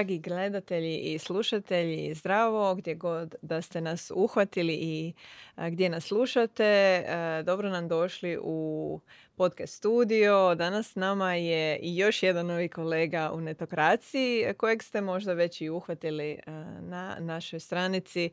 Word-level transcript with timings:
dragi 0.00 0.18
gledatelji 0.18 0.98
i 0.98 1.18
slušatelji, 1.18 2.14
zdravo, 2.14 2.74
gdje 2.74 2.94
god 2.94 3.34
da 3.42 3.62
ste 3.62 3.80
nas 3.80 4.12
uhvatili 4.14 4.74
i 4.74 5.12
gdje 5.56 5.88
nas 5.88 6.04
slušate. 6.04 7.04
dobro 7.44 7.70
nam 7.70 7.88
došli 7.88 8.38
u 8.42 9.00
podcast 9.40 9.74
studio. 9.74 10.54
Danas 10.54 10.90
s 10.90 10.94
nama 10.94 11.34
je 11.34 11.78
i 11.82 11.96
još 11.96 12.22
jedan 12.22 12.46
novi 12.46 12.68
kolega 12.68 13.30
u 13.34 13.40
netokraciji 13.40 14.54
kojeg 14.56 14.82
ste 14.82 15.00
možda 15.00 15.32
već 15.32 15.60
i 15.60 15.70
uhvatili 15.70 16.30
e, 16.30 16.40
na 16.80 17.16
našoj 17.20 17.60
stranici. 17.60 18.24
E, 18.24 18.30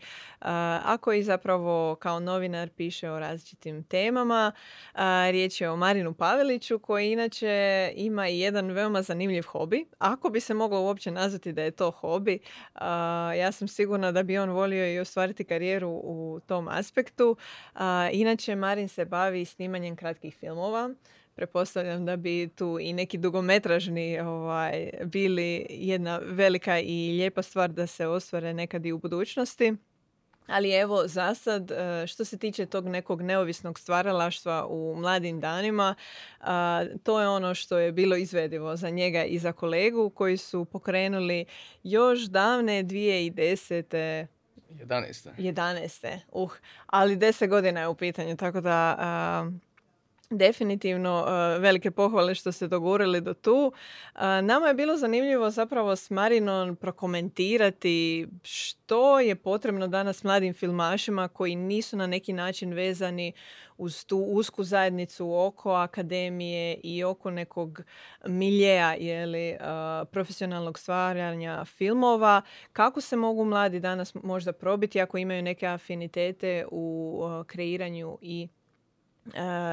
a 0.84 0.98
koji 1.02 1.24
zapravo 1.24 1.96
kao 1.96 2.20
novinar 2.20 2.70
piše 2.70 3.10
o 3.10 3.20
različitim 3.20 3.84
temama. 3.84 4.52
E, 4.96 5.32
riječ 5.32 5.62
je 5.62 5.70
o 5.70 5.76
Marinu 5.76 6.14
Paveliću 6.14 6.80
koji 6.80 7.12
inače 7.12 7.92
ima 7.96 8.30
i 8.30 8.40
jedan 8.40 8.72
veoma 8.72 9.02
zanimljiv 9.02 9.44
hobi. 9.44 9.86
Ako 10.00 10.30
bi 10.30 10.40
se 10.40 10.54
moglo 10.54 10.82
uopće 10.82 11.12
nazvati 11.12 11.54
da 11.54 11.62
je 11.62 11.72
to 11.72 11.92
hobi, 11.92 12.40
ja 13.38 13.52
sam 13.52 13.68
sigurna 13.68 14.12
da 14.12 14.24
bi 14.24 14.38
on 14.38 14.50
volio 14.50 14.94
i 14.94 15.00
ostvariti 15.00 15.44
karijeru 15.44 15.90
u 15.90 16.40
tom 16.48 16.68
aspektu. 16.68 17.38
Inače, 18.12 18.56
Marin 18.56 18.88
se 18.88 19.06
bavi 19.06 19.46
snimanjem 19.46 19.96
kratkih 19.96 20.36
filmova 20.36 20.97
pretpostavljam 21.36 22.06
da 22.06 22.16
bi 22.16 22.50
tu 22.56 22.78
i 22.82 22.94
neki 22.94 23.18
dugometražni 23.18 24.20
ovaj, 24.20 24.90
bili 25.06 25.66
jedna 25.70 26.20
velika 26.24 26.80
i 26.80 27.12
lijepa 27.12 27.42
stvar 27.42 27.70
da 27.70 27.88
se 27.88 28.08
ostvare 28.08 28.54
nekad 28.54 28.86
i 28.86 28.92
u 28.92 28.98
budućnosti. 28.98 29.76
Ali 30.48 30.72
evo, 30.72 31.08
za 31.08 31.36
sad, 31.36 31.72
e, 31.72 32.08
što 32.08 32.26
se 32.26 32.38
tiče 32.38 32.66
tog 32.66 32.88
nekog 32.88 33.22
neovisnog 33.22 33.80
stvaralaštva 33.80 34.68
u 34.70 34.96
mladim 34.96 35.40
danima, 35.40 35.96
to 37.04 37.22
je 37.22 37.28
ono 37.28 37.56
što 37.56 37.78
je 37.78 37.92
bilo 37.92 38.16
izvedivo 38.16 38.76
za 38.76 38.90
njega 38.90 39.24
i 39.24 39.40
za 39.40 39.52
kolegu 39.52 40.10
koji 40.10 40.38
su 40.38 40.66
pokrenuli 40.66 41.46
još 41.84 42.20
davne 42.20 42.84
2010. 42.84 44.28
11. 44.70 45.30
11. 45.38 46.20
Uh, 46.32 46.52
ali 46.86 47.18
10 47.18 47.48
godina 47.48 47.80
je 47.80 47.88
u 47.88 47.96
pitanju, 47.96 48.38
tako 48.38 48.62
da 48.62 49.52
Definitivno 50.30 51.20
uh, 51.20 51.62
velike 51.62 51.92
pohvale 51.92 52.36
što 52.36 52.52
ste 52.52 52.68
dogurili 52.68 53.22
do 53.22 53.34
tu. 53.34 53.72
Uh, 54.16 54.22
nama 54.22 54.68
je 54.68 54.74
bilo 54.74 54.98
zanimljivo 54.98 55.50
zapravo 55.50 55.96
s 55.96 56.10
Marinom 56.10 56.76
prokomentirati 56.76 58.28
što 58.44 59.20
je 59.20 59.36
potrebno 59.36 59.88
danas 59.88 60.24
mladim 60.24 60.54
filmašima 60.54 61.28
koji 61.28 61.56
nisu 61.56 61.98
na 61.98 62.08
neki 62.08 62.34
način 62.34 62.74
vezani 62.74 63.34
uz 63.78 64.06
tu 64.06 64.18
usku 64.18 64.64
zajednicu 64.64 65.34
oko 65.34 65.72
akademije 65.72 66.80
i 66.84 67.04
oko 67.04 67.32
nekog 67.32 67.82
miljeja 68.26 68.96
ili 68.96 69.52
uh, 69.52 70.08
profesionalnog 70.12 70.80
stvaranja 70.80 71.66
filmova. 71.66 72.42
Kako 72.74 73.02
se 73.02 73.16
mogu 73.16 73.46
mladi 73.46 73.80
danas 73.80 74.14
možda 74.14 74.54
probiti 74.54 75.02
ako 75.02 75.18
imaju 75.18 75.42
neke 75.42 75.68
afinitete 75.68 76.66
u 76.72 77.22
kreiranju 77.48 78.18
i 78.22 78.48
E, 78.48 78.57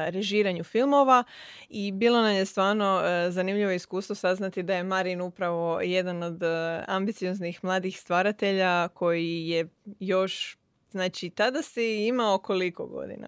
režiranju 0.07 0.63
filmova 0.63 1.23
i 1.69 1.91
bilo 1.91 2.21
nam 2.21 2.35
je 2.35 2.45
stvarno 2.45 3.01
e, 3.01 3.31
zanimljivo 3.31 3.71
iskustvo 3.71 4.15
saznati 4.15 4.63
da 4.63 4.75
je 4.75 4.83
Marin 4.83 5.21
upravo 5.21 5.81
jedan 5.81 6.23
od 6.23 6.43
e, 6.43 6.83
ambicioznih 6.87 7.63
mladih 7.63 7.99
stvaratelja 7.99 8.87
koji 8.87 9.47
je 9.47 9.67
još, 9.99 10.57
znači 10.91 11.29
tada 11.29 11.61
si 11.61 12.07
imao 12.07 12.37
koliko 12.37 12.85
godina? 12.85 13.27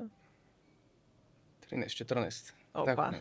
13, 1.71 2.05
14. 2.05 2.51
Opa, 2.73 3.11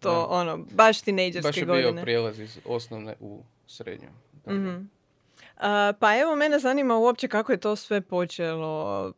to 0.00 0.26
ono, 0.30 0.58
baš 0.58 1.00
tinejdžerske 1.00 1.60
godine. 1.60 1.66
Baš 1.66 1.86
je 1.86 1.92
bio 1.92 2.02
prijelaz 2.02 2.40
iz 2.40 2.58
osnovne 2.64 3.14
u 3.20 3.42
srednju. 3.66 4.08
mm 4.46 5.01
pa 6.00 6.18
evo, 6.20 6.36
mene 6.36 6.58
zanima 6.58 6.96
uopće 6.96 7.28
kako 7.28 7.52
je 7.52 7.60
to 7.60 7.76
sve 7.76 8.00
počelo. 8.00 9.12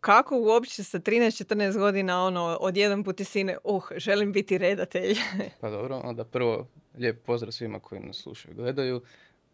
Kako 0.00 0.38
uopće 0.38 0.84
sa 0.84 0.98
13-14 0.98 1.78
godina 1.78 2.24
ono, 2.24 2.70
jedan 2.74 3.04
puti 3.04 3.24
sine, 3.24 3.56
uh, 3.64 3.84
želim 3.96 4.32
biti 4.32 4.58
redatelj. 4.58 5.16
pa 5.60 5.70
dobro, 5.70 6.00
onda 6.04 6.24
prvo 6.24 6.68
lijep 6.98 7.24
pozdrav 7.24 7.52
svima 7.52 7.80
koji 7.80 8.00
nas 8.00 8.16
slušaju 8.16 8.54
gledaju. 8.54 9.02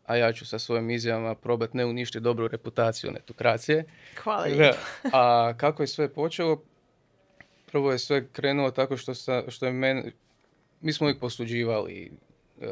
A 0.06 0.16
ja 0.16 0.32
ću 0.32 0.46
sa 0.46 0.58
svojim 0.58 0.90
izjavama 0.90 1.34
probati 1.34 1.76
ne 1.76 1.84
uništiti 1.84 2.22
dobru 2.22 2.48
reputaciju 2.48 3.10
netokracije. 3.10 3.84
Hvala 4.22 4.46
A 5.12 5.52
kako 5.56 5.82
je 5.82 5.86
sve 5.86 6.08
počelo? 6.08 6.62
Prvo 7.66 7.92
je 7.92 7.98
sve 7.98 8.28
krenulo 8.28 8.70
tako 8.70 8.96
što, 8.96 9.14
sa, 9.14 9.42
što 9.48 9.66
je 9.66 9.72
meni... 9.72 10.12
Mi 10.80 10.92
smo 10.92 11.04
uvijek 11.04 11.20
posuđivali 11.20 12.12
uh, 12.56 12.66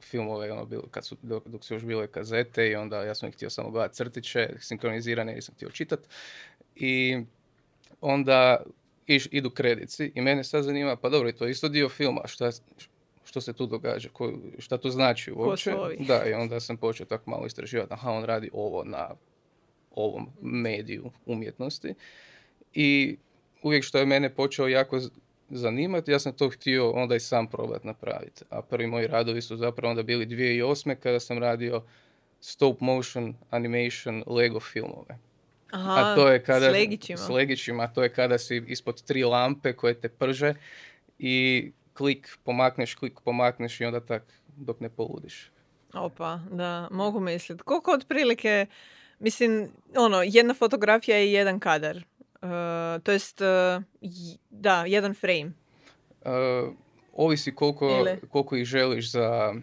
filmove 0.00 0.52
ono, 0.52 0.64
bilo, 0.64 0.82
kad 0.90 1.06
su, 1.06 1.16
dok, 1.22 1.46
dok 1.46 1.64
su 1.64 1.74
još 1.74 1.84
bile 1.84 2.06
kazete 2.06 2.68
i 2.68 2.74
onda 2.74 3.04
ja 3.04 3.14
sam 3.14 3.28
ih 3.28 3.34
htio 3.34 3.50
samo 3.50 3.70
gledati 3.70 3.94
crtiće, 3.94 4.50
sinkronizirane, 4.60 5.34
nisam 5.34 5.54
htio 5.54 5.70
čitat. 5.70 6.00
I 6.76 7.18
onda 8.00 8.62
iš, 9.06 9.28
idu 9.30 9.50
kredici 9.50 10.12
i 10.14 10.20
mene 10.20 10.44
sad 10.44 10.64
zanima, 10.64 10.96
pa 10.96 11.08
dobro, 11.08 11.32
to 11.32 11.44
je 11.44 11.50
isto 11.50 11.68
dio 11.68 11.88
filma, 11.88 12.20
šta, 12.26 12.50
što 13.24 13.40
se 13.40 13.52
tu 13.52 13.66
događa, 13.66 14.08
ko, 14.12 14.32
šta 14.58 14.78
to 14.78 14.90
znači 14.90 15.32
uopće. 15.32 15.74
Da, 15.98 16.24
i 16.26 16.32
onda 16.32 16.60
sam 16.60 16.76
počeo 16.76 17.06
tako 17.06 17.30
malo 17.30 17.46
istraživati, 17.46 17.92
aha, 17.92 18.10
on 18.10 18.24
radi 18.24 18.50
ovo 18.52 18.84
na 18.84 19.10
ovom 19.94 20.26
mediju 20.42 21.10
umjetnosti. 21.26 21.94
I 22.74 23.16
uvijek 23.62 23.84
što 23.84 23.98
je 23.98 24.06
mene 24.06 24.34
počeo 24.34 24.68
jako 24.68 25.00
zanimati, 25.50 26.10
ja 26.10 26.18
sam 26.18 26.32
to 26.32 26.48
htio 26.48 26.90
onda 26.90 27.16
i 27.16 27.20
sam 27.20 27.46
probati 27.46 27.86
napraviti. 27.86 28.44
A 28.50 28.62
prvi 28.62 28.86
moji 28.86 29.06
radovi 29.06 29.42
su 29.42 29.56
zapravo 29.56 29.90
onda 29.90 30.02
bili 30.02 30.26
2008. 30.26 30.94
kada 30.94 31.20
sam 31.20 31.38
radio 31.38 31.82
stop 32.40 32.80
motion 32.80 33.34
animation 33.50 34.22
Lego 34.26 34.60
filmove. 34.60 35.18
Aha, 35.70 35.94
a 36.00 36.14
to 36.14 36.28
je 36.28 36.44
kada, 36.44 36.70
s 36.70 36.72
legićima. 36.72 37.18
S 37.18 37.28
legićima, 37.28 37.82
a 37.82 37.92
to 37.92 38.02
je 38.02 38.12
kada 38.12 38.38
si 38.38 38.64
ispod 38.66 39.02
tri 39.02 39.24
lampe 39.24 39.72
koje 39.72 40.00
te 40.00 40.08
prže 40.08 40.54
i 41.18 41.72
klik 41.92 42.38
pomakneš, 42.44 42.94
klik 42.94 43.20
pomakneš 43.24 43.80
i 43.80 43.84
onda 43.84 44.00
tak 44.00 44.22
dok 44.56 44.80
ne 44.80 44.88
poludiš. 44.88 45.50
Opa, 45.94 46.40
da, 46.50 46.88
mogu 46.90 47.20
misliti. 47.20 47.62
Koliko 47.62 47.92
otprilike, 47.92 48.66
mislim, 49.18 49.68
ono, 49.96 50.22
jedna 50.22 50.54
fotografija 50.54 51.22
i 51.22 51.32
jedan 51.32 51.60
kadar. 51.60 52.04
Uh, 52.42 53.02
to 53.02 53.12
jest, 53.12 53.40
uh, 53.40 53.82
da, 54.50 54.84
jedan 54.86 55.14
frame. 55.14 55.52
Uh, 56.24 56.74
ovisi 57.12 57.54
koliko, 57.54 58.06
koliko 58.30 58.56
ih 58.56 58.64
želiš 58.64 59.10
za 59.10 59.54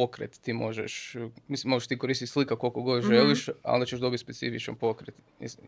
pokret 0.00 0.40
ti 0.40 0.52
možeš, 0.52 1.16
mislim, 1.48 1.70
možeš 1.70 1.88
ti 1.88 1.98
koristiti 1.98 2.30
slika 2.30 2.56
koliko 2.56 2.82
god 2.82 3.04
mhm. 3.04 3.14
želiš, 3.14 3.48
ali 3.48 3.74
onda 3.74 3.86
ćeš 3.86 4.00
dobiti 4.00 4.22
specifičan 4.22 4.74
pokret. 4.74 5.14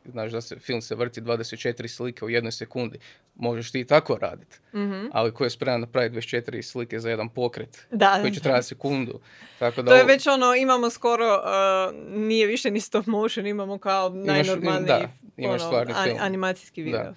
Znaš 0.05 0.33
da 0.33 0.41
se 0.41 0.59
film 0.59 0.83
se 0.83 0.95
vrti 0.95 1.21
24 1.21 1.89
slike 1.89 2.25
u 2.25 2.31
jednoj 2.31 2.53
sekundi. 2.53 2.99
Možeš 3.35 3.71
ti 3.73 3.81
i 3.81 3.85
tako 3.85 4.19
raditi. 4.21 4.59
mm 4.75 5.11
Ali 5.13 5.35
ko 5.35 5.45
je 5.45 5.51
spreman 5.51 5.81
napraviti 5.81 6.17
24 6.17 6.63
slike 6.63 7.01
za 7.01 7.11
jedan 7.11 7.29
pokret 7.29 7.87
da, 7.91 8.19
koji 8.21 8.33
će 8.33 8.41
trajati 8.41 8.67
sekundu. 8.67 9.21
Tako 9.59 9.83
da 9.83 9.91
to 9.91 9.97
je 9.97 10.05
već 10.05 10.27
ono, 10.27 10.55
imamo 10.55 10.91
skoro, 10.91 11.35
uh, 11.35 12.19
nije 12.21 12.47
više 12.47 12.71
ni 12.71 12.81
stop 12.81 13.07
motion, 13.07 13.47
imamo 13.47 13.79
kao 13.79 14.09
najnormalniji 14.09 15.09
imaš 15.37 15.63
ono, 15.63 16.05
film. 16.05 16.17
animacijski 16.21 16.83
video. 16.83 17.03
Da. 17.03 17.15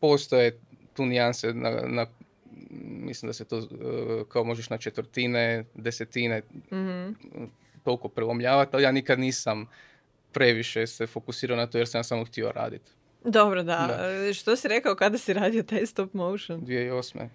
Postoje 0.00 0.58
tu 0.94 1.06
nijanse 1.06 1.54
na, 1.54 1.70
na 1.70 2.06
mislim 2.80 3.28
da 3.28 3.32
se 3.32 3.44
to 3.44 3.58
uh, 3.58 3.66
kao 4.28 4.44
možeš 4.44 4.70
na 4.70 4.78
četvrtine, 4.78 5.64
desetine 5.74 6.42
mm-hmm. 6.72 7.16
toliko 7.82 8.08
prelomljavati, 8.08 8.70
ali 8.72 8.82
ja 8.82 8.92
nikad 8.92 9.18
nisam 9.18 9.66
previše 10.32 10.86
se 10.86 11.06
fokusirao 11.06 11.56
na 11.56 11.66
to 11.66 11.78
jer 11.78 11.88
sam 11.88 12.04
samo 12.04 12.24
htio 12.24 12.52
raditi. 12.52 12.90
Dobro, 13.24 13.62
da. 13.62 13.86
da. 14.26 14.32
Što 14.34 14.56
si 14.56 14.68
rekao 14.68 14.94
kada 14.94 15.18
si 15.18 15.32
radio 15.32 15.62
taj 15.62 15.86
stop 15.86 16.14
motion? 16.14 16.60
2008. 16.60 17.28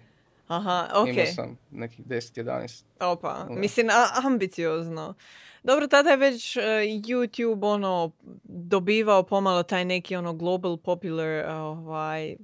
Aha, 0.48 0.88
ok. 0.94 1.08
Imao 1.08 1.26
sam 1.26 1.58
nekih 1.70 2.06
10-11. 2.06 2.84
Opa, 3.00 3.46
da. 3.48 3.54
mislim, 3.54 3.88
a, 3.90 4.26
ambiciozno. 4.26 5.14
Dobro, 5.62 5.86
tada 5.86 6.10
je 6.10 6.16
već 6.16 6.56
uh, 6.56 6.62
YouTube 6.64 7.66
ono 7.66 8.10
dobivao 8.44 9.22
pomalo 9.22 9.62
taj 9.62 9.84
neki 9.84 10.16
ono 10.16 10.32
global 10.32 10.76
popular 10.76 11.50
ovaj, 11.50 12.36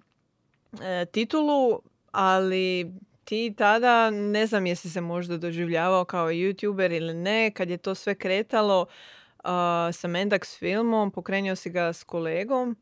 uh, 0.73 0.81
titulu, 1.13 1.81
ali 2.15 2.93
ti 3.25 3.55
tada, 3.59 4.11
ne 4.11 4.47
znam 4.47 4.67
jesi 4.67 4.91
se 4.91 5.01
možda 5.01 5.37
doživljavao 5.37 6.05
kao 6.05 6.29
youtuber 6.29 6.97
ili 6.97 7.15
ne, 7.15 7.51
kad 7.51 7.71
je 7.71 7.77
to 7.77 7.95
sve 7.95 8.15
kretalo 8.15 8.81
uh, 8.81 9.45
sa 9.93 10.09
Mendax 10.09 10.59
filmom, 10.59 11.11
pokrenio 11.11 11.57
si 11.57 11.71
ga 11.71 11.93
s 11.93 12.05
kolegom 12.05 12.77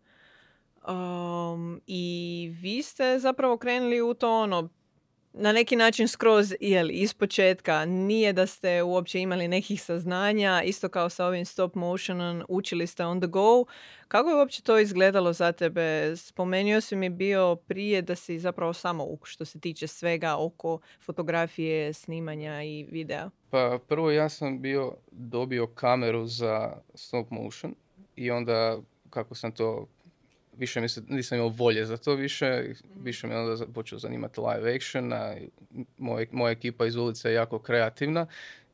um, 0.89 1.81
i 1.87 2.51
vi 2.61 2.83
ste 2.83 3.19
zapravo 3.19 3.57
krenuli 3.57 4.01
u 4.01 4.15
to 4.15 4.41
ono 4.41 4.69
na 5.33 5.53
neki 5.53 5.77
način 5.77 6.09
skroz 6.09 6.55
jeli, 6.61 6.93
iz 6.93 7.15
početka. 7.15 7.85
Nije 7.85 8.33
da 8.33 8.47
ste 8.47 8.83
uopće 8.83 9.21
imali 9.21 9.49
nekih 9.49 9.83
saznanja, 9.83 10.63
isto 10.65 10.89
kao 10.89 11.09
sa 11.09 11.27
ovim 11.27 11.45
stop 11.45 11.75
motionom, 11.75 12.43
učili 12.49 12.87
ste 12.87 13.05
on 13.05 13.21
the 13.21 13.27
go. 13.27 13.65
Kako 14.09 14.29
je 14.29 14.37
uopće 14.37 14.63
to 14.63 14.79
izgledalo 14.79 15.33
za 15.33 15.53
tebe? 15.53 16.17
Spomenuo 16.17 16.81
si 16.81 16.97
mi 16.97 17.09
bio 17.09 17.57
prije 17.57 18.03
da 18.03 18.17
si 18.17 18.39
zapravo 18.39 18.73
samo 18.73 19.05
uk 19.05 19.27
što 19.27 19.45
se 19.45 19.61
tiče 19.61 19.87
svega 19.87 20.37
oko 20.37 20.79
fotografije, 21.01 21.93
snimanja 21.93 22.63
i 22.63 22.87
videa. 22.91 23.31
Pa 23.51 23.79
prvo 23.89 24.11
ja 24.11 24.29
sam 24.29 24.61
bio 24.63 24.95
dobio 25.11 25.67
kameru 25.67 26.27
za 26.27 26.73
stop 26.95 27.31
motion 27.31 27.75
i 28.17 28.31
onda 28.31 28.79
kako 29.11 29.35
sam 29.35 29.53
to 29.53 29.87
više 30.53 30.81
mi 30.81 30.89
se, 30.89 31.03
nisam 31.09 31.39
imao 31.39 31.49
volje 31.49 31.87
za 31.87 31.97
to 31.97 32.15
više, 32.15 32.65
više 33.03 33.27
me 33.27 33.37
onda 33.37 33.67
počeo 33.67 33.99
zanimati 33.99 34.41
live 34.41 34.75
action, 34.77 35.13
a 35.13 35.35
moj, 35.99 36.27
moja 36.33 36.53
ekipa 36.53 36.87
iz 36.87 36.97
ulice 36.97 37.29
je 37.29 37.35
jako 37.35 37.59
kreativna 37.59 38.27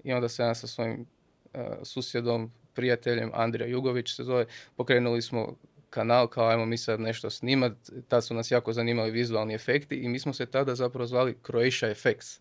i 0.05 0.13
onda 0.13 0.29
sam 0.29 0.47
ja 0.47 0.55
sa 0.55 0.67
svojim 0.67 1.07
uh, 1.55 1.61
susjedom, 1.83 2.53
prijateljem 2.75 3.31
Andrija 3.35 3.67
Jugović 3.69 4.17
se 4.17 4.25
zove, 4.25 4.47
pokrenuli 4.77 5.23
smo 5.23 5.57
kanal 5.91 6.27
kao 6.27 6.49
ajmo 6.49 6.67
mi 6.67 6.79
sad 6.79 7.01
nešto 7.01 7.31
snimat, 7.31 7.73
tad 8.09 8.25
su 8.25 8.35
nas 8.35 8.51
jako 8.51 8.73
zanimali 8.73 9.11
vizualni 9.11 9.55
efekti 9.55 9.97
i 9.97 10.09
mi 10.09 10.19
smo 10.19 10.33
se 10.33 10.47
tada 10.47 10.75
zapravo 10.75 11.07
zvali 11.07 11.37
Croatia 11.47 11.91
Effects, 11.91 12.41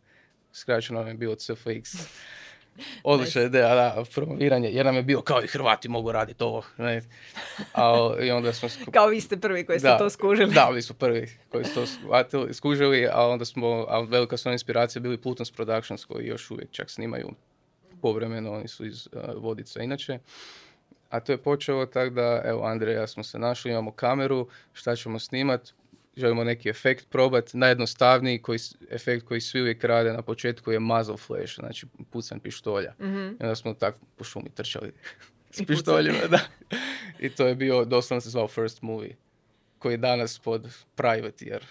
skraćeno 0.52 1.00
nam 1.00 1.08
je 1.08 1.14
bilo 1.14 1.36
CFX. 1.36 2.08
Odlična 3.04 3.42
ideja, 3.42 3.76
da, 3.76 4.04
promoviranje, 4.16 4.70
jer 4.70 4.86
nam 4.86 4.96
je 4.96 5.04
bio 5.04 5.22
kao 5.22 5.44
i 5.44 5.48
Hrvati 5.48 5.90
mogu 5.90 6.12
raditi 6.12 6.44
ovo. 6.44 6.64
Ne. 6.78 7.02
A, 7.74 8.16
i 8.22 8.32
onda 8.32 8.54
smo 8.54 8.70
Kao 8.92 9.08
vi 9.08 9.22
ste 9.22 9.38
prvi 9.38 9.66
koji 9.66 9.80
ste 9.80 9.96
to 9.98 10.10
skužili. 10.10 10.54
Da, 10.54 10.70
vi 10.70 10.82
smo 10.82 10.96
prvi 10.96 11.30
koji 11.50 11.66
su 11.66 11.86
to 12.32 12.54
skužili, 12.54 13.08
a 13.12 13.28
onda 13.28 13.46
smo, 13.46 13.86
a 13.90 14.00
velika 14.00 14.38
su 14.38 14.52
inspiracija 14.52 15.02
bili 15.02 15.18
Plutons 15.18 15.52
Productions 15.52 16.06
koji 16.06 16.26
još 16.26 16.52
uvijek 16.52 16.72
čak 16.72 16.90
snimaju 16.90 17.30
povremeno, 18.02 18.52
oni 18.52 18.68
su 18.68 18.86
iz 18.86 19.08
uh, 19.08 19.44
Vodica 19.44 19.84
inače. 19.84 20.20
A 21.10 21.20
to 21.20 21.32
je 21.32 21.38
počelo 21.38 21.86
tako 21.86 22.10
da, 22.10 22.42
evo, 22.46 22.66
Andrej 22.66 22.96
ja 22.96 23.08
smo 23.08 23.24
se 23.24 23.40
našli, 23.40 23.72
imamo 23.72 23.92
kameru, 23.92 24.48
šta 24.74 24.96
ćemo 24.96 25.20
snimat, 25.20 25.74
želimo 26.18 26.44
neki 26.44 26.70
efekt 26.70 27.10
probati. 27.10 27.58
Najjednostavniji 27.58 28.42
koji, 28.42 28.60
efekt 28.90 29.26
koji 29.26 29.42
svi 29.42 29.62
uvijek 29.62 29.84
rade 29.84 30.14
na 30.14 30.22
početku 30.22 30.72
je 30.72 30.80
muzzle 30.80 31.18
flash, 31.18 31.56
znači 31.56 31.88
pucan 32.12 32.40
pištolja. 32.40 32.94
mm 33.00 33.28
I 33.28 33.38
onda 33.40 33.56
smo 33.56 33.74
tako 33.74 34.00
po 34.16 34.24
šumi 34.24 34.50
trčali 34.50 34.92
s 35.52 35.66
pištoljima, 35.68 36.28
da. 36.30 36.40
I 37.20 37.30
to 37.30 37.48
je 37.48 37.56
bio, 37.56 37.86
doslovno 37.86 38.22
se 38.22 38.30
zvao 38.30 38.48
First 38.48 38.82
Movie, 38.82 39.16
koji 39.80 39.94
je 39.94 39.98
danas 39.98 40.40
pod 40.40 40.68
private, 40.96 41.46
jer 41.46 41.66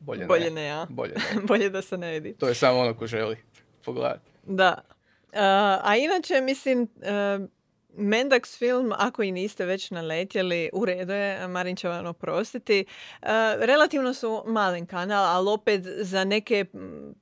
bolje, 0.00 0.26
bolje 0.26 0.50
ne. 0.50 0.64
ja. 0.64 0.86
Bolje 0.90 1.14
ne. 1.34 1.40
bolje 1.42 1.70
da 1.70 1.82
se 1.82 1.98
ne 1.98 2.12
vidi. 2.12 2.34
To 2.38 2.48
je 2.48 2.54
samo 2.54 2.78
ono 2.78 2.94
ko 2.94 3.06
želi 3.06 3.36
pogledati. 3.84 4.30
Da. 4.46 4.84
Uh, 5.32 5.40
a 5.82 5.96
inače, 5.96 6.40
mislim, 6.40 6.82
uh, 6.82 7.48
Mendax 7.96 8.58
film, 8.58 8.92
ako 8.98 9.22
i 9.22 9.32
niste 9.32 9.64
već 9.64 9.90
naletjeli, 9.90 10.70
u 10.72 10.84
redu 10.84 11.12
je, 11.12 11.48
Marin 11.48 11.76
će 11.76 11.88
vam 11.88 12.06
oprostiti. 12.06 12.84
Uh, 13.22 13.28
relativno 13.58 14.14
su 14.14 14.42
malen 14.46 14.86
kanal, 14.86 15.24
ali 15.24 15.50
opet 15.50 15.82
za 15.84 16.24
neke 16.24 16.64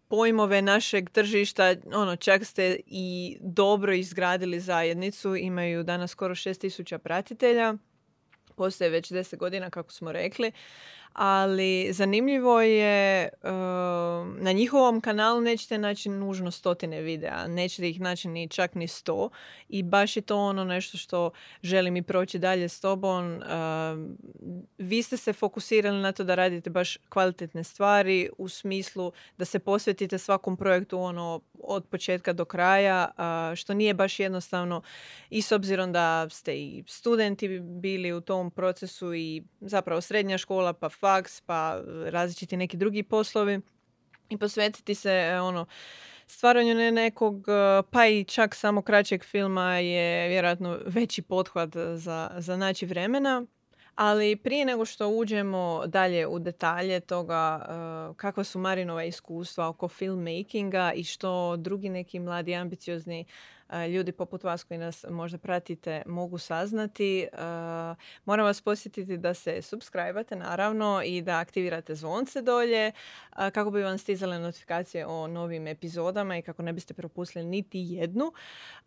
pojmove 0.08 0.62
našeg 0.62 1.10
tržišta, 1.10 1.74
ono, 1.94 2.16
čak 2.16 2.44
ste 2.44 2.76
i 2.86 3.36
dobro 3.40 3.92
izgradili 3.92 4.60
zajednicu, 4.60 5.36
imaju 5.36 5.82
danas 5.82 6.10
skoro 6.10 6.34
6000 6.34 6.98
pratitelja, 6.98 7.74
postoje 8.56 8.90
već 8.90 9.12
10 9.12 9.36
godina, 9.36 9.70
kako 9.70 9.92
smo 9.92 10.12
rekli 10.12 10.52
ali 11.12 11.92
zanimljivo 11.92 12.60
je 12.60 13.22
ehm, 13.22 14.44
na 14.44 14.52
njihovom 14.52 15.00
kanalu 15.00 15.40
nećete 15.40 15.78
naći 15.78 16.08
nužno 16.08 16.50
stotine 16.50 17.00
videa, 17.00 17.46
nećete 17.46 17.88
ih 17.88 18.00
naći 18.00 18.28
ni 18.28 18.48
čak 18.48 18.74
ni 18.74 18.88
sto 18.88 19.30
i 19.68 19.82
baš 19.82 20.16
je 20.16 20.22
to 20.22 20.36
ono 20.36 20.64
nešto 20.64 20.98
što 20.98 21.30
želim 21.62 21.96
i 21.96 22.02
proći 22.02 22.38
dalje 22.38 22.68
s 22.68 22.80
tobom. 22.80 23.42
Ehm, 23.42 24.12
vi 24.78 25.02
ste 25.02 25.16
se 25.16 25.32
fokusirali 25.32 26.00
na 26.00 26.12
to 26.12 26.24
da 26.24 26.34
radite 26.34 26.70
baš 26.70 26.96
kvalitetne 27.08 27.64
stvari 27.64 28.30
u 28.38 28.48
smislu 28.48 29.12
da 29.38 29.44
se 29.44 29.58
posvetite 29.58 30.18
svakom 30.18 30.56
projektu 30.56 30.98
ono 30.98 31.40
od 31.62 31.84
početka 31.84 32.32
do 32.32 32.44
kraja, 32.44 33.10
što 33.56 33.74
nije 33.74 33.94
baš 33.94 34.20
jednostavno 34.20 34.82
i 35.30 35.42
s 35.42 35.52
obzirom 35.52 35.92
da 35.92 36.28
ste 36.28 36.56
i 36.56 36.84
studenti 36.86 37.60
bili 37.60 38.12
u 38.12 38.20
tom 38.20 38.50
procesu 38.50 39.14
i 39.14 39.42
zapravo 39.60 40.00
srednja 40.00 40.38
škola 40.38 40.72
pa 40.72 40.88
faks 41.02 41.40
pa 41.40 41.80
različiti 42.06 42.56
neki 42.56 42.76
drugi 42.76 43.02
poslovi 43.02 43.60
i 44.28 44.38
posvetiti 44.38 44.94
se 44.94 45.10
e, 45.10 45.40
ono 45.40 45.66
stvaranju 46.26 46.92
nekog 46.92 47.48
e, 47.48 47.82
pa 47.90 48.06
i 48.06 48.24
čak 48.24 48.54
samo 48.54 48.82
kraćeg 48.82 49.24
filma 49.24 49.78
je 49.78 50.28
vjerojatno 50.28 50.78
veći 50.86 51.22
pothvat 51.22 51.70
za, 51.94 52.30
za 52.38 52.56
naći 52.56 52.86
vremena. 52.86 53.46
Ali 53.94 54.36
prije 54.36 54.64
nego 54.64 54.84
što 54.84 55.08
uđemo 55.08 55.82
dalje 55.86 56.26
u 56.26 56.38
detalje 56.38 57.00
toga 57.00 57.66
uh, 58.08 58.16
kakva 58.16 58.44
su 58.44 58.58
Marinova 58.58 59.04
iskustva 59.04 59.68
oko 59.68 59.88
filmmakinga 59.88 60.92
i 60.92 61.04
što 61.04 61.56
drugi 61.56 61.88
neki 61.88 62.18
mladi 62.18 62.54
ambiciozni 62.54 63.24
ljudi 63.88 64.12
poput 64.12 64.44
vas 64.44 64.64
koji 64.64 64.78
nas 64.78 65.04
možda 65.10 65.38
pratite 65.38 66.02
mogu 66.06 66.38
saznati. 66.38 67.28
Moram 68.24 68.46
vas 68.46 68.60
posjetiti 68.60 69.18
da 69.18 69.34
se 69.34 69.62
subscribe 69.62 70.24
naravno 70.30 71.02
i 71.04 71.22
da 71.22 71.38
aktivirate 71.38 71.94
zvonce 71.94 72.42
dolje 72.42 72.92
kako 73.52 73.70
bi 73.70 73.82
vam 73.82 73.98
stizale 73.98 74.38
notifikacije 74.38 75.06
o 75.06 75.26
novim 75.26 75.66
epizodama 75.66 76.36
i 76.36 76.42
kako 76.42 76.62
ne 76.62 76.72
biste 76.72 76.94
propustili 76.94 77.44
niti 77.44 77.78
jednu. 77.78 78.32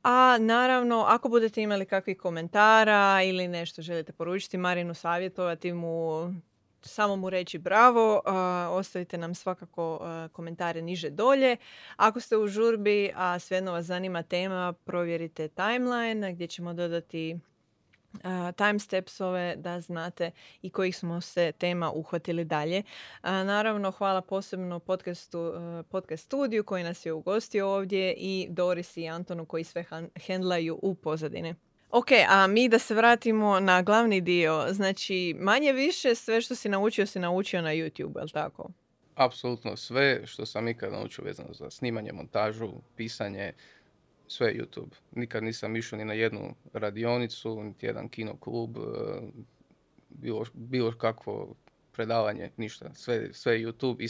A 0.04 0.38
naravno, 0.40 1.06
ako 1.08 1.30
budete 1.30 1.62
imali 1.62 1.86
kakvih 1.86 2.18
komentara 2.18 3.22
ili 3.24 3.48
nešto 3.48 3.82
želite 3.82 4.14
poručiti 4.14 4.58
Marinu, 4.58 4.94
savjetovati 4.94 5.74
mu, 5.74 6.34
samo 6.86 7.16
mu 7.16 7.30
reći 7.30 7.58
bravo, 7.58 8.22
ostavite 8.70 9.18
nam 9.18 9.36
svakako 9.36 10.00
komentare 10.32 10.82
niže 10.82 11.10
dolje. 11.10 11.58
Ako 11.96 12.20
ste 12.20 12.38
u 12.38 12.48
žurbi, 12.48 13.12
a 13.16 13.40
svejedno 13.40 13.72
vas 13.72 13.86
zanima 13.86 14.24
tema, 14.24 14.74
provjerite 14.74 15.48
timeline 15.48 16.34
gdje 16.34 16.48
ćemo 16.48 16.74
dodati 16.74 17.40
time 18.56 18.80
stepsove 18.80 19.56
da 19.56 19.82
znate 19.82 20.32
i 20.62 20.70
kojih 20.70 20.98
smo 20.98 21.22
se 21.22 21.52
tema 21.52 21.92
uhvatili 21.92 22.46
dalje. 22.46 22.84
naravno, 23.24 23.92
hvala 23.92 24.22
posebno 24.22 24.80
podcastu, 24.80 25.54
podcast 25.90 26.26
studiju 26.26 26.64
koji 26.64 26.84
nas 26.84 27.06
je 27.06 27.14
ugostio 27.14 27.70
ovdje 27.70 28.14
i 28.18 28.48
Doris 28.50 28.98
i 28.98 29.08
Antonu 29.08 29.46
koji 29.46 29.64
sve 29.64 29.86
hendlaju 30.26 30.80
u 30.82 30.96
pozadini. 30.96 31.56
Ok, 31.98 32.08
a 32.30 32.48
mi 32.48 32.70
da 32.70 32.80
se 32.80 32.94
vratimo 32.94 33.60
na 33.60 33.82
glavni 33.82 34.22
dio. 34.22 34.66
Znači, 34.72 35.36
manje 35.40 35.74
više 35.74 36.16
sve 36.16 36.42
što 36.42 36.56
si 36.56 36.70
naučio 36.70 37.06
si 37.06 37.20
naučio 37.20 37.62
na 37.62 37.70
YouTube, 37.70 38.22
je 38.22 38.28
tako? 38.34 38.70
Apsolutno 39.16 39.78
sve 39.78 40.22
što 40.26 40.46
sam 40.46 40.68
ikad 40.68 40.92
naučio 40.92 41.24
vezano 41.24 41.54
za 41.54 41.70
snimanje, 41.70 42.12
montažu, 42.12 42.72
pisanje, 42.96 43.54
sve 44.28 44.54
YouTube. 44.54 44.96
Nikad 45.12 45.44
nisam 45.44 45.76
išao 45.76 46.00
ni 46.00 46.06
na 46.06 46.14
jednu 46.14 46.56
radionicu, 46.74 47.64
niti 47.64 47.86
jedan 47.86 48.10
kino 48.10 48.38
klub, 48.40 48.78
e, 48.78 48.82
bilo, 50.10 50.46
bilo 50.54 50.92
kakvo 50.98 51.56
predavanje, 51.92 52.52
ništa. 52.58 52.94
Sve, 52.94 53.34
sve 53.34 53.60
YouTube 53.60 53.96
i, 54.00 54.08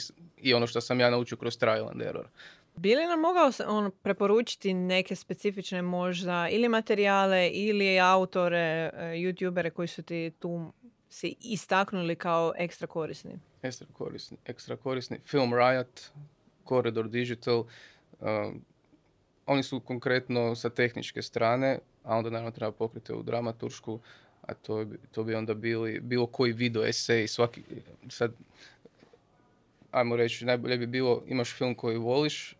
i 0.48 0.54
ono 0.54 0.66
što 0.66 0.80
sam 0.80 1.00
ja 1.00 1.10
naučio 1.10 1.38
kroz 1.38 1.58
trial 1.58 1.88
and 1.88 2.02
error. 2.02 2.28
Bili 2.76 3.06
nam 3.06 3.20
mogao 3.20 3.50
on 3.66 3.90
preporučiti 4.02 4.74
neke 4.74 5.16
specifične 5.16 5.82
možda 5.82 6.48
ili 6.50 6.68
materijale 6.68 7.48
ili 7.48 8.00
autore, 8.00 8.58
e, 8.58 8.90
youtubere 8.94 9.70
koji 9.70 9.88
su 9.88 10.02
ti 10.02 10.32
tu 10.38 10.72
si 11.08 11.34
istaknuli 11.40 12.16
kao 12.16 12.52
ekstra 12.56 12.86
korisni? 12.86 13.38
Ekstra 13.62 13.86
korisni. 13.92 14.36
Ekstra 14.44 14.76
korisni. 14.76 15.18
Film 15.26 15.54
Riot, 15.54 16.10
Corridor 16.68 17.08
Digital. 17.08 17.58
Uh, 17.58 18.28
oni 19.46 19.62
su 19.62 19.80
konkretno 19.80 20.54
sa 20.54 20.70
tehničke 20.70 21.22
strane, 21.22 21.78
a 22.04 22.16
onda 22.16 22.30
naravno 22.30 22.50
treba 22.50 22.72
pokriti 22.72 23.12
u 23.12 23.22
dramaturšku, 23.22 24.00
a 24.42 24.54
to, 24.54 24.86
to 25.10 25.24
bi 25.24 25.34
onda 25.34 25.54
bili 25.54 26.00
bilo 26.00 26.26
koji 26.26 26.52
video 26.52 26.84
esej, 26.84 27.28
svaki, 27.28 27.62
sad, 28.08 28.32
ajmo 29.90 30.16
reći, 30.16 30.44
najbolje 30.44 30.78
bi 30.78 30.86
bilo, 30.86 31.22
imaš 31.26 31.54
film 31.54 31.74
koji 31.74 31.96
voliš, 31.96 32.56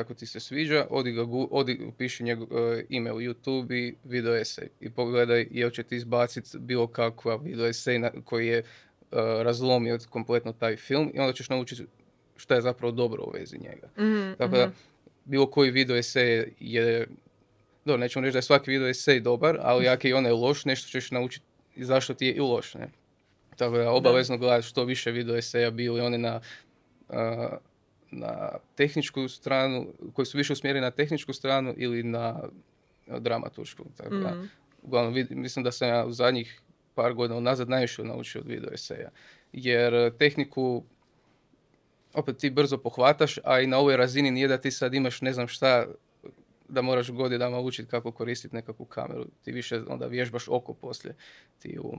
ako 0.00 0.14
ti 0.14 0.26
se 0.26 0.40
sviđa, 0.40 0.86
odi 0.90 1.12
ga, 1.12 1.26
odi, 1.50 1.80
upiši 1.88 2.24
njegov 2.24 2.48
uh, 2.50 2.78
ime 2.88 3.12
u 3.12 3.20
YouTube 3.20 3.74
i 3.74 3.94
video 4.04 4.36
esej 4.36 4.68
i 4.80 4.90
pogledaj 4.90 5.46
jel 5.50 5.70
će 5.70 5.82
ti 5.82 5.96
izbaciti 5.96 6.58
bilo 6.58 6.86
kakva 6.86 7.36
video 7.36 7.66
esej 7.66 7.98
na, 7.98 8.10
koji 8.24 8.46
je 8.46 8.58
uh, 8.58 9.18
razlomio 9.18 9.98
kompletno 10.10 10.52
taj 10.52 10.76
film 10.76 11.10
i 11.14 11.20
onda 11.20 11.32
ćeš 11.32 11.48
naučiti 11.48 11.86
što 12.36 12.54
je 12.54 12.60
zapravo 12.60 12.92
dobro 12.92 13.22
u 13.22 13.30
vezi 13.30 13.58
njega. 13.58 13.86
Mm-hmm, 13.98 14.34
Tako 14.38 14.56
da, 14.56 14.66
mhm. 14.66 14.74
bilo 15.24 15.50
koji 15.50 15.70
video 15.70 15.96
esej 15.96 16.52
je, 16.60 17.06
dobro, 17.84 18.00
nećemo 18.00 18.24
reći 18.24 18.32
da 18.32 18.38
je 18.38 18.42
svaki 18.42 18.70
video 18.70 18.88
esej 18.88 19.20
dobar, 19.20 19.58
ali 19.60 19.88
ako 19.88 20.06
je 20.06 20.16
onaj 20.16 20.32
loš, 20.32 20.64
nešto 20.64 20.88
ćeš 20.88 21.10
naučiti 21.10 21.46
zašto 21.76 22.14
ti 22.14 22.26
je 22.26 22.32
i 22.32 22.40
loš, 22.40 22.74
ne? 22.74 22.88
Tako 23.56 23.76
da, 23.76 23.90
obavezno 23.90 24.38
gledati 24.38 24.66
što 24.66 24.84
više 24.84 25.10
video 25.10 25.36
eseja 25.36 25.70
bili 25.70 26.00
oni 26.00 26.18
na 26.18 26.40
uh, 27.08 27.16
na 28.12 28.48
tehničku 28.74 29.28
stranu, 29.28 29.86
koji 30.12 30.26
su 30.26 30.38
više 30.38 30.52
usmjereni 30.52 30.84
na 30.84 30.90
tehničku 30.90 31.32
stranu 31.32 31.74
ili 31.76 32.02
na 32.02 32.42
dramaturšku. 33.18 33.84
Tako 33.96 34.14
da, 34.14 34.30
Mhm. 34.30 34.44
uglavnom, 34.82 35.14
vid- 35.14 35.34
mislim 35.34 35.62
da 35.64 35.72
sam 35.72 35.88
ja 35.88 36.04
u 36.06 36.12
zadnjih 36.12 36.60
par 36.94 37.12
godina 37.14 37.38
unazad 37.38 37.68
najviše 37.68 38.04
naučio 38.04 38.40
od 38.40 38.46
video 38.46 38.72
eseja. 38.72 39.10
Jer 39.52 39.94
eh, 39.94 40.10
tehniku 40.18 40.82
opet 42.14 42.36
ti 42.36 42.50
brzo 42.50 42.78
pohvataš, 42.78 43.38
a 43.44 43.60
i 43.60 43.66
na 43.66 43.78
ovoj 43.78 43.96
razini 43.96 44.30
nije 44.30 44.48
da 44.48 44.58
ti 44.58 44.70
sad 44.70 44.94
imaš 44.94 45.20
ne 45.20 45.32
znam 45.32 45.48
šta 45.48 45.86
da 46.68 46.82
moraš 46.82 47.10
godinama 47.10 47.60
učiti 47.60 47.88
kako 47.88 48.12
koristiti 48.12 48.56
nekakvu 48.56 48.84
kameru. 48.86 49.26
Ti 49.42 49.52
više 49.52 49.80
onda 49.88 50.06
vježbaš 50.06 50.48
oko 50.48 50.74
poslije. 50.74 51.14
Ti, 51.58 51.78
u, 51.78 51.96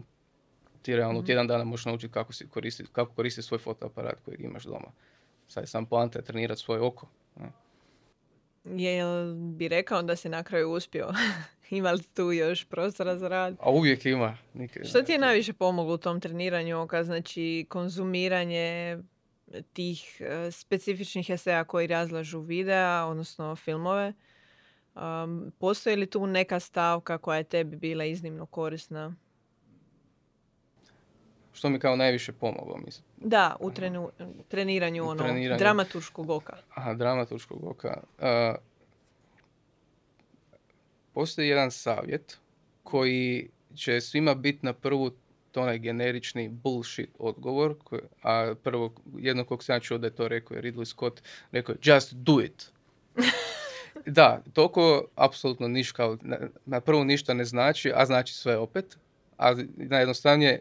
ti 0.82 0.96
realno 0.96 1.20
u 1.20 1.24
tjedan 1.24 1.48
dana 1.48 1.63
možeš 1.63 1.86
naučiti 1.86 2.13
kako, 2.13 2.34
si 2.34 2.48
koristiti, 2.50 2.89
kako 2.91 3.13
koristiti 3.13 3.48
svoj 3.48 3.58
fotoaparat 3.60 4.20
kojeg 4.25 4.41
imaš 4.41 4.63
doma. 4.63 4.91
Sad 5.53 5.63
je 5.63 5.67
sam 5.67 5.86
poanta 5.86 6.22
trenirati 6.22 6.62
svoje 6.62 6.81
oko. 6.81 7.07
Jel 8.63 9.33
bi 9.36 9.67
rekao 9.67 10.01
da 10.01 10.15
si 10.15 10.29
na 10.29 10.43
kraju 10.43 10.72
uspio? 10.72 11.10
Ima 11.69 11.91
li 11.91 12.03
tu 12.03 12.31
još 12.31 12.65
prostora 12.65 13.17
za 13.17 13.27
rad? 13.27 13.55
A 13.60 13.72
uvijek 13.72 14.05
ima. 14.05 14.38
Nikad, 14.53 14.88
Što 14.88 15.01
ti 15.01 15.12
je 15.12 15.19
najviše 15.19 15.53
pomoglo 15.53 15.93
u 15.93 15.98
tom 15.98 16.19
treniranju 16.19 16.81
oka? 16.81 17.03
Znači, 17.03 17.65
konzumiranje 17.69 18.98
tih 19.74 20.22
e, 20.22 20.51
specifičnih 20.51 21.29
eseja 21.29 21.63
koji 21.63 21.88
razlažu 21.88 22.39
videa, 22.39 23.05
odnosno 23.05 23.55
filmove. 23.55 24.13
Um, 24.95 25.51
postoji 25.60 25.95
li 25.95 26.10
tu 26.10 26.27
neka 26.27 26.60
stavka 26.60 27.17
koja 27.17 27.38
je 27.38 27.43
tebi 27.43 27.75
bila 27.75 28.05
iznimno 28.05 28.45
korisna? 28.45 29.15
Što 31.53 31.69
mi 31.69 31.79
kao 31.79 31.95
najviše 31.95 32.31
pomoglo, 32.33 32.77
mislim. 32.77 33.05
Da, 33.17 33.55
u 33.60 33.72
trenu- 33.72 34.10
treniranju 34.48 35.03
U 35.03 35.07
ono, 35.07 35.24
treniranju. 35.24 35.60
dramaturškog 35.60 36.29
oka. 36.29 36.57
Aha, 36.69 36.93
dramaturškog 36.93 37.63
oka. 37.63 38.01
Uh, 38.19 38.25
postoji 41.13 41.48
jedan 41.48 41.72
savjet 41.72 42.38
koji 42.83 43.50
će 43.75 44.01
svima 44.01 44.36
biti 44.36 44.60
na 44.62 44.74
prvu 44.74 45.12
to 45.51 45.62
onaj 45.62 45.79
generični 45.79 46.50
bullshit 46.50 47.10
odgovor, 47.19 47.75
koji- 47.83 48.01
a 48.24 48.53
prvo, 48.63 48.93
jedno 49.17 49.45
kog 49.45 49.63
sam 49.63 49.75
ja 49.75 49.79
čuo 49.79 49.98
da 49.98 50.07
je 50.07 50.15
to 50.15 50.27
rekao 50.27 50.55
je 50.55 50.62
Ridley 50.63 50.86
Scott, 50.86 51.22
rekao 51.51 51.74
je 51.74 51.79
just 51.83 52.13
do 52.13 52.41
it. 52.41 52.72
da, 54.07 54.41
toliko 54.53 55.05
apsolutno 55.15 55.67
ništa, 55.67 56.17
na, 56.22 56.38
na 56.65 56.81
prvu 56.81 57.03
ništa 57.05 57.33
ne 57.33 57.45
znači, 57.45 57.91
a 57.95 58.05
znači 58.05 58.33
sve 58.33 58.57
opet, 58.57 58.98
a 59.38 59.53
najjednostavnije, 59.77 60.60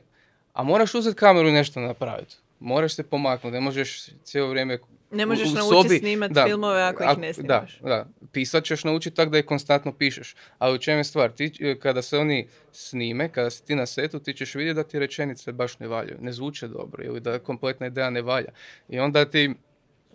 a 0.52 0.62
moraš 0.62 0.94
uzeti 0.94 1.16
kameru 1.16 1.49
i 1.49 1.52
nešto 1.52 1.80
napraviti. 1.80 2.37
Moraš 2.61 2.94
se 2.94 3.02
pomaknuti, 3.02 3.52
ne 3.52 3.61
možeš 3.61 4.06
cijelo 4.25 4.49
vrijeme 4.49 4.78
Ne 5.11 5.26
možeš 5.26 5.49
u 5.49 5.54
naučiti 5.54 5.99
snimati 5.99 6.35
da, 6.35 6.44
filmove 6.44 6.82
ako 6.82 7.02
ih 7.02 7.09
ak- 7.09 7.18
ne 7.18 7.32
snimaš. 7.32 7.78
Da, 7.78 7.88
da. 7.88 8.06
Pisat 8.32 8.64
ćeš 8.64 8.85
naučiti 8.85 9.16
tako 9.16 9.30
da 9.30 9.38
ih 9.38 9.44
konstantno 9.44 9.92
pišeš. 9.92 10.35
Ali 10.59 10.75
u 10.75 10.78
čem 10.78 10.99
je 10.99 11.04
stvar? 11.04 11.30
Ti, 11.30 11.52
e, 11.61 11.78
kada 11.78 12.02
se 12.02 12.18
oni 12.18 12.49
snime, 12.73 13.28
kada 13.28 13.50
si 13.50 13.64
ti 13.64 13.75
na 13.75 13.87
setu, 13.87 14.18
ti 14.18 14.35
ćeš 14.35 14.54
vidjeti 14.54 14.76
da 14.76 14.85
ti 14.85 14.99
rečenice 14.99 15.52
baš 15.52 15.78
ne 15.78 15.88
valjaju, 15.88 16.18
ne 16.21 16.32
zvuče 16.32 16.68
dobro 16.68 17.04
ili 17.04 17.21
da 17.21 17.38
kompletna 17.38 17.87
ideja 17.87 18.11
ne 18.11 18.23
valja. 18.23 18.49
I 18.88 18.99
onda 18.99 19.25
ti 19.25 19.54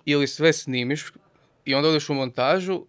ili 0.06 0.28
sve 0.28 0.54
snimiš 0.54 1.12
i 1.66 1.76
onda 1.76 1.90
odeš 1.90 2.10
u 2.10 2.14
montažu, 2.14 2.86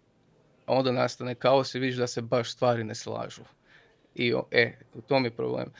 a 0.65 0.73
onda 0.73 0.91
nastane 0.91 1.35
kaos 1.35 1.75
i 1.75 1.79
vidiš 1.79 1.95
da 1.95 2.07
se 2.07 2.21
baš 2.21 2.51
stvari 2.51 2.83
ne 2.83 2.95
slažu. 2.95 3.41
I 4.15 4.33
o- 4.33 4.47
e, 4.51 4.73
u 4.93 5.01
tom 5.01 5.25
je 5.25 5.31
problem. 5.31 5.73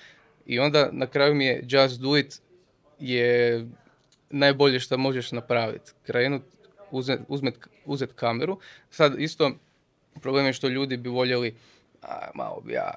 I 0.50 0.60
onda 0.60 0.90
na 0.92 1.08
kraju 1.08 1.36
mi 1.36 1.46
je 1.46 1.64
just 1.68 2.02
do 2.02 2.18
it 2.18 2.42
je 3.00 3.66
najbolje 4.30 4.80
što 4.80 4.98
možeš 4.98 5.32
napraviti. 5.32 5.92
Krenut, 6.04 6.42
uzet, 6.92 7.20
uzmet, 7.28 7.56
uzet 7.86 8.14
kameru. 8.14 8.60
Sad 8.90 9.20
isto 9.20 9.52
problem 10.22 10.46
je 10.46 10.54
što 10.54 10.68
ljudi 10.68 10.98
bi 10.98 11.10
voljeli 11.10 11.56
a, 12.02 12.28
malo 12.36 12.62
bi 12.66 12.74
ja 12.74 12.94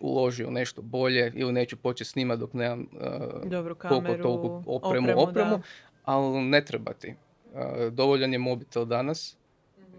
uložio 0.00 0.50
nešto 0.50 0.82
bolje 0.82 1.32
ili 1.34 1.52
neću 1.52 1.76
početi 1.76 2.10
snimati 2.10 2.40
dok 2.40 2.52
nemam 2.52 2.80
uh, 2.80 3.50
Dobru 3.50 3.74
koliko 3.74 4.00
kameru, 4.04 4.22
toliko 4.22 4.62
opremu, 4.66 5.08
opremu, 5.08 5.20
opremu, 5.20 5.56
da. 5.56 5.62
ali 6.04 6.40
ne 6.40 6.64
treba 6.64 6.92
ti. 6.92 7.14
Uh, 7.52 7.92
dovoljan 7.92 8.32
je 8.32 8.38
mobitel 8.38 8.84
danas 8.84 9.36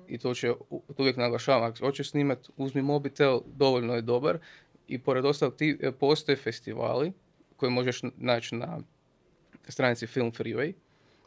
i 0.08 0.18
to, 0.18 0.34
će, 0.34 0.54
to 0.70 0.96
uvijek 0.98 1.18
naglašavam, 1.18 1.64
ako 1.64 1.78
hoćeš 1.86 2.10
snimati, 2.10 2.50
uzmi 2.58 2.82
mobitel, 2.82 3.40
dovoljno 3.46 3.96
je 3.96 4.02
dobar 4.02 4.38
i 4.88 5.00
pored 5.00 5.26
ostalog 5.26 5.56
ti 5.56 5.78
e, 5.82 5.92
postoje 5.92 6.36
festivali 6.36 7.12
koje 7.58 7.70
možeš 7.70 8.02
naći 8.18 8.56
na 8.56 8.80
stranici 9.68 10.08
Film 10.08 10.32
Freeway. 10.32 10.74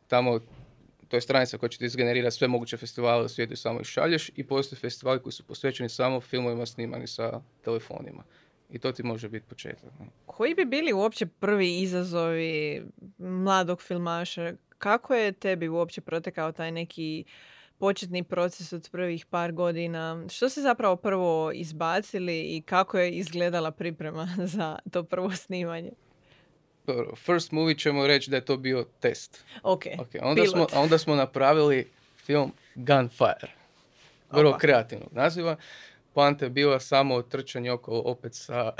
Tamo, 0.08 0.40
to 1.08 1.16
je 1.16 1.20
stranica 1.20 1.58
koja 1.58 1.68
će 1.68 1.78
ti 1.78 1.84
izgenerirati 1.84 2.36
sve 2.36 2.48
moguće 2.48 2.76
festivale 2.76 3.24
u 3.24 3.28
svijetu 3.28 3.52
i 3.52 3.56
samo 3.56 3.80
ih 3.80 3.86
šalješ 3.86 4.30
i 4.36 4.44
postoje 4.44 4.80
festivali 4.80 5.22
koji 5.22 5.32
su 5.32 5.44
posvećeni 5.44 5.88
samo 5.88 6.20
filmovima 6.20 6.66
snimani 6.66 7.06
sa 7.06 7.40
telefonima. 7.64 8.24
I 8.70 8.78
to 8.78 8.92
ti 8.92 9.02
može 9.02 9.28
biti 9.28 9.46
početak. 9.48 9.90
Koji 10.26 10.54
bi 10.54 10.64
bili 10.64 10.92
uopće 10.92 11.26
prvi 11.26 11.80
izazovi 11.80 12.82
mladog 13.18 13.82
filmaša? 13.82 14.52
Kako 14.78 15.14
je 15.14 15.32
tebi 15.32 15.68
uopće 15.68 16.00
protekao 16.00 16.52
taj 16.52 16.72
neki 16.72 17.24
početni 17.78 18.22
proces 18.24 18.72
od 18.72 18.88
prvih 18.92 19.26
par 19.26 19.52
godina? 19.52 20.24
Što 20.28 20.48
ste 20.48 20.60
zapravo 20.60 20.96
prvo 20.96 21.52
izbacili 21.54 22.40
i 22.40 22.62
kako 22.62 22.98
je 22.98 23.10
izgledala 23.12 23.70
priprema 23.70 24.28
za 24.54 24.78
to 24.90 25.02
prvo 25.02 25.30
snimanje? 25.30 25.90
Dobro, 26.86 27.16
First 27.16 27.52
movie 27.52 27.78
ćemo 27.78 28.06
reći 28.06 28.30
da 28.30 28.36
je 28.36 28.44
to 28.44 28.56
bio 28.56 28.86
test. 29.00 29.44
Ok, 29.62 29.84
Ok, 29.98 30.08
onda, 30.22 30.42
smo, 30.42 30.52
pilot. 30.52 30.72
a 30.72 30.80
onda 30.80 30.98
smo 30.98 31.14
napravili 31.14 31.88
film 32.16 32.52
Gunfire. 32.74 33.52
Vrlo 34.30 34.50
Opa. 34.50 34.58
kreativnog 34.58 35.08
naziva. 35.12 35.56
Poanta 36.14 36.44
je 36.44 36.50
bila 36.50 36.80
samo 36.80 37.22
trčanje 37.22 37.70
okolo 37.72 38.02
opet 38.04 38.34
sa 38.34 38.72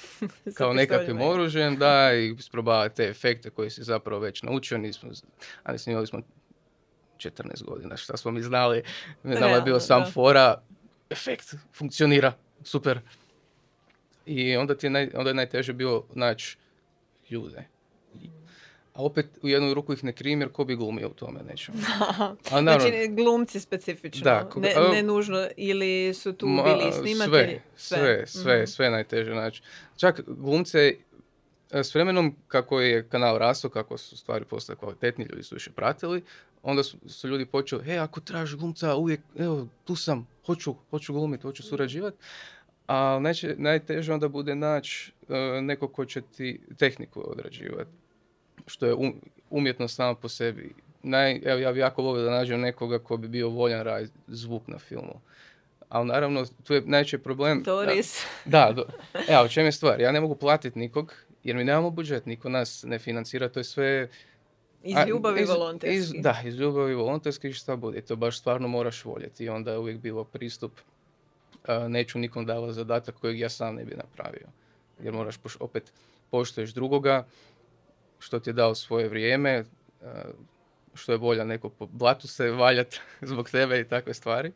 kao 0.58 0.72
nekakvim 0.72 1.20
oružjem, 1.20 1.76
da, 1.76 2.14
i 2.14 2.34
isprobavati 2.38 2.96
te 2.96 3.04
efekte 3.04 3.50
koje 3.50 3.70
si 3.70 3.82
zapravo 3.82 4.20
već 4.20 4.42
naučio. 4.42 4.78
Nismo, 4.78 5.10
ali 5.62 5.78
snimali 5.78 6.06
smo 6.06 6.20
14 7.18 7.32
godina, 7.64 7.96
šta 7.96 8.16
smo 8.16 8.30
mi 8.30 8.42
znali. 8.42 8.82
Nama 9.22 9.46
je 9.48 9.62
bilo 9.62 9.80
sam 9.80 10.00
da. 10.00 10.06
fora, 10.06 10.62
efekt, 11.10 11.54
funkcionira, 11.74 12.32
super. 12.62 13.00
I 14.26 14.56
onda, 14.56 14.74
ti 14.74 14.86
je 14.86 14.90
naj, 14.90 15.10
onda 15.14 15.30
je 15.30 15.34
najteže 15.34 15.72
bilo 15.72 16.06
naći 16.14 16.56
ljude. 17.30 17.64
A 18.94 19.02
opet 19.02 19.26
u 19.42 19.48
jednu 19.48 19.74
ruku 19.74 19.92
ih 19.92 20.04
ne 20.04 20.12
krim 20.12 20.40
jer 20.40 20.50
ko 20.50 20.64
bi 20.64 20.76
glumio 20.76 21.08
u 21.08 21.14
tome 21.14 21.40
nečemu. 21.42 21.78
A 22.52 22.60
naravno, 22.60 22.88
Znači, 22.88 23.08
glumci 23.08 23.60
specifično, 23.60 24.24
Da, 24.24 24.44
ko- 24.44 24.60
ne, 24.60 24.72
a- 24.76 24.88
ne 24.88 25.02
nužno, 25.02 25.48
ili 25.56 26.14
su 26.14 26.32
tu 26.32 26.46
Ma, 26.46 26.62
bili 26.64 26.92
snimatelji? 26.94 27.60
Sve, 27.76 27.98
sve, 27.98 28.26
sve, 28.26 28.56
Mhm. 28.56 28.66
sve 28.66 28.90
najteže 28.90 29.30
naći. 29.32 29.62
Čak 29.96 30.20
glumce, 30.26 30.94
e, 31.70 31.78
s 31.78 31.94
vremenom 31.94 32.36
kako 32.48 32.80
je 32.80 33.08
kanal 33.08 33.38
rastao, 33.38 33.70
kako 33.70 33.98
su 33.98 34.16
stvari 34.16 34.44
postale 34.44 34.76
kvalitetni, 34.76 35.24
ljudi 35.24 35.42
su 35.42 35.54
više 35.54 35.70
pratili, 35.70 36.22
onda 36.62 36.82
su, 36.82 36.98
su 37.06 37.28
ljudi 37.28 37.46
počeli, 37.46 37.90
e, 37.92 37.98
ako 37.98 38.20
tražiš 38.20 38.56
glumca, 38.56 38.96
uvijek, 38.96 39.20
evo, 39.38 39.68
tu 39.84 39.96
sam, 39.96 40.26
hoću, 40.46 40.74
hoću 40.90 41.12
glumiti, 41.12 41.42
hoću 41.42 41.62
surađivati. 41.62 42.16
A 42.86 43.18
najče, 43.20 43.54
najteže 43.58 44.12
onda 44.12 44.28
bude 44.28 44.54
naći 44.54 45.12
e, 45.28 45.60
neko 45.60 45.88
ko 45.88 46.04
će 46.04 46.20
ti 46.20 46.60
tehniku 46.78 47.24
odrađivati, 47.26 47.90
što 48.66 48.86
je 48.86 48.94
um, 48.94 49.14
umjetnost 49.50 49.96
sama 49.96 50.14
po 50.14 50.28
sebi. 50.28 50.74
Naj, 51.02 51.40
evo, 51.44 51.58
ja 51.58 51.72
bi 51.72 51.80
jako 51.80 52.02
volio 52.02 52.24
da 52.24 52.30
nađem 52.30 52.60
nekoga 52.60 52.98
ko 52.98 53.16
bi 53.16 53.28
bio 53.28 53.48
voljan 53.48 53.82
raditi 53.82 54.14
zvuk 54.28 54.68
na 54.68 54.78
filmu. 54.78 55.20
Ali 55.88 56.06
naravno, 56.06 56.44
tu 56.64 56.74
je 56.74 56.82
najveći 56.86 57.18
problem... 57.18 57.62
Doris. 57.62 58.24
Da, 58.44 58.72
do, 58.76 58.84
evo, 59.28 59.44
u 59.44 59.48
čem 59.48 59.64
je 59.64 59.72
stvar? 59.72 60.00
Ja 60.00 60.12
ne 60.12 60.20
mogu 60.20 60.34
platiti 60.34 60.78
nikog, 60.78 61.14
jer 61.44 61.56
mi 61.56 61.64
nemamo 61.64 61.90
budžet, 61.90 62.26
niko 62.26 62.48
nas 62.48 62.82
ne 62.82 62.98
financira, 62.98 63.48
to 63.48 63.60
je 63.60 63.64
sve... 63.64 64.08
Iz 64.82 64.96
ljubavi 65.08 65.42
iz- 65.42 65.48
volonterski. 65.48 65.96
iz- 65.96 66.12
Da, 66.14 66.42
iz 66.44 66.54
ljubavi 66.54 66.94
volonterski 66.94 67.52
šta 67.52 67.76
bude. 67.76 68.00
To 68.00 68.16
baš 68.16 68.38
stvarno 68.38 68.68
moraš 68.68 69.04
voljeti. 69.04 69.44
I 69.44 69.48
onda 69.48 69.72
je 69.72 69.78
uvijek 69.78 69.98
bilo 69.98 70.24
pristup, 70.24 70.72
a, 71.64 71.88
neću 71.88 72.18
nikom 72.18 72.46
davati 72.46 72.72
zadatak 72.72 73.14
kojeg 73.14 73.38
ja 73.38 73.48
sam 73.48 73.74
ne 73.74 73.84
bi 73.84 73.94
napravio. 73.96 74.46
Jer 75.00 75.14
moraš 75.14 75.38
poš- 75.38 75.56
opet 75.60 75.92
poštuješ 76.30 76.70
drugoga, 76.70 77.26
što 78.18 78.40
ti 78.40 78.50
je 78.50 78.54
dao 78.54 78.74
svoje 78.74 79.08
vrijeme, 79.08 79.64
što 80.94 81.12
je 81.12 81.18
volja 81.18 81.44
neko 81.44 81.68
po 81.68 81.86
blatu 81.86 82.28
se 82.28 82.50
valjat 82.50 82.94
zbog 83.22 83.50
tebe 83.50 83.80
i 83.80 83.88
takve 83.88 84.14
stvari. 84.14 84.52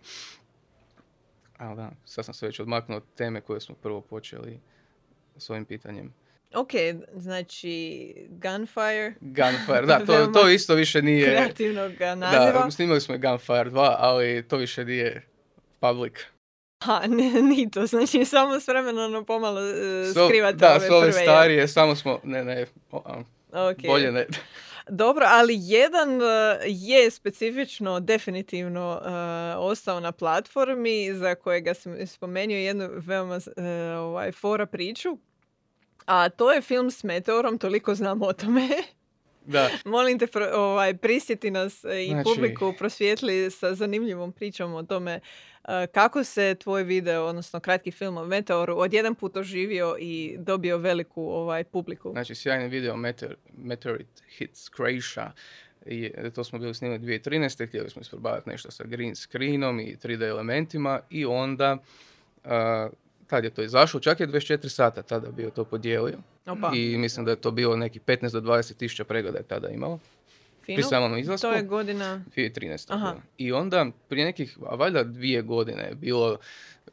Ali 1.59 1.76
da, 1.76 1.91
sad 2.05 2.25
sam 2.25 2.35
se 2.35 2.47
već 2.47 2.61
odmaknuo 2.61 2.97
od 2.97 3.05
teme 3.14 3.41
koje 3.41 3.61
smo 3.61 3.75
prvo 3.75 4.00
počeli 4.00 4.61
s 5.37 5.50
ovim 5.50 5.64
pitanjem. 5.64 6.14
Ok, 6.54 6.71
znači 7.14 8.14
Gunfire, 8.28 9.14
Gunfire, 9.21 9.87
da, 9.99 10.06
to, 10.06 10.26
to 10.26 10.49
isto 10.49 10.75
više 10.75 11.02
nije... 11.02 11.26
kreativnog 11.26 11.92
naziva. 12.16 12.62
Da, 12.64 12.71
snimali 12.71 13.00
smo 13.00 13.18
Gunfire 13.18 13.71
2, 13.71 13.94
ali 13.99 14.49
to 14.49 14.56
više 14.56 14.85
nije 14.85 15.26
public. 15.80 16.12
Ha, 16.85 17.02
ne, 17.16 17.42
ni 17.42 17.71
to, 17.71 17.87
znači 17.87 18.25
samo 18.25 18.61
s 18.61 18.68
vremenom 18.68 19.25
pomalo 19.25 19.61
uh, 19.61 19.66
So- 20.14 20.28
skrivate 20.28 20.56
da, 20.56 20.71
ove 20.71 20.87
s 20.87 20.90
ove 20.90 21.11
prve. 21.11 21.23
starije, 21.23 21.68
samo 21.68 21.97
smo, 21.97 22.21
ne, 22.25 22.44
ne, 22.44 22.66
o, 22.90 23.02
a, 23.06 23.23
Ok. 23.71 23.87
bolje 23.87 24.12
ne. 24.12 24.26
Dobro, 24.88 25.26
ali 25.28 25.54
jedan 25.61 26.16
uh, 26.16 26.23
je 26.66 27.11
specifično 27.11 28.00
definitivno 28.00 29.00
uh, 29.02 29.09
ostao 29.71 30.00
na 30.00 30.12
platformi 30.12 31.14
za 31.14 31.35
kojega 31.35 31.75
sam 31.75 32.06
spomenuo 32.06 32.56
jednu 32.56 32.88
veoma 32.92 33.37
uh, 33.37 33.42
ovaj, 33.99 34.32
fora 34.32 34.66
priču. 34.66 35.18
A 36.06 36.28
to 36.28 36.52
je 36.52 36.62
film 36.62 36.90
s 36.90 37.04
Meteorom, 37.04 37.59
toliko 37.59 37.94
znam 37.94 38.23
o 38.23 38.32
tome. 38.32 38.68
Da. 39.47 39.68
Molim 39.85 40.18
te, 40.18 40.26
ovaj, 40.54 40.97
prisjeti 40.97 41.50
nas 41.50 41.85
i 41.85 42.09
Znači- 42.09 42.25
publiku 42.25 42.75
prosvijetli 42.78 43.50
sa 43.50 43.75
zanimljivom 43.75 44.32
pričom 44.32 44.75
o 44.75 44.82
tome 44.82 45.21
uh, 45.64 45.71
kako 45.92 46.25
se 46.25 46.54
tvoj 46.54 46.82
video, 46.82 47.25
odnosno 47.25 47.61
kratki 47.61 47.90
film 47.90 48.16
o 48.16 48.25
Meteoru, 48.25 48.78
odjedan 48.78 49.14
put 49.14 49.37
oživio 49.37 49.97
i 49.99 50.37
dobio 50.38 50.78
veliku 50.78 51.23
ovaj, 51.23 51.64
publiku. 51.64 52.11
Znači, 52.11 52.35
sjajni 52.35 52.68
video 52.68 52.97
Meteor, 52.97 53.37
Meteorite 53.56 54.23
Hits 54.38 54.71
Croatia. 54.76 55.32
I 55.87 56.12
e, 56.16 56.30
to 56.30 56.44
smo 56.44 56.59
bili 56.59 56.75
snimali 56.75 57.00
2013. 57.00 57.68
Htjeli 57.68 57.90
smo 57.90 58.00
isprobavati 58.02 58.50
nešto 58.50 58.71
sa 58.71 58.85
green 58.85 59.16
screenom 59.16 59.80
i 59.80 59.97
3D 59.97 60.28
elementima 60.28 61.00
i 61.11 61.25
onda 61.25 61.78
a, 62.44 62.88
tad 63.33 63.45
je 63.45 63.51
to 63.51 63.62
izašlo, 63.62 64.01
čak 64.01 64.21
je 64.21 64.29
24 64.29 64.69
sata 64.69 65.03
tada 65.03 65.31
bio 65.31 65.51
to 65.51 65.65
podijelio. 65.65 66.19
Opa, 66.47 66.73
I 66.75 66.97
mislim 66.99 67.25
da 67.25 67.31
je 67.31 67.37
to 67.37 67.51
bilo 67.51 67.77
neki 67.77 68.01
15 68.01 68.33
do 68.33 68.41
20 68.41 68.77
tisuća 68.77 69.05
pregleda 69.05 69.39
je 69.39 69.45
tada 69.45 69.69
imalo. 69.69 69.99
fino. 70.65 70.77
Pri 70.77 70.83
samom 70.83 71.19
izlasku. 71.19 71.47
To 71.47 71.53
je 71.53 71.62
godina... 71.62 72.25
2013. 72.37 72.87
Aha. 72.89 73.11
bilo. 73.11 73.23
I 73.39 73.53
onda 73.53 73.87
prije 74.09 74.25
nekih, 74.25 74.59
a 74.67 74.75
valjda 74.75 75.05
dvije 75.05 75.43
godine 75.43 75.83
je 75.83 75.95
bilo, 75.95 76.37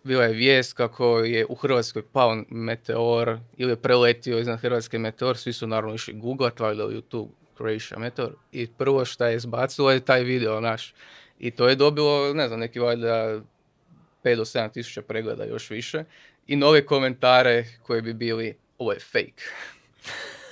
bila 0.04 0.24
je 0.24 0.34
vijest 0.34 0.74
kako 0.74 1.20
je 1.20 1.46
u 1.50 1.56
Hrvatskoj 1.56 2.04
pao 2.14 2.44
meteor 2.50 3.40
ili 3.58 3.72
je 3.72 3.76
preletio 3.76 4.40
iznad 4.40 4.60
Hrvatske 4.60 5.00
meteor, 5.00 5.38
svi 5.38 5.54
su 5.54 5.68
naravno 5.68 5.96
išli 5.96 6.14
googlat, 6.14 6.60
valjda 6.60 6.84
YouTube 6.84 7.30
Croatia 7.58 8.00
meteor 8.00 8.32
i 8.52 8.68
prvo 8.68 9.06
što 9.06 9.26
je 9.26 9.36
izbacilo 9.36 9.92
je 9.92 10.00
taj 10.00 10.24
video 10.24 10.62
naš. 10.62 10.94
I 11.40 11.52
to 11.52 11.70
je 11.70 11.76
dobilo, 11.76 12.34
ne 12.34 12.48
znam, 12.48 12.60
neki 12.60 12.80
valjda 12.80 13.42
5 14.24 14.36
do 14.36 14.46
7 14.46 14.72
tisuća 14.72 15.02
pregleda 15.02 15.46
još 15.46 15.70
više 15.70 16.04
i 16.50 16.56
nove 16.56 16.86
komentare 16.86 17.66
koji 17.84 18.02
bi 18.02 18.14
bili 18.14 18.58
ovo 18.78 18.92
je 18.92 19.00
fake. 19.02 19.44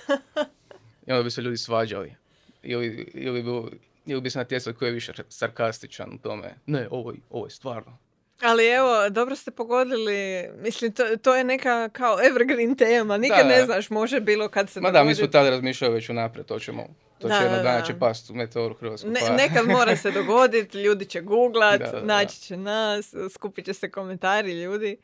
I 1.07 1.11
onda 1.11 1.23
bi 1.23 1.31
se 1.31 1.41
ljudi 1.41 1.57
svađali. 1.57 2.15
Ili, 2.63 3.11
ili, 3.13 3.43
bi, 3.43 3.77
ili 4.05 4.21
bi 4.21 4.29
se 4.29 4.39
natjecali 4.39 4.75
ko 4.75 4.85
je 4.85 4.91
više 4.91 5.13
sarkastičan 5.29 6.09
u 6.09 6.19
tome. 6.19 6.53
Ne, 6.65 6.87
ovo, 6.91 7.11
je- 7.11 7.17
ovo 7.29 7.45
je 7.45 7.51
stvarno. 7.51 7.97
Ali 8.41 8.67
evo, 8.67 9.09
dobro 9.09 9.35
ste 9.35 9.51
pogodili, 9.51 10.15
mislim, 10.55 10.91
to, 10.91 11.17
to 11.17 11.35
je 11.35 11.43
neka 11.43 11.89
kao 11.89 12.17
evergreen 12.23 12.75
tema, 12.75 13.17
nikad 13.17 13.37
Da. 13.39 13.47
ne 13.47 13.65
znaš, 13.65 13.89
može 13.89 14.19
bilo 14.19 14.47
kad 14.49 14.69
se 14.69 14.81
Ma 14.81 14.91
da, 14.91 14.93
mi 14.93 15.03
dogodi. 15.03 15.15
smo 15.15 15.27
tada 15.27 15.49
razmišljali 15.49 15.93
već 15.93 16.09
unaprijed, 16.09 16.45
to 16.45 16.59
ćemo, 16.59 16.87
to 17.19 17.27
će 17.27 17.29
Da, 17.29 17.35
jednog 17.35 17.51
da, 17.53 17.63
dana 17.63 17.79
da. 17.79 17.85
će 17.85 17.93
past 17.95 18.29
u 18.29 18.35
meteoru 18.35 18.73
Hrvatsku. 18.75 19.09
Ne, 19.09 19.19
pa- 19.21 19.33
nekad 19.33 19.67
mora 19.67 19.95
se 19.95 20.11
dogoditi, 20.11 20.77
ljudi 20.77 21.05
će 21.05 21.21
googlat, 21.31 21.79
Da, 21.79 21.85
da, 21.85 21.91
da. 21.91 22.05
naći 22.05 22.41
će 22.41 22.57
nas, 22.57 23.13
skupit 23.31 23.65
će 23.65 23.73
se 23.73 23.91
komentari 23.91 24.51
ljudi. 24.53 24.97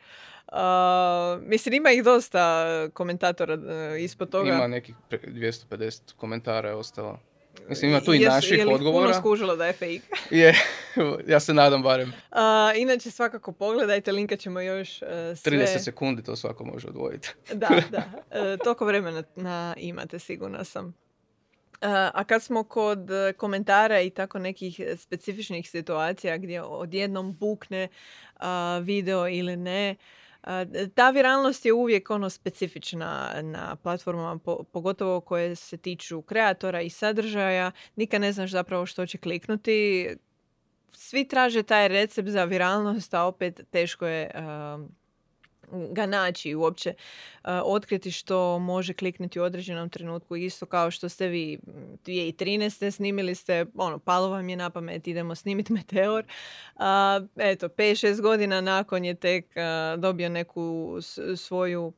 Uh, 0.52 0.58
mislim, 1.42 1.74
ima 1.74 1.92
ih 1.92 2.04
dosta 2.04 2.66
komentatora 2.94 3.54
uh, 3.54 4.02
ispod 4.02 4.30
toga. 4.30 4.50
Ima 4.50 4.68
nekih 4.68 4.96
pre- 5.10 5.34
250 5.34 6.14
komentara 6.16 6.70
je 6.70 6.76
ostalo. 6.76 7.20
Mislim, 7.70 7.92
ima 7.92 8.02
tu 8.02 8.14
i 8.14 8.18
Jesu- 8.20 8.30
naših 8.30 8.58
je 8.58 8.66
li 8.66 8.72
ih 8.72 8.76
odgovora. 8.76 9.06
puno 9.06 9.20
skužilo 9.20 9.56
da 9.56 9.66
je 9.66 9.74
fake? 9.74 10.02
Je, 10.42 10.56
ja 11.28 11.40
se 11.40 11.54
nadam 11.54 11.84
barem. 11.84 12.10
Uh, 12.32 12.38
inače, 12.76 13.12
svakako 13.12 13.52
pogledajte, 13.52 14.12
linkat 14.12 14.40
ćemo 14.40 14.62
još 14.62 15.02
uh, 15.02 15.08
sve. 15.38 15.52
30 15.52 15.78
sekundi 15.84 16.24
to 16.24 16.36
svako 16.36 16.66
može 16.66 16.88
odvojiti. 16.88 17.34
Da, 17.54 17.70
da. 17.92 18.04
E, 18.32 18.58
toliko 18.58 18.86
vremena 18.86 19.24
na, 19.36 19.74
imate, 19.78 20.20
sigurna 20.20 20.64
sam. 20.64 20.88
E, 21.82 21.88
a 22.14 22.24
kad 22.24 22.44
smo 22.44 22.64
kod 22.64 23.12
e, 23.12 23.34
komentara 23.34 24.02
i 24.02 24.10
tako 24.10 24.40
nekih 24.40 24.80
e, 24.80 24.98
specifičnih 24.98 25.70
situacija 25.70 26.38
gdje 26.38 26.62
odjednom 26.62 27.34
bukne 27.34 27.88
video 28.82 29.28
ili 29.30 29.58
ne, 29.58 29.96
ta 30.96 31.10
viralnost 31.10 31.66
je 31.66 31.74
uvijek 31.74 32.10
ono 32.10 32.30
specifična 32.30 33.42
na 33.42 33.76
platformama, 33.76 34.40
po- 34.40 34.64
pogotovo 34.64 35.22
koje 35.22 35.56
se 35.56 35.77
tiču 35.77 36.22
kreatora 36.22 36.82
i 36.82 36.90
sadržaja. 36.90 37.72
Nikad 37.96 38.22
ne 38.22 38.32
znaš 38.32 38.51
zapravo 38.51 38.86
što 38.86 39.06
će 39.06 39.18
kliknuti. 39.18 40.10
Svi 40.92 41.27
traže 41.27 41.64
taj 41.64 41.88
recept 41.88 42.29
za 42.29 42.44
viralnost, 42.44 43.14
a 43.14 43.24
opet 43.24 43.62
teško 43.72 44.06
je 44.06 44.32
ga 45.92 46.05
naći 46.05 46.55
uopće 46.55 46.94
a, 47.44 47.62
otkriti 47.66 48.12
što 48.12 48.59
može 48.59 48.94
kliknuti 48.94 49.40
u 49.40 49.44
određenom 49.44 49.90
trenutku 49.90 50.36
isto 50.36 50.66
kao 50.66 50.92
što 50.92 51.09
ste 51.09 51.27
vi 51.27 51.59
m, 51.68 51.98
2013. 52.05 52.92
snimili 52.92 53.36
ste, 53.36 53.66
ono, 53.75 54.00
palo 54.00 54.29
vam 54.29 54.50
je 54.50 54.55
na 54.55 54.70
pamet, 54.70 55.07
idemo 55.07 55.36
snimiti 55.36 55.74
Meteor. 55.83 56.25
Eto, 57.38 57.68
5-6 57.68 58.22
godina 58.22 58.62
nakon 58.62 59.05
je 59.05 59.16
tek 59.16 59.46
dobio 59.98 60.29
neku 60.29 60.98
svoju 61.38 61.94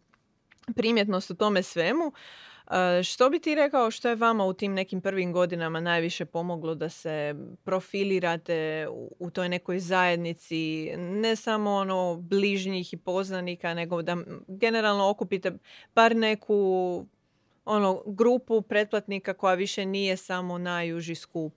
primjetnost 0.76 1.32
u 1.32 1.36
tome 1.36 1.64
svemu. 1.64 2.12
A, 2.68 3.04
što 3.04 3.30
bi 3.30 3.40
ti 3.40 3.56
rekao 3.56 3.92
što 3.92 4.10
je 4.10 4.16
vama 4.16 4.46
u 4.46 4.54
tim 4.54 4.74
nekim 4.74 5.02
prvim 5.02 5.34
godinama 5.34 5.80
najviše 5.80 6.26
pomoglo 6.26 6.76
da 6.76 6.90
se 6.90 7.36
profilirate 7.64 8.88
u, 9.20 9.30
toj 9.30 9.50
nekoj 9.50 9.80
zajednici, 9.80 10.92
ne 10.98 11.36
samo 11.36 11.72
ono 11.72 12.16
bližnjih 12.16 12.94
i 12.94 12.98
poznanika, 12.98 13.74
nego 13.74 14.02
da 14.02 14.18
generalno 14.48 15.10
okupite 15.10 15.52
bar 15.96 16.16
neku 16.16 17.06
ono 17.66 18.04
grupu 18.06 18.62
pretplatnika 18.62 19.34
koja 19.34 19.56
više 19.56 19.86
nije 19.86 20.18
samo 20.18 20.58
najuži 20.58 21.16
skup. 21.16 21.54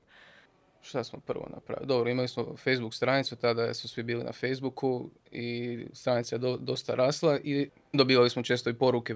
Šta 0.89 1.05
smo 1.05 1.21
prvo 1.21 1.49
napravili? 1.55 1.87
Dobro, 1.87 2.11
imali 2.11 2.29
smo 2.29 2.57
Facebook 2.57 2.95
stranicu, 2.95 3.37
tada 3.37 3.75
su 3.75 3.89
svi 3.89 4.03
bili 4.03 4.25
na 4.25 4.33
Facebooku 4.33 5.11
i 5.31 5.79
stranica 5.93 6.35
je 6.35 6.39
do- 6.39 6.57
dosta 6.57 6.95
rasla 6.95 7.39
i 7.45 7.71
dobivali 7.93 8.31
smo 8.31 8.43
često 8.43 8.71
i 8.71 8.75
poruke, 8.75 9.15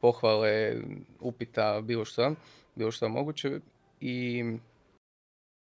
pohvale, 0.00 0.76
upita, 1.20 1.80
bilo 1.80 2.04
šta, 2.04 2.34
bilo 2.74 2.90
šta 2.90 3.08
moguće. 3.08 3.60
I 4.00 4.44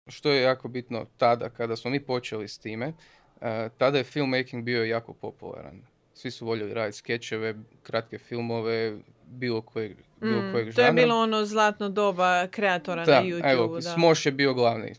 što 0.08 0.32
je 0.32 0.42
jako 0.42 0.68
bitno 0.68 1.06
tada, 1.18 1.50
kada 1.50 1.76
smo 1.76 1.92
mi 1.92 2.00
počeli 2.00 2.48
s 2.48 2.58
time, 2.58 2.94
eh, 3.42 3.70
tada 3.78 3.98
je 3.98 4.04
filmmaking 4.04 4.63
bio 4.63 4.84
jako 4.84 5.13
popularan. 5.13 5.82
Svi 6.13 6.32
su 6.32 6.46
voljeli 6.46 6.74
raditi 6.74 6.98
skečeve, 6.98 7.56
kratke 7.84 8.18
filmove, 8.18 8.98
bilo 9.34 9.62
kojeg, 9.62 9.98
bilo 10.22 10.41
Mm, 10.41 10.52
kojeg 10.52 10.76
to 10.76 10.82
je 10.82 10.91
bilo 10.91 11.15
ono 11.15 11.46
zlatno 11.46 11.89
doba 11.89 12.48
kreatora 12.48 13.06
Da, 13.06 13.22
na 13.22 13.28
YouTube. 13.28 13.52
evo, 13.54 13.76
da. 13.76 13.82
Smosh 13.82 14.26
je 14.26 14.32
bio 14.32 14.54
glavni. 14.54 14.93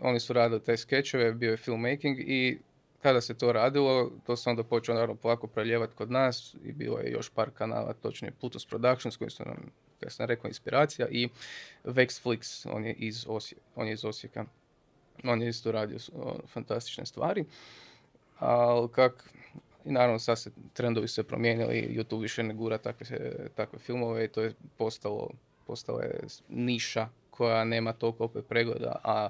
Oni 0.00 0.20
su 0.20 0.32
radili 0.32 0.60
te 0.60 0.76
skečeve, 0.76 1.32
bio 1.32 1.50
je 1.50 1.56
filmmaking 1.56 2.18
i 2.20 2.58
kada 3.02 3.20
se 3.20 3.34
to 3.34 3.52
radilo, 3.52 4.10
to 4.26 4.36
se 4.36 4.50
onda 4.50 4.62
počelo 4.62 4.94
naravno 4.94 5.14
polako 5.14 5.46
preljevati 5.46 5.94
kod 5.94 6.10
nas 6.10 6.56
i 6.64 6.72
bilo 6.72 6.98
je 6.98 7.10
još 7.10 7.30
par 7.30 7.50
kanala, 7.50 7.92
točnije 7.92 8.32
Plutus 8.40 8.66
Productions 8.66 9.16
koji 9.16 9.30
su 9.30 9.42
nam, 9.46 9.56
kako 10.00 10.12
sam 10.12 10.26
rekao, 10.26 10.48
inspiracija 10.48 11.08
i 11.10 11.28
Vexflix, 11.84 12.68
on 12.72 12.84
je 12.84 12.92
iz, 12.92 13.24
Osije, 13.28 13.58
on 13.76 13.86
je 13.86 13.92
iz 13.92 14.04
Osijeka. 14.04 14.44
On 15.24 15.42
je 15.42 15.48
isto 15.48 15.72
radio 15.72 15.98
fantastične 16.46 17.06
stvari. 17.06 17.44
Ali 18.38 18.88
kak, 18.88 19.30
i 19.84 19.92
naravno 19.92 20.18
sad 20.18 20.38
se 20.38 20.50
trendovi 20.72 21.08
su 21.08 21.14
se 21.14 21.22
promijenili, 21.22 21.96
YouTube 21.96 22.22
više 22.22 22.42
ne 22.42 22.54
gura 22.54 22.78
takve, 22.78 23.06
takve 23.54 23.78
filmove 23.78 24.24
i 24.24 24.28
to 24.28 24.42
je 24.42 24.54
postalo, 24.76 25.30
postala 25.66 26.02
je 26.02 26.20
niša 26.48 27.08
koja 27.30 27.64
nema 27.64 27.92
toliko 27.92 28.24
opet 28.24 28.44
pregleda, 28.48 28.96
a 29.04 29.28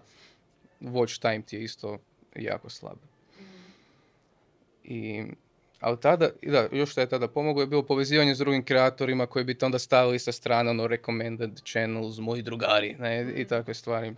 watch 0.80 1.20
time 1.20 1.42
ti 1.42 1.56
je 1.56 1.62
isto 1.62 1.98
jako 2.36 2.70
slab. 2.70 2.96
I, 4.84 5.24
ali 5.80 6.00
tada, 6.00 6.28
i 6.42 6.50
da, 6.50 6.68
još 6.72 6.90
što 6.90 7.00
je 7.00 7.08
tada 7.08 7.28
pomoglo 7.28 7.62
je 7.62 7.66
bilo 7.66 7.82
povezivanje 7.82 8.34
s 8.34 8.38
drugim 8.38 8.64
kreatorima 8.64 9.26
koji 9.26 9.44
bi 9.44 9.58
te 9.58 9.66
onda 9.66 9.78
stavili 9.78 10.18
sa 10.18 10.32
strane, 10.32 10.70
ono, 10.70 10.86
recommended 10.86 11.60
channels, 11.64 12.18
moji 12.18 12.42
drugari, 12.42 12.96
ne, 12.98 13.32
i 13.36 13.44
takve 13.44 13.74
stvari. 13.74 14.14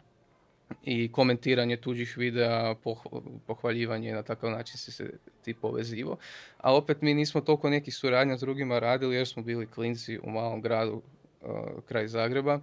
I 0.84 1.12
komentiranje 1.12 1.76
tuđih 1.76 2.14
videa, 2.16 2.74
poh- 2.84 3.22
pohvaljivanje, 3.46 4.12
na 4.12 4.22
takav 4.22 4.50
način 4.50 4.78
si 4.78 4.92
se 4.92 5.10
ti 5.42 5.54
povezivo. 5.54 6.16
A 6.58 6.76
opet 6.76 7.02
mi 7.02 7.14
nismo 7.14 7.40
toliko 7.40 7.70
nekih 7.70 7.94
suradnja 7.94 8.36
s 8.36 8.40
drugima 8.40 8.78
radili 8.78 9.16
jer 9.16 9.28
smo 9.28 9.42
bili 9.42 9.66
klinci 9.66 10.18
u 10.18 10.30
malom 10.30 10.60
gradu 10.60 11.02
uh, 11.42 11.50
kraj 11.88 12.08
Zagreba. 12.08 12.60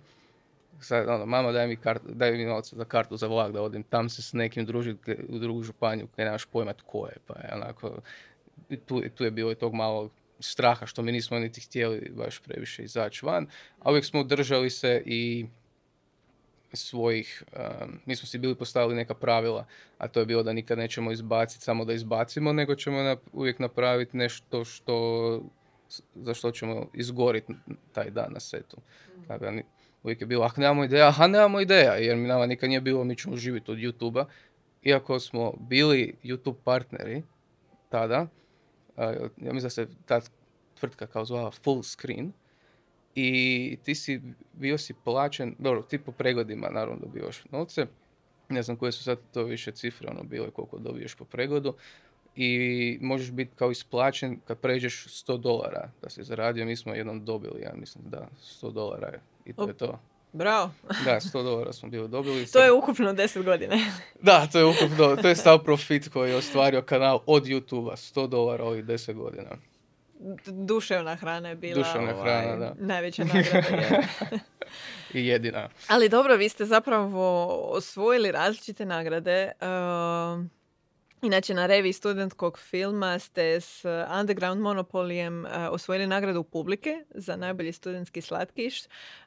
Sad, 0.80 1.10
ono, 1.10 1.26
mama 1.26 1.52
daj 1.52 1.68
mi, 1.68 1.76
kart, 1.76 2.02
daj 2.06 2.32
mi 2.32 2.46
novca 2.46 2.76
za 2.76 2.86
kartu 2.86 3.18
za 3.18 3.28
vlak 3.28 3.52
da 3.52 3.62
odim 3.62 3.84
tam 3.84 4.10
se 4.10 4.22
s 4.22 4.34
nekim 4.34 4.66
družiti 4.66 5.16
u 5.30 5.40
drugu 5.40 5.64
županiju 5.64 6.08
koji 6.16 6.26
nemaš 6.26 6.46
pojma 6.46 6.74
tko 6.74 7.08
je. 7.08 7.16
Pa 7.28 7.34
je 7.34 7.50
onako, 7.54 7.98
tu, 8.86 9.02
tu 9.16 9.24
je 9.24 9.32
bilo 9.32 9.52
i 9.52 9.56
tog 9.56 9.74
malo 9.74 10.10
straha 10.40 10.86
što 10.86 11.02
mi 11.02 11.12
nismo 11.12 11.40
niti 11.40 11.62
htjeli 11.62 12.12
baš 12.16 12.40
previše 12.40 12.84
izaći 12.84 13.26
van. 13.26 13.48
A 13.80 13.90
uvijek 13.90 14.06
smo 14.06 14.24
držali 14.24 14.70
se 14.70 15.04
i 15.06 15.46
svojih, 16.74 17.44
um, 17.82 18.00
mi 18.06 18.16
smo 18.16 18.28
si 18.28 18.38
bili 18.38 18.56
postavili 18.56 18.96
neka 18.96 19.14
pravila, 19.14 19.66
a 19.98 20.08
to 20.08 20.20
je 20.20 20.26
bilo 20.26 20.44
da 20.44 20.54
nikad 20.54 20.78
nećemo 20.78 21.12
izbaciti 21.12 21.64
samo 21.64 21.86
da 21.86 21.94
izbacimo, 21.94 22.54
nego 22.54 22.76
ćemo 22.76 22.98
nap- 22.98 23.30
uvijek 23.34 23.60
napraviti 23.60 24.18
nešto 24.18 24.66
što, 24.66 25.42
za 26.16 26.34
što 26.34 26.52
ćemo 26.52 26.90
izgoriti 26.94 27.54
taj 27.94 28.10
dan 28.10 28.34
na 28.34 28.40
setu. 28.40 28.78
Tako 29.28 29.46
da 29.46 29.52
ni- 29.52 29.64
uvijek 30.04 30.22
je 30.22 30.28
bilo, 30.28 30.46
ah, 30.46 30.52
nemamo 30.58 30.84
ideja, 30.84 31.08
aha, 31.08 31.28
nemamo 31.28 31.60
ideja, 31.62 31.94
jer 31.94 32.18
mi 32.18 32.28
nama 32.28 32.46
nikad 32.46 32.70
nije 32.70 32.82
bilo, 32.82 33.04
mi 33.04 33.16
ćemo 33.16 33.36
živjeti 33.38 33.72
od 33.72 33.78
YouTube-a. 33.78 34.26
Iako 34.84 35.20
smo 35.20 35.54
bili 35.60 36.16
YouTube 36.24 36.56
partneri 36.64 37.24
tada, 37.90 38.28
ja 38.98 39.30
mislim 39.38 39.62
da 39.64 39.70
se 39.70 39.88
ta 40.06 40.22
tvrtka 40.80 41.08
kao 41.08 41.26
zvala 41.26 41.52
Full 41.52 41.84
Screen, 41.84 42.32
i 43.16 43.78
ti 43.84 43.96
si, 43.96 44.22
bio 44.54 44.78
si 44.78 44.94
plaćen, 45.04 45.56
dobro, 45.60 45.82
ti 45.82 45.98
po 45.98 46.12
pregledima 46.12 46.70
naravno 46.70 47.00
dobivaš 47.00 47.44
novce, 47.52 47.86
ne 48.50 48.64
znam 48.64 48.78
koje 48.78 48.92
su 48.92 49.04
sad 49.04 49.20
to 49.34 49.44
više 49.44 49.72
cifre 49.72 50.08
ono 50.12 50.24
bile 50.24 50.52
koliko 50.52 50.80
dobiješ 50.80 51.16
po 51.16 51.26
pregledu 51.26 51.74
i 52.36 52.98
možeš 53.02 53.32
biti 53.32 53.52
kao 53.56 53.72
isplaćen 53.72 54.40
kad 54.48 54.60
pređeš 54.60 55.06
100 55.08 55.38
dolara 55.38 55.92
da 56.02 56.10
si 56.10 56.24
zaradio, 56.24 56.66
mi 56.66 56.76
smo 56.76 56.94
jednom 56.94 57.26
dobili, 57.26 57.62
ja 57.62 57.74
mislim 57.76 58.04
da 58.08 58.28
100 58.62 58.72
dolara 58.72 59.08
je 59.08 59.22
i 59.46 59.54
to 59.54 59.68
je 59.68 59.74
to. 59.74 60.00
Bravo. 60.34 60.72
da, 61.06 61.20
100 61.20 61.44
dolara 61.44 61.74
smo 61.74 61.90
bili 61.90 62.10
dobili. 62.10 62.46
To 62.54 62.64
je 62.64 62.72
ukupno 62.72 63.14
10 63.14 63.44
godina. 63.44 63.76
da, 64.22 64.48
to 64.48 64.60
je 64.60 64.66
ukupno, 64.66 65.16
to 65.22 65.28
je 65.28 65.36
stav 65.36 65.64
profit 65.64 66.08
koji 66.08 66.30
je 66.30 66.36
ostvario 66.36 66.82
kanal 66.82 67.20
od 67.26 67.44
YouTube-a, 67.44 67.96
100 67.96 68.28
dolara 68.28 68.64
ovih 68.64 68.86
10 68.86 69.14
godina 69.14 69.50
duševna 70.46 71.16
hrana 71.16 71.50
je 71.50 71.56
bila 71.56 71.84
duševna 71.84 72.16
ovaj, 72.16 72.42
hrana, 72.42 72.56
da. 72.56 72.74
najveća 72.78 73.24
nagrada. 73.34 74.04
I 75.14 75.28
jedina. 75.28 75.70
Ali 75.88 76.10
dobro, 76.10 76.36
vi 76.36 76.50
ste 76.50 76.66
zapravo 76.66 77.48
osvojili 77.72 78.32
različite 78.32 78.86
nagrade. 78.86 79.52
Uh, 79.62 80.46
inače, 81.22 81.54
na 81.54 81.66
revi 81.66 81.94
studentkog 81.94 82.60
filma 82.60 83.20
ste 83.20 83.62
s 83.62 83.86
Underground 84.20 84.62
Monopolijem 84.62 85.46
uh, 85.46 85.52
osvojili 85.72 86.08
nagradu 86.08 86.44
publike 86.44 87.06
za 87.10 87.36
najbolji 87.36 87.72
studentski 87.72 88.22
slatkiš, 88.22 88.82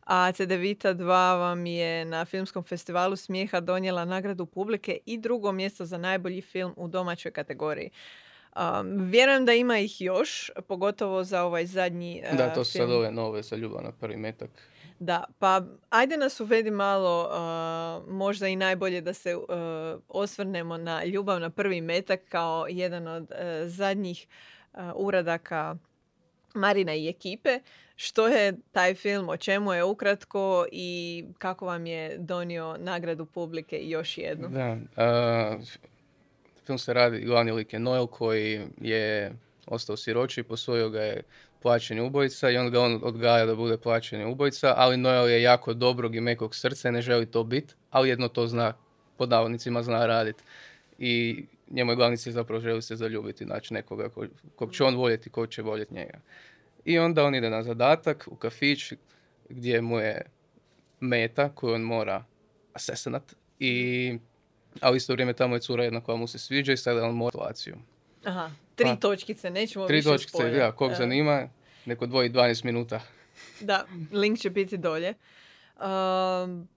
a 0.04 0.32
CDVita 0.32 0.94
2 0.94 1.38
vam 1.38 1.66
je 1.66 2.04
na 2.04 2.24
Filmskom 2.24 2.64
festivalu 2.64 3.16
smijeha 3.16 3.61
donijela 3.61 4.04
nagradu 4.04 4.46
publike 4.46 4.98
i 5.06 5.18
drugo 5.18 5.52
mjesto 5.52 5.85
za 5.85 5.98
najbolji 5.98 6.40
film 6.40 6.74
u 6.76 6.88
domaćoj 6.88 7.32
kategoriji. 7.32 7.90
Um, 8.57 9.11
vjerujem 9.11 9.45
da 9.45 9.53
ima 9.53 9.79
ih 9.79 10.01
još, 10.01 10.51
pogotovo 10.69 11.25
za 11.25 11.42
ovaj 11.42 11.66
zadnji 11.66 12.23
uh, 12.31 12.37
Da, 12.37 12.55
to 12.55 12.64
su 12.64 12.73
sad 12.73 12.90
ove 12.90 13.11
nove 13.11 13.42
sa 13.42 13.57
ljubav 13.57 13.85
na 13.85 13.92
prvi 13.92 14.16
metak. 14.16 14.51
Da, 14.99 15.25
pa 15.38 15.62
ajde 15.90 16.16
nas 16.16 16.40
uvedi 16.40 16.71
malo, 16.71 17.31
možda 18.09 18.49
i 18.49 18.57
najbolje 18.57 19.01
da 19.01 19.14
se 19.14 19.37
uh, 19.37 19.45
osvrnemo 20.09 20.77
na 20.77 21.05
ljubav 21.05 21.40
na 21.40 21.51
prvi 21.51 21.81
metak 21.81 22.21
kao 22.29 22.66
jedan 22.71 23.09
od 23.09 23.23
uh, 23.23 23.37
zadnjih 23.66 24.27
uradaka 24.95 25.77
Marina 26.55 26.95
i 26.95 27.09
ekipe. 27.09 27.61
Što 27.97 28.29
je 28.29 28.55
taj 28.73 28.95
film, 28.95 29.29
o 29.29 29.37
čemu 29.37 29.73
je 29.73 29.85
ukratko 29.85 30.66
i 30.73 31.25
kako 31.38 31.66
vam 31.66 31.87
je 31.87 32.19
donio 32.19 32.77
nagradu 32.79 33.27
publike 33.27 33.81
još 33.83 34.19
jednu? 34.19 34.49
Da, 34.49 34.77
film 36.66 36.79
se 36.79 36.92
radi, 36.92 37.20
glavni 37.20 37.52
lik 37.52 37.72
je 37.72 37.79
Noel 37.79 38.07
koji 38.07 38.61
je 38.81 39.33
ostao 39.66 39.96
siroči, 39.96 40.42
posvojio 40.42 40.90
ga 40.90 41.00
je 41.00 41.22
plaćeni 41.62 42.00
ubojica 42.00 42.50
i 42.50 42.57
on 42.57 42.70
ga 42.70 42.81
on 42.81 43.00
odgaja 43.02 43.46
da 43.46 43.55
bude 43.55 43.76
plaćeni 43.76 44.24
ubojica, 44.24 44.74
ali 44.76 44.96
Noel 44.96 45.29
je 45.29 45.42
jako 45.42 45.74
dobrog 45.74 46.14
i 46.14 46.20
mekog 46.20 46.55
srca 46.55 46.88
i 46.88 46.92
ne 46.92 47.02
želi 47.02 47.26
to 47.26 47.44
biti, 47.44 47.74
ali 47.90 48.09
jedno 48.09 48.29
to 48.29 48.46
zna, 48.46 48.72
pod 49.16 49.29
navodnicima 49.29 49.83
zna 49.83 50.07
raditi. 50.07 50.42
I 50.98 51.44
njemu 51.70 51.92
je 51.92 51.96
glavni 51.96 52.16
cilj 52.16 52.33
zapravo 52.33 52.61
želi 52.61 52.83
se 52.83 52.96
zaljubiti, 52.96 53.44
znači 53.44 53.74
nekoga 53.74 54.09
ko, 54.09 54.24
kog 54.57 54.72
će 54.72 54.85
on 54.85 54.96
voljeti, 54.96 55.31
ko 55.31 55.46
će 55.46 55.62
voljeti 55.62 55.94
njega. 55.94 56.18
I 56.85 56.98
onda 56.98 57.24
on 57.24 57.35
ide 57.35 57.50
na 57.50 57.62
zadatak 57.62 58.29
u 58.31 58.37
kafić 58.37 58.92
gdje 59.48 59.81
mu 59.81 59.98
je 59.98 60.22
meta 61.00 61.48
koju 61.48 61.74
on 61.74 61.81
mora 61.81 62.24
asesinat 62.72 63.35
i 63.59 64.18
a 64.80 64.90
u 64.90 64.96
isto 64.96 65.12
vrijeme 65.12 65.32
tamo 65.32 65.56
je 65.56 65.60
cura 65.60 65.84
jedna 65.84 66.00
koja 66.00 66.16
mu 66.16 66.26
se 66.26 66.38
sviđa 66.38 66.72
i 66.72 66.76
sada 66.76 67.04
on 67.04 67.14
mora 67.14 67.30
situaciju. 67.30 67.76
Aha, 68.24 68.50
tri 68.74 68.86
pa, 68.86 68.96
točkice, 68.96 69.50
nećemo 69.50 69.86
tri 69.86 69.96
više 69.96 70.08
točkice, 70.08 70.52
ja, 70.52 70.72
kog 70.72 70.92
zanima, 70.94 71.48
neko 71.84 72.06
dvoji 72.06 72.30
12 72.30 72.64
minuta. 72.64 73.00
Da, 73.60 73.86
link 74.12 74.38
će 74.38 74.50
biti 74.50 74.76
dolje. 74.76 75.14
Um, 75.76 76.68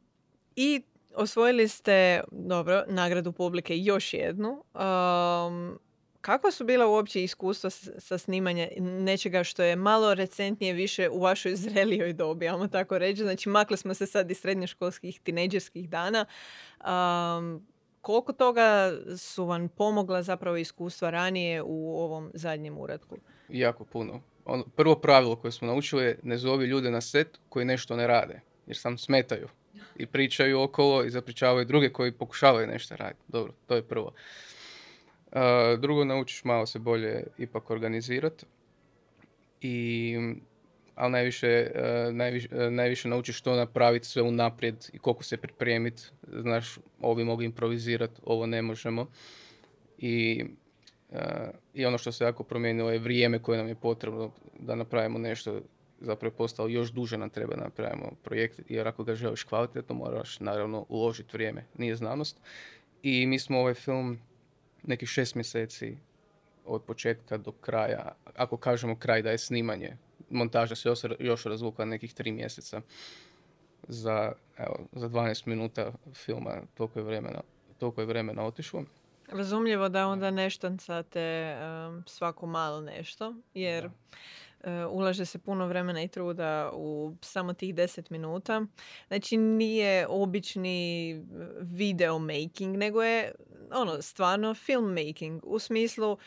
I 0.56 0.82
osvojili 1.16 1.68
ste, 1.68 2.22
dobro, 2.32 2.84
nagradu 2.88 3.32
publike 3.32 3.78
još 3.78 4.14
jednu. 4.14 4.64
Um, 4.74 5.80
kako 6.22 6.52
su 6.52 6.66
bila 6.66 6.88
uopće 6.88 7.24
iskustva 7.24 7.70
sa 7.98 8.18
snimanjem 8.18 8.70
nečega 8.80 9.44
što 9.44 9.64
je 9.64 9.76
malo 9.76 10.14
recentnije 10.14 10.74
više 10.74 11.10
u 11.10 11.20
vašoj 11.20 11.56
zrelijoj 11.56 12.14
dobi, 12.14 12.48
ajmo 12.48 12.68
tako 12.68 12.98
reći. 12.98 13.22
Znači, 13.22 13.50
makli 13.50 13.78
smo 13.78 13.94
se 13.94 14.06
sad 14.06 14.32
iz 14.32 14.40
srednjoškolskih, 14.40 15.20
tineđerskih 15.20 15.90
dana. 15.90 16.26
Um, 16.80 17.68
koliko 18.10 18.34
toga 18.34 18.92
su 19.18 19.46
vam 19.46 19.70
pomogla 19.70 20.24
zapravo 20.24 20.58
iskustva 20.58 21.10
ranije 21.10 21.62
u 21.62 22.00
ovom 22.00 22.32
zadnjem 22.34 22.78
uradku? 22.78 23.18
Jako 23.50 23.86
puno. 23.86 24.22
Ono, 24.46 24.66
prvo 24.76 24.96
pravilo 24.96 25.36
koje 25.36 25.52
smo 25.52 25.68
naučili 25.68 26.04
je 26.04 26.20
ne 26.24 26.38
zovi 26.38 26.66
ljude 26.66 26.92
na 26.92 27.02
set 27.02 27.40
koji 27.50 27.66
nešto 27.66 27.96
ne 27.96 28.08
rade, 28.08 28.42
jer 28.68 28.78
sam 28.78 28.98
smetaju 28.98 29.48
i 29.96 30.06
pričaju 30.06 30.62
okolo 30.62 31.04
i 31.04 31.10
zapričavaju 31.10 31.66
druge 31.66 31.90
koji 31.90 32.12
pokušavaju 32.12 32.68
nešto 32.68 32.96
raditi. 32.96 33.26
Dobro, 33.28 33.54
to 33.68 33.76
je 33.76 33.84
prvo. 33.84 34.12
Uh, 35.32 35.80
drugo, 35.80 36.06
naučiš 36.06 36.44
malo 36.44 36.66
se 36.66 36.80
bolje 36.80 37.28
ipak 37.38 37.70
organizirati 37.70 38.46
i 39.62 40.18
ali 41.00 41.12
najviše, 41.12 41.48
e, 41.48 42.12
najviše, 42.12 42.50
najviše 42.72 43.08
naučiš 43.08 43.38
što 43.38 43.56
napraviti 43.56 44.08
sve 44.08 44.22
unaprijed 44.22 44.90
i 44.94 45.00
koliko 45.00 45.24
se 45.24 45.38
pripremiti. 45.38 46.04
Znaš, 46.28 46.80
ovi 47.02 47.24
mogu 47.24 47.42
improvizirati, 47.42 48.22
ovo 48.24 48.46
ne 48.46 48.62
možemo. 48.62 49.08
I, 49.98 50.46
e, 51.12 51.52
I 51.74 51.86
ono 51.86 51.98
što 51.98 52.12
se 52.12 52.24
jako 52.24 52.44
promijenilo 52.44 52.92
je 52.92 53.00
vrijeme 53.00 53.40
koje 53.40 53.58
nam 53.58 53.68
je 53.68 53.76
potrebno 53.76 54.32
da 54.60 54.76
napravimo 54.76 55.20
nešto 55.20 55.62
zapravo 56.02 56.32
je 56.34 56.38
postalo 56.38 56.70
još 56.70 56.92
duže 56.92 57.18
nam 57.18 57.30
treba 57.30 57.56
da 57.56 57.64
napravimo 57.64 58.12
projekt, 58.24 58.60
jer 58.70 58.88
ako 58.88 59.04
ga 59.04 59.16
želiš 59.16 59.44
kvalitetno 59.44 59.96
moraš 59.96 60.40
naravno 60.40 60.86
uložiti 60.90 61.30
vrijeme, 61.34 61.66
nije 61.78 61.96
znanost. 61.96 62.38
I 63.04 63.26
mi 63.26 63.40
smo 63.40 63.60
ovaj 63.60 63.74
film 63.74 64.20
nekih 64.84 65.10
šest 65.10 65.36
mjeseci 65.36 65.98
od 66.66 66.84
početka 66.84 67.38
do 67.38 67.52
kraja, 67.52 68.16
ako 68.36 68.58
kažemo 68.58 68.96
kraj 68.96 69.22
da 69.22 69.32
je 69.32 69.38
snimanje, 69.38 69.98
montaža 70.30 70.76
se 70.76 70.90
još, 70.90 71.00
još 71.20 71.44
razvukla 71.44 71.86
nekih 71.86 72.14
tri 72.14 72.32
mjeseca 72.32 72.82
za, 73.88 74.32
evo, 74.58 74.80
za 74.92 75.10
12 75.10 75.48
minuta 75.48 75.92
filma, 76.14 76.62
toliko 76.74 77.00
je 77.00 77.04
vremena, 77.04 77.42
toliko 77.78 78.02
je 78.02 78.08
vremena 78.08 78.46
otišlo. 78.46 78.84
Razumljivo 79.28 79.90
da 79.90 80.08
onda 80.08 80.32
ne 80.32 80.50
štancate 80.50 81.58
um, 81.58 82.04
svako 82.08 82.46
malo 82.46 82.82
nešto, 82.82 83.36
jer 83.54 83.86
uh, 83.86 83.92
ulaže 84.90 85.26
se 85.26 85.40
puno 85.40 85.68
vremena 85.68 86.04
i 86.04 86.08
truda 86.08 86.72
u 86.74 87.16
samo 87.22 87.54
tih 87.54 87.76
10 87.76 88.12
minuta. 88.12 88.66
Znači 89.08 89.38
nije 89.38 90.08
obični 90.08 91.14
video 91.62 92.20
making, 92.20 92.78
nego 92.78 93.04
je 93.04 93.36
ono 93.72 94.02
stvarno 94.02 94.54
film 94.54 94.94
making. 94.94 95.42
U 95.44 95.60
smislu 95.60 96.12
uh, 96.12 96.18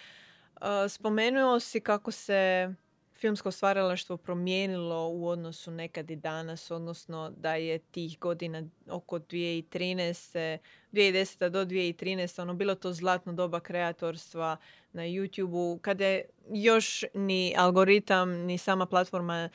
spomenuo 0.88 1.60
si 1.60 1.80
kako 1.80 2.10
se 2.10 2.74
filmsko 3.22 3.50
stvaralaštvo 3.50 4.16
promijenilo 4.16 5.08
u 5.08 5.28
odnosu 5.28 5.70
nekad 5.70 6.10
i 6.10 6.16
danas, 6.16 6.70
odnosno 6.70 7.32
da 7.36 7.54
je 7.54 7.78
tih 7.78 8.18
godina 8.18 8.62
oko 8.90 9.18
2013. 9.18 10.58
2010. 10.92 11.48
do 11.48 11.64
2013. 11.64 12.42
ono 12.42 12.54
bilo 12.54 12.74
to 12.74 12.92
zlatno 12.92 13.32
doba 13.32 13.60
kreatorstva 13.60 14.56
na 14.92 15.02
YouTube-u, 15.02 15.78
kada 15.82 16.04
još 16.52 17.04
ni 17.14 17.54
algoritam, 17.56 18.30
ni 18.30 18.58
sama 18.58 18.86
platforma 18.86 19.48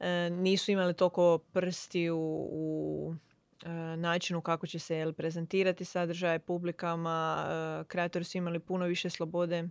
e, 0.00 0.30
nisu 0.30 0.70
imali 0.70 0.94
toliko 0.94 1.38
prsti 1.38 2.10
u, 2.10 2.48
u 2.52 3.14
e, 3.62 3.68
načinu 3.96 4.40
kako 4.40 4.66
će 4.66 4.78
se 4.78 5.12
prezentirati 5.16 5.84
sadržaje 5.84 6.38
publikama. 6.38 7.46
E, 7.80 7.84
kreatori 7.84 8.24
su 8.24 8.38
imali 8.38 8.58
puno 8.58 8.86
više 8.86 9.10
slobode 9.10 9.68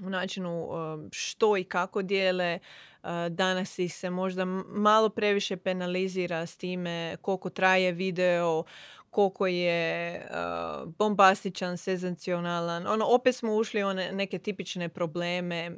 u 0.00 0.10
načinu 0.10 0.64
um, 0.64 1.08
što 1.12 1.56
i 1.56 1.64
kako 1.64 2.02
dijele. 2.02 2.58
Uh, 3.02 3.08
danas 3.30 3.78
ih 3.78 3.94
se 3.94 4.10
možda 4.10 4.44
malo 4.66 5.08
previše 5.08 5.56
penalizira 5.56 6.46
s 6.46 6.56
time 6.56 7.16
koliko 7.22 7.50
traje 7.50 7.92
video, 7.92 8.64
koliko 9.10 9.46
je 9.46 10.16
uh, 10.30 10.92
bombastičan, 10.98 11.76
senzacionalan. 11.76 12.86
Ono, 12.86 13.06
opet 13.06 13.36
smo 13.36 13.54
ušli 13.54 13.84
u 13.84 13.94
neke 13.94 14.38
tipične 14.38 14.88
probleme 14.88 15.76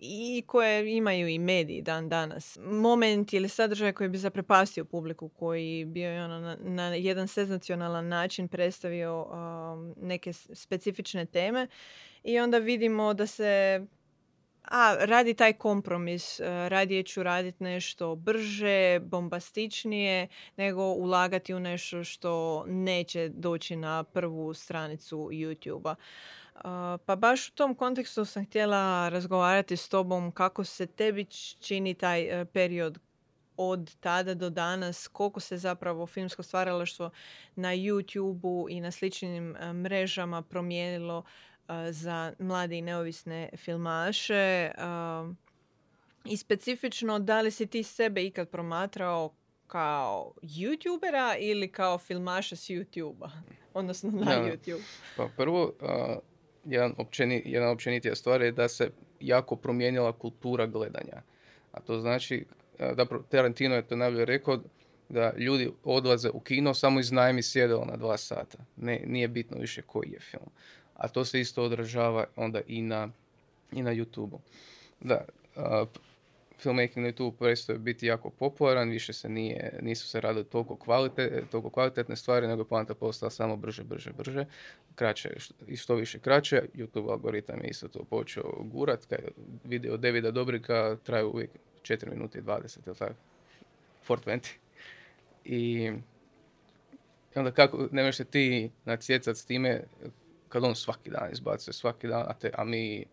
i 0.00 0.42
koje 0.46 0.96
imaju 0.96 1.28
i 1.28 1.38
mediji 1.38 1.82
dan 1.82 2.08
danas. 2.08 2.58
Moment 2.62 3.32
ili 3.32 3.48
sadržaj 3.48 3.92
koji 3.92 4.08
bi 4.08 4.18
zaprepastio 4.18 4.84
publiku, 4.84 5.28
koji 5.28 5.84
bio 5.84 6.24
ono, 6.24 6.40
na, 6.40 6.56
na 6.60 6.94
jedan 6.94 7.28
senzacionalan 7.28 8.08
način 8.08 8.48
predstavio 8.48 9.22
um, 9.22 9.94
neke 10.00 10.32
specifične 10.32 11.26
teme 11.26 11.66
i 12.26 12.40
onda 12.40 12.58
vidimo 12.58 13.14
da 13.14 13.26
se 13.26 13.80
a 14.62 14.96
radi 15.00 15.34
taj 15.34 15.52
kompromis, 15.52 16.40
e, 16.40 16.68
radije 16.68 17.02
ću 17.02 17.22
raditi 17.22 17.64
nešto 17.64 18.14
brže, 18.14 19.00
bombastičnije, 19.00 20.28
nego 20.56 20.82
ulagati 20.82 21.54
u 21.54 21.60
nešto 21.60 22.04
što 22.04 22.64
neće 22.66 23.28
doći 23.28 23.76
na 23.76 24.04
prvu 24.04 24.54
stranicu 24.54 25.16
YouTube-a. 25.16 25.94
Pa 27.06 27.16
baš 27.16 27.48
u 27.48 27.52
tom 27.52 27.74
kontekstu 27.74 28.24
sam 28.24 28.44
htjela 28.44 29.08
razgovarati 29.08 29.76
s 29.76 29.88
tobom 29.88 30.32
kako 30.32 30.64
se 30.64 30.86
tebi 30.86 31.24
čini 31.60 31.94
taj 31.94 32.22
e, 32.22 32.44
period 32.44 32.98
od 33.56 33.96
tada 34.00 34.34
do 34.34 34.50
danas, 34.50 35.08
koliko 35.08 35.40
se 35.40 35.56
zapravo 35.56 36.06
filmsko 36.06 36.42
stvaralaštvo 36.42 37.10
na 37.56 37.68
YouTube-u 37.68 38.66
i 38.70 38.80
na 38.80 38.90
sličnim 38.90 39.56
e, 39.56 39.72
mrežama 39.72 40.42
promijenilo 40.42 41.24
za 41.90 42.32
mlade 42.38 42.78
i 42.78 42.82
neovisne 42.82 43.48
filmaše. 43.56 44.70
I 46.24 46.36
specifično, 46.36 47.18
da 47.18 47.40
li 47.40 47.50
si 47.50 47.66
ti 47.66 47.82
sebe 47.82 48.24
ikad 48.24 48.48
promatrao 48.48 49.34
kao 49.66 50.32
youtubera 50.42 51.36
ili 51.38 51.68
kao 51.68 51.98
filmaša 51.98 52.56
s 52.56 52.70
youtube 52.70 53.28
Odnosno 53.74 54.10
na 54.10 54.26
YouTube. 54.26 54.82
Pa 55.16 55.28
prvo, 55.36 55.72
jedan, 56.64 56.94
općeni, 56.98 57.42
jedna 57.44 57.70
općenitija 57.70 58.14
stvar 58.14 58.42
je 58.42 58.52
da 58.52 58.68
se 58.68 58.90
jako 59.20 59.56
promijenila 59.56 60.12
kultura 60.12 60.66
gledanja. 60.66 61.22
A 61.72 61.80
to 61.80 62.00
znači, 62.00 62.44
da 62.78 63.06
Tarantino 63.28 63.74
je 63.74 63.86
to 63.86 63.96
najbolje 63.96 64.24
rekao, 64.24 64.60
da 65.08 65.32
ljudi 65.36 65.70
odlaze 65.84 66.30
u 66.30 66.40
kino 66.40 66.74
samo 66.74 67.00
iz 67.00 67.12
najmi 67.12 67.42
sjedelo 67.42 67.84
na 67.84 67.96
dva 67.96 68.16
sata. 68.16 68.58
Ne, 68.76 69.02
nije 69.06 69.28
bitno 69.28 69.58
više 69.58 69.82
koji 69.82 70.10
je 70.10 70.20
film 70.20 70.50
a 70.96 71.08
to 71.08 71.24
se 71.24 71.40
isto 71.40 71.62
odražava 71.62 72.24
onda 72.36 72.60
i 72.66 72.82
na, 72.82 73.08
i 73.72 73.82
na 73.82 73.94
YouTube-u. 73.94 74.40
Da, 75.00 75.24
uh, 75.56 75.88
filmmaking 76.58 77.06
na 77.06 77.12
YouTube 77.12 77.36
prestaje 77.38 77.78
biti 77.78 78.06
jako 78.06 78.30
popularan, 78.30 78.90
više 78.90 79.12
se 79.12 79.28
nije, 79.28 79.78
nisu 79.82 80.08
se 80.08 80.20
radili 80.20 80.44
toliko, 80.44 80.76
kvalite, 80.76 81.42
toliko 81.50 81.70
kvalitetne 81.70 82.16
stvari, 82.16 82.46
nego 82.46 82.64
poanta 82.64 82.94
postala 82.94 83.30
samo 83.30 83.56
brže, 83.56 83.84
brže, 83.84 84.12
brže, 84.12 84.44
kraće 84.94 85.36
i 85.66 85.76
što 85.76 85.94
više 85.94 86.18
kraće. 86.18 86.62
YouTube 86.74 87.10
algoritam 87.10 87.60
je 87.60 87.68
isto 87.68 87.88
to 87.88 88.04
počeo 88.04 88.52
gurat, 88.58 89.06
kaj 89.06 89.18
video 89.64 89.96
Davida 89.96 90.30
Dobrika 90.30 90.96
traju 91.04 91.28
uvijek 91.28 91.50
4 91.82 92.10
minute 92.10 92.38
i 92.38 92.42
20, 92.42 92.78
ili 92.86 92.96
tako? 92.96 93.14
420. 94.08 94.48
I 95.44 95.92
onda 97.34 97.50
kako, 97.50 97.88
ne 97.92 98.02
možeš 98.02 98.16
se 98.16 98.24
ti 98.24 98.70
natjecati 98.84 99.40
s 99.40 99.44
time 99.44 99.82
kad 100.48 100.64
on 100.64 100.74
svaki 100.74 101.10
dan 101.10 101.32
izbacuje, 101.32 101.74
svaki 101.74 102.08
dan, 102.08 102.24
a, 102.28 102.32
te, 102.34 102.50
a 102.54 102.64
mi 102.64 103.04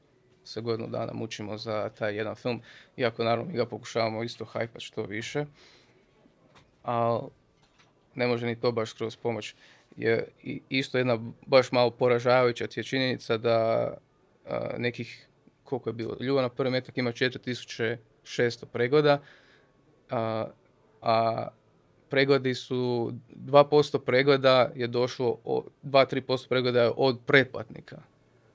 se 0.44 0.62
godinu 0.62 0.90
dana 0.90 1.14
mučimo 1.14 1.58
za 1.58 1.90
taj 1.90 2.16
jedan 2.16 2.36
film, 2.36 2.62
iako 2.98 3.24
naravno 3.24 3.52
mi 3.52 3.58
ga 3.58 3.66
pokušavamo 3.66 4.24
isto 4.24 4.46
hajpat 4.46 4.82
što 4.82 5.04
više, 5.04 5.46
ali 6.84 7.22
ne 8.16 8.28
može 8.28 8.46
ni 8.46 8.60
to 8.60 8.72
baš 8.72 8.90
skroz 8.90 9.16
pomoć. 9.16 9.56
Je 9.98 10.28
isto 10.70 10.98
jedna 10.98 11.20
baš 11.46 11.72
malo 11.72 11.92
poražavajuća 11.92 12.68
je 12.76 12.84
činjenica 12.84 13.38
da 13.38 13.90
nekih, 14.78 15.28
koliko 15.64 15.90
je 15.90 15.94
bilo, 15.94 16.18
Ljubav 16.20 16.44
na 16.44 16.50
prvi 16.50 16.72
metak 16.72 16.98
ima 16.98 17.12
4600 17.12 18.66
pregoda, 18.66 19.22
a, 20.10 20.48
a 21.02 21.48
pregledi 22.14 22.54
su, 22.56 23.14
2% 23.36 24.00
pregleda 24.00 24.72
je 24.76 24.88
došlo, 24.88 25.38
2-3% 25.84 26.48
pregleda 26.48 26.82
je 26.82 26.92
od 26.96 27.20
pretplatnika. 27.26 28.02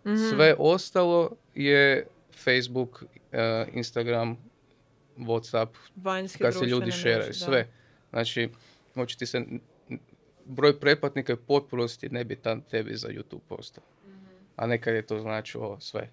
mm 0.05 0.17
Sve 0.31 0.55
ostalo 0.59 1.31
je 1.55 2.07
Facebook, 2.45 3.05
eh, 3.33 3.67
Instagram, 3.73 4.37
Whatsapp, 5.17 5.69
Vanjski 5.97 6.39
kad 6.39 6.55
se 6.55 6.65
ljudi 6.65 6.93
šeraju, 6.93 7.35
sve. 7.35 7.69
Znači, 8.11 8.49
moći 8.95 9.19
ti 9.19 9.27
se, 9.27 9.45
broj 10.45 10.81
pretplatnika 10.81 11.33
je 11.33 11.37
potpunosti 11.37 12.09
nebitan 12.09 12.61
tebi 12.61 12.97
za 12.97 13.09
YouTube 13.09 13.41
postao. 13.49 13.85
mm 14.07 14.11
A 14.57 14.67
nekad 14.67 14.95
je 14.95 15.07
to 15.07 15.21
značilo 15.21 15.81
sve. 15.81 16.11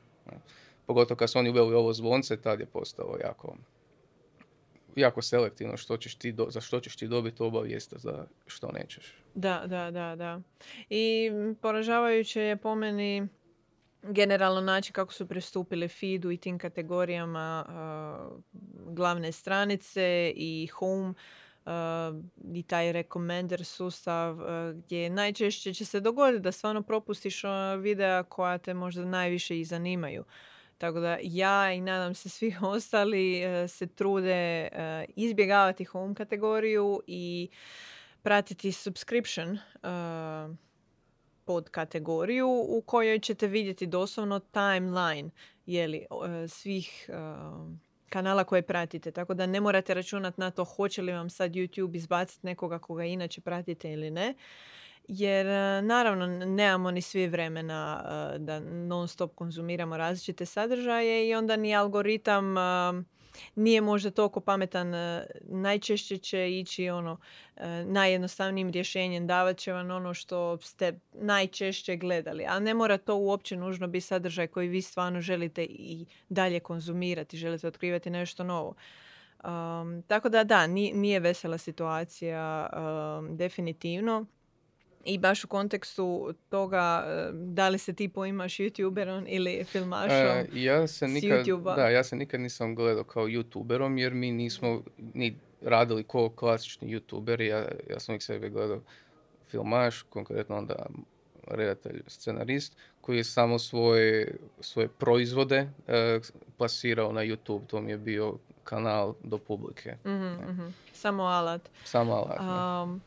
Pogotovo 0.86 1.18
kad 1.18 1.32
su 1.32 1.40
oni 1.40 1.50
uveli 1.50 1.76
ovo 1.76 1.94
zvonce, 1.94 2.38
tad 2.38 2.60
je 2.60 2.66
postalo 2.66 3.18
jako 3.24 3.56
jako 4.96 5.22
selektivno 5.22 5.78
što 5.78 5.98
ćeš 5.98 6.16
ti 6.16 6.32
do, 6.32 6.48
za 6.50 6.62
što 6.62 6.80
ćeš 6.80 6.96
ti 6.96 7.08
dobiti 7.08 7.44
obavijest, 7.44 7.94
za 7.98 8.26
što 8.48 8.72
nećeš. 8.72 9.14
Da, 9.36 9.64
da, 9.66 9.92
da, 9.92 10.16
da. 10.16 10.42
I 10.90 11.32
poražavajuće 11.62 12.42
je 12.42 12.58
po 12.58 12.76
meni 12.76 13.28
generalno 14.04 14.62
način 14.62 14.94
kako 14.94 15.14
su 15.14 15.28
pristupili 15.28 15.88
feedu 15.88 16.32
i 16.32 16.38
tim 16.38 16.60
kategorijama 16.60 17.66
glavne 18.86 19.32
stranice 19.32 20.34
i 20.36 20.68
home 20.68 21.14
uh, 21.66 21.72
i 22.54 22.64
taj 22.64 22.92
recommender 22.92 23.66
sustav 23.66 24.38
uh, 24.40 24.46
gdje 24.76 25.10
najčešće 25.10 25.74
će 25.74 25.86
se 25.86 26.00
dogoditi 26.00 26.44
da 26.44 26.52
stvarno 26.52 26.82
propustiš 26.82 27.44
videa 27.80 28.24
koja 28.24 28.58
te 28.58 28.74
možda 28.74 29.06
najviše 29.06 29.60
i 29.60 29.66
zanimaju. 29.66 30.24
Tako 30.78 31.00
da 31.00 31.18
ja 31.22 31.74
i 31.74 31.82
nadam 31.82 32.16
se 32.16 32.30
svi 32.30 32.56
ostali 32.76 33.44
e, 33.44 33.68
se 33.68 33.88
trude 33.88 34.70
e, 34.72 35.06
izbjegavati 35.16 35.84
home 35.84 36.16
kategoriju 36.16 37.02
i 37.08 37.50
pratiti 38.22 38.72
subscription 38.72 39.58
e, 39.58 39.60
pod 41.46 41.70
kategoriju 41.70 42.48
u 42.50 42.84
kojoj 42.86 43.20
ćete 43.20 43.48
vidjeti 43.48 43.88
doslovno 43.88 44.40
timeline 44.40 45.30
jeli, 45.66 46.06
svih 46.48 47.10
kanala 48.10 48.44
koje 48.44 48.62
pratite. 48.62 49.12
Tako 49.12 49.34
da 49.34 49.46
ne 49.46 49.62
morate 49.62 49.94
računati 49.94 50.42
na 50.42 50.52
to 50.52 50.64
hoće 50.64 51.02
li 51.02 51.12
vam 51.12 51.30
sad 51.30 51.52
YouTube 51.52 51.96
izbaciti 51.96 52.46
nekoga 52.46 52.80
koga 52.80 53.04
inače 53.04 53.42
pratite 53.42 53.92
ili 53.92 54.12
ne 54.12 54.34
jer 55.08 55.48
e, 55.48 55.82
naravno 55.82 56.28
nemamo 56.28 56.92
ni 56.92 57.02
svi 57.02 57.28
vremena 57.28 58.04
e, 58.36 58.40
da 58.40 58.60
non 58.60 59.08
stop 59.08 59.36
konzumiramo 59.36 59.98
različite 59.98 60.46
sadržaje 60.46 61.28
i 61.30 61.36
onda 61.36 61.56
ni 61.56 61.76
algoritam 61.76 62.58
e, 62.58 62.62
nije 63.56 63.82
možda 63.82 64.12
toliko 64.12 64.40
pametan. 64.40 64.94
Najčešće 65.42 66.18
će 66.18 66.60
ići 66.60 66.90
ono 66.90 67.18
najjednostavnijim 67.86 68.70
rješenjem, 68.70 69.28
davat 69.28 69.58
će 69.58 69.74
vam 69.74 69.92
ono 69.92 70.14
što 70.14 70.58
ste 70.58 71.00
najčešće 71.14 71.96
gledali. 71.96 72.46
A 72.46 72.60
ne 72.60 72.74
mora 72.74 72.98
to 72.98 73.16
uopće 73.16 73.58
nužno 73.58 73.88
biti 73.88 74.06
sadržaj 74.06 74.48
koji 74.48 74.68
vi 74.68 74.82
stvarno 74.82 75.22
želite 75.22 75.64
i 75.64 76.06
dalje 76.30 76.60
konzumirati, 76.60 77.38
želite 77.38 77.68
otkrivati 77.68 78.10
nešto 78.10 78.44
novo. 78.44 78.76
Um, 79.46 80.04
tako 80.08 80.30
da 80.30 80.44
da, 80.44 80.68
nije, 80.68 81.20
vesela 81.20 81.58
situacija 81.58 82.70
um, 82.74 83.38
definitivno. 83.38 84.26
I 85.06 85.18
baš 85.18 85.44
u 85.44 85.48
kontekstu 85.48 86.34
toga 86.50 87.06
da 87.34 87.70
li 87.70 87.78
se 87.78 87.94
ti 87.94 88.10
poimaš 88.10 88.58
youtuberom 88.58 89.26
ili 89.28 89.64
filmašom 89.64 90.18
e, 90.18 90.48
ja 90.54 90.88
se 90.88 91.08
nikad, 91.08 91.46
Da, 91.76 91.90
ja 91.90 92.04
se 92.04 92.16
nikad 92.16 92.40
nisam 92.40 92.76
gledao 92.76 93.04
kao 93.04 93.28
youtuberom 93.28 93.98
jer 93.98 94.14
mi 94.14 94.32
nismo 94.32 94.84
ni 95.14 95.36
radili 95.62 96.04
kao 96.04 96.30
klasični 96.30 96.96
youtuberi. 96.96 97.42
Ja, 97.42 97.68
ja 97.90 98.00
sam 98.00 98.16
ih 98.16 98.24
sebe 98.24 98.50
gledao 98.50 98.82
filmaš, 99.52 100.02
konkretno 100.02 100.58
onda 100.58 100.86
redatelj, 101.48 102.02
scenarist, 102.08 102.78
koji 103.02 103.18
je 103.18 103.24
samo 103.24 103.60
svoje, 103.60 104.38
svoje 104.60 104.88
proizvode 104.88 105.70
e, 105.88 106.20
plasirao 106.58 107.12
na 107.12 107.22
YouTube. 107.22 107.66
To 107.68 107.82
mi 107.82 107.92
je 107.92 107.98
bio 107.98 108.38
kanal 108.64 109.14
do 109.24 109.38
publike. 109.38 109.96
mm 110.06 110.74
Samo 110.94 111.24
alat. 111.24 111.62
Samo 111.84 112.14
alat. 112.14 112.40
Um, 112.40 113.02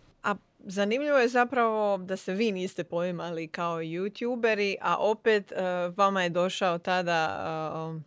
zanimljivo 0.58 1.18
je 1.18 1.28
zapravo 1.28 1.98
da 1.98 2.16
se 2.16 2.34
vi 2.34 2.52
niste 2.52 2.84
poimali 2.84 3.48
kao 3.48 3.78
youtuberi, 3.78 4.76
a 4.80 4.96
opet 4.96 5.52
uh, 5.52 5.96
vama 5.96 6.22
je 6.22 6.28
došao 6.28 6.78
tada 6.78 7.90
uh, 7.90 8.02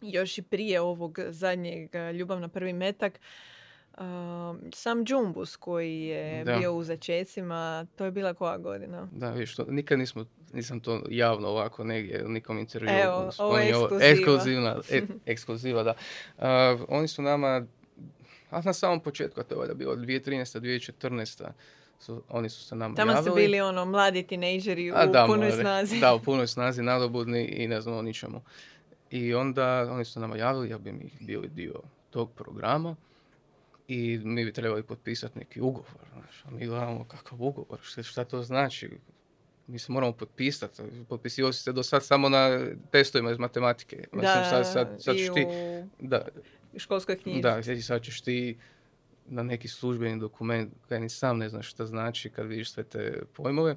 još 0.00 0.38
i 0.38 0.42
prije 0.42 0.80
ovog 0.80 1.18
zadnjeg 1.28 1.90
uh, 1.94 2.16
Ljubav 2.16 2.40
na 2.40 2.48
prvi 2.48 2.72
metak 2.72 3.20
sam 4.72 5.04
Džumbus 5.04 5.56
koji 5.56 6.02
je 6.02 6.44
bio 6.58 6.74
u 6.74 6.84
začecima, 6.84 7.86
to 7.96 8.04
je 8.04 8.10
bila 8.10 8.34
koja 8.34 8.58
godina? 8.58 9.08
Da, 9.12 9.30
viš, 9.30 9.56
to, 9.56 9.64
nikad 9.68 9.98
nismo, 9.98 10.24
nisam 10.52 10.80
to 10.80 11.02
javno 11.08 11.48
ovako 11.48 11.84
negdje 11.84 12.24
nikom 12.28 12.58
intervju. 12.58 12.88
Evo, 13.04 13.30
ovo 13.38 13.58
je 13.58 13.74
ekskluziva. 14.00 14.80
e, 14.90 15.02
ekskluziva, 15.32 15.82
da. 15.82 15.94
oni 16.88 17.08
su 17.08 17.22
nama, 17.22 17.66
a 18.50 18.60
na 18.64 18.72
samom 18.72 19.00
početku, 19.00 19.42
to 19.42 19.62
je 19.62 19.68
da 19.68 19.74
bilo 19.74 19.96
2013. 19.96 20.60
2014 20.60 21.50
su, 22.00 22.22
oni 22.28 22.48
su 22.48 22.64
se 22.64 22.76
nam 22.76 22.94
Tamo 22.94 23.12
javili. 23.12 23.30
su 23.30 23.34
bili 23.34 23.60
ono 23.60 23.84
mladi 23.84 24.22
tinejdžeri 24.22 24.90
u 24.90 24.94
da, 25.12 25.26
punoj 25.26 25.52
snazi. 25.52 26.00
Da, 26.00 26.14
u 26.14 26.20
punoj 26.20 26.46
snazi, 26.46 26.82
nadobudni 26.82 27.44
i 27.44 27.68
ne 27.68 27.80
znam 27.80 27.96
o 27.96 28.02
ničemu. 28.02 28.42
I 29.10 29.34
onda 29.34 29.88
oni 29.92 30.04
su 30.04 30.20
nam 30.20 30.36
javili, 30.36 30.70
ja 30.70 30.78
bi 30.78 30.92
mi 30.92 31.10
bili 31.20 31.48
dio 31.48 31.74
tog 32.10 32.32
programa 32.32 32.96
i 33.88 34.20
mi 34.24 34.44
bi 34.44 34.52
trebali 34.52 34.82
potpisati 34.82 35.38
neki 35.38 35.60
ugovor. 35.60 36.00
Znaš. 36.12 36.44
A 36.44 36.50
mi 36.50 36.66
gledamo 36.66 37.04
kakav 37.04 37.42
ugovor, 37.42 37.78
šta, 37.82 38.02
šta 38.02 38.24
to 38.24 38.42
znači? 38.42 38.90
Mi 39.70 39.78
se 39.78 39.92
moramo 39.92 40.12
potpisati. 40.12 40.82
Potpisivao 41.08 41.52
si 41.52 41.62
se 41.62 41.72
do 41.72 41.82
sad 41.82 42.04
samo 42.04 42.28
na 42.28 42.66
testovima 42.90 43.30
iz 43.30 43.38
matematike. 43.38 44.04
Da, 44.12 44.46
sad, 44.50 44.72
sad, 44.72 45.02
sad 45.02 45.16
i 45.16 45.18
ćeš 45.18 45.34
ti, 45.34 45.46
u 45.98 46.06
da, 46.06 46.28
školskoj 46.76 47.18
knjizi. 47.18 47.40
da, 47.40 47.62
sad, 47.82 48.02
ćeš 48.02 48.20
ti 48.20 48.56
na 49.26 49.42
neki 49.42 49.68
službeni 49.68 50.20
dokument, 50.20 50.72
kaj 50.88 51.00
ni 51.00 51.08
sam 51.08 51.38
ne 51.38 51.48
znaš 51.48 51.70
šta 51.70 51.86
znači 51.86 52.30
kad 52.30 52.46
vidiš 52.46 52.72
sve 52.72 52.82
te 52.82 53.22
pojmove. 53.32 53.76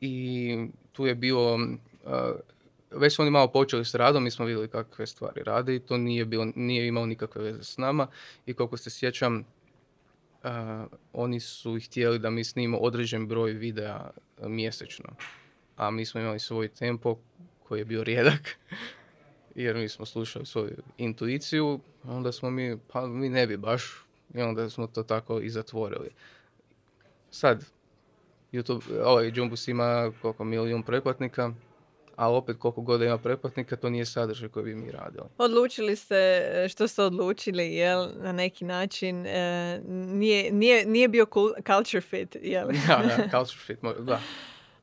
I 0.00 0.56
tu 0.92 1.06
je 1.06 1.14
bilo, 1.14 1.60
a, 2.06 2.32
već 2.90 3.14
su 3.14 3.22
oni 3.22 3.30
malo 3.30 3.48
počeli 3.48 3.84
s 3.84 3.94
radom, 3.94 4.24
mi 4.24 4.30
smo 4.30 4.44
vidjeli 4.44 4.68
kakve 4.68 5.06
stvari 5.06 5.42
rade 5.44 5.74
i 5.74 5.80
to 5.80 5.96
nije, 5.96 6.24
bilo, 6.24 6.52
nije 6.54 6.86
imalo 6.86 7.06
nikakve 7.06 7.42
veze 7.42 7.64
s 7.64 7.78
nama. 7.78 8.06
I 8.46 8.54
koliko 8.54 8.76
se 8.76 8.90
sjećam, 8.90 9.44
a, 10.42 10.86
oni 11.12 11.40
su 11.40 11.78
htjeli 11.84 12.18
da 12.18 12.30
mi 12.30 12.44
snimimo 12.44 12.78
određen 12.78 13.28
broj 13.28 13.52
videa 13.52 14.10
a, 14.40 14.48
mjesečno. 14.48 15.08
A 15.76 15.90
mi 15.90 16.04
smo 16.04 16.20
imali 16.20 16.38
svoj 16.38 16.68
tempo 16.68 17.18
koji 17.68 17.78
je 17.78 17.84
bio 17.84 18.04
rijedak. 18.04 18.58
Jer 19.54 19.76
mi 19.76 19.88
smo 19.88 20.06
slušali 20.06 20.46
svoju 20.46 20.76
intuiciju, 20.98 21.80
onda 22.04 22.32
smo 22.32 22.50
mi, 22.50 22.76
pa 22.92 23.06
mi 23.06 23.28
ne 23.28 23.46
bi 23.46 23.56
baš, 23.56 24.04
i 24.34 24.40
onda 24.40 24.70
smo 24.70 24.86
to 24.86 25.02
tako 25.02 25.40
i 25.40 25.50
zatvorili. 25.50 26.10
Sad, 27.30 27.64
YouTube, 28.52 29.02
ovaj 29.04 29.32
Jumbus 29.34 29.68
ima 29.68 30.12
koliko 30.22 30.44
milijun 30.44 30.82
pretplatnika, 30.82 31.52
a 32.20 32.28
opet 32.28 32.56
koliko 32.58 32.80
god 32.82 33.02
ima 33.02 33.18
pretplatnika, 33.18 33.76
to 33.76 33.90
nije 33.90 34.06
sadržaj 34.06 34.48
koji 34.48 34.64
bi 34.64 34.74
mi 34.74 34.90
radili. 34.90 35.24
Odlučili 35.38 35.96
ste 35.96 36.14
e, 36.14 36.68
što 36.68 36.88
ste 36.88 37.02
odlučili, 37.02 37.74
jel, 37.74 38.08
na 38.16 38.32
neki 38.32 38.64
način. 38.64 39.26
e, 39.26 39.80
nije, 39.88 40.52
nije, 40.52 40.86
nije 40.86 41.08
bio 41.08 41.24
cul- 41.24 41.54
culture 41.66 42.00
fit, 42.00 42.36
jel? 42.42 42.68
da, 42.88 43.02
da, 43.16 43.28
culture 43.38 43.60
fit, 43.66 43.78
da. 44.00 44.20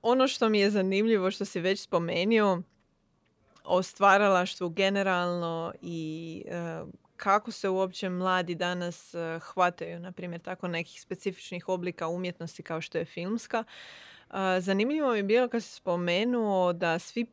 Ono 0.02 0.28
što 0.28 0.50
mi 0.50 0.60
je 0.60 0.69
zanimljivo, 0.69 1.32
što 1.32 1.45
si 1.45 1.60
već 1.60 1.82
spomenuo, 1.82 2.62
o 3.63 3.84
stvaralaštvu 3.84 4.69
generalno 4.69 5.73
i 5.82 6.43
e, 6.47 6.82
kako 7.17 7.52
se 7.52 7.69
uopće 7.69 8.10
mladi 8.10 8.56
danas 8.56 9.13
e, 9.13 9.39
hvataju, 9.41 10.00
na 10.00 10.12
primjer, 10.12 10.41
tako 10.41 10.67
nekih 10.67 11.02
specifičnih 11.02 11.69
oblika 11.69 12.08
umjetnosti 12.08 12.63
kao 12.63 12.82
što 12.82 12.97
je 12.97 13.06
filmska. 13.06 13.63
Zanimljivo 14.59 15.11
mi 15.11 15.17
je 15.17 15.23
bilo 15.23 15.47
kad 15.47 15.63
si 15.63 15.73
spomenuo 15.73 16.73
da 16.73 16.99
svi 16.99 17.25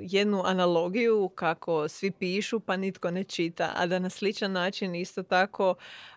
jednu 0.00 0.42
analogiju 0.44 1.28
kako 1.28 1.88
svi 1.88 2.10
pišu 2.10 2.60
pa 2.60 2.76
nitko 2.76 3.10
ne 3.10 3.24
čita, 3.24 3.72
a 3.76 3.86
da 3.86 3.98
na 3.98 4.10
sličan 4.10 4.52
način 4.52 4.94
isto 4.94 5.22
tako 5.22 5.74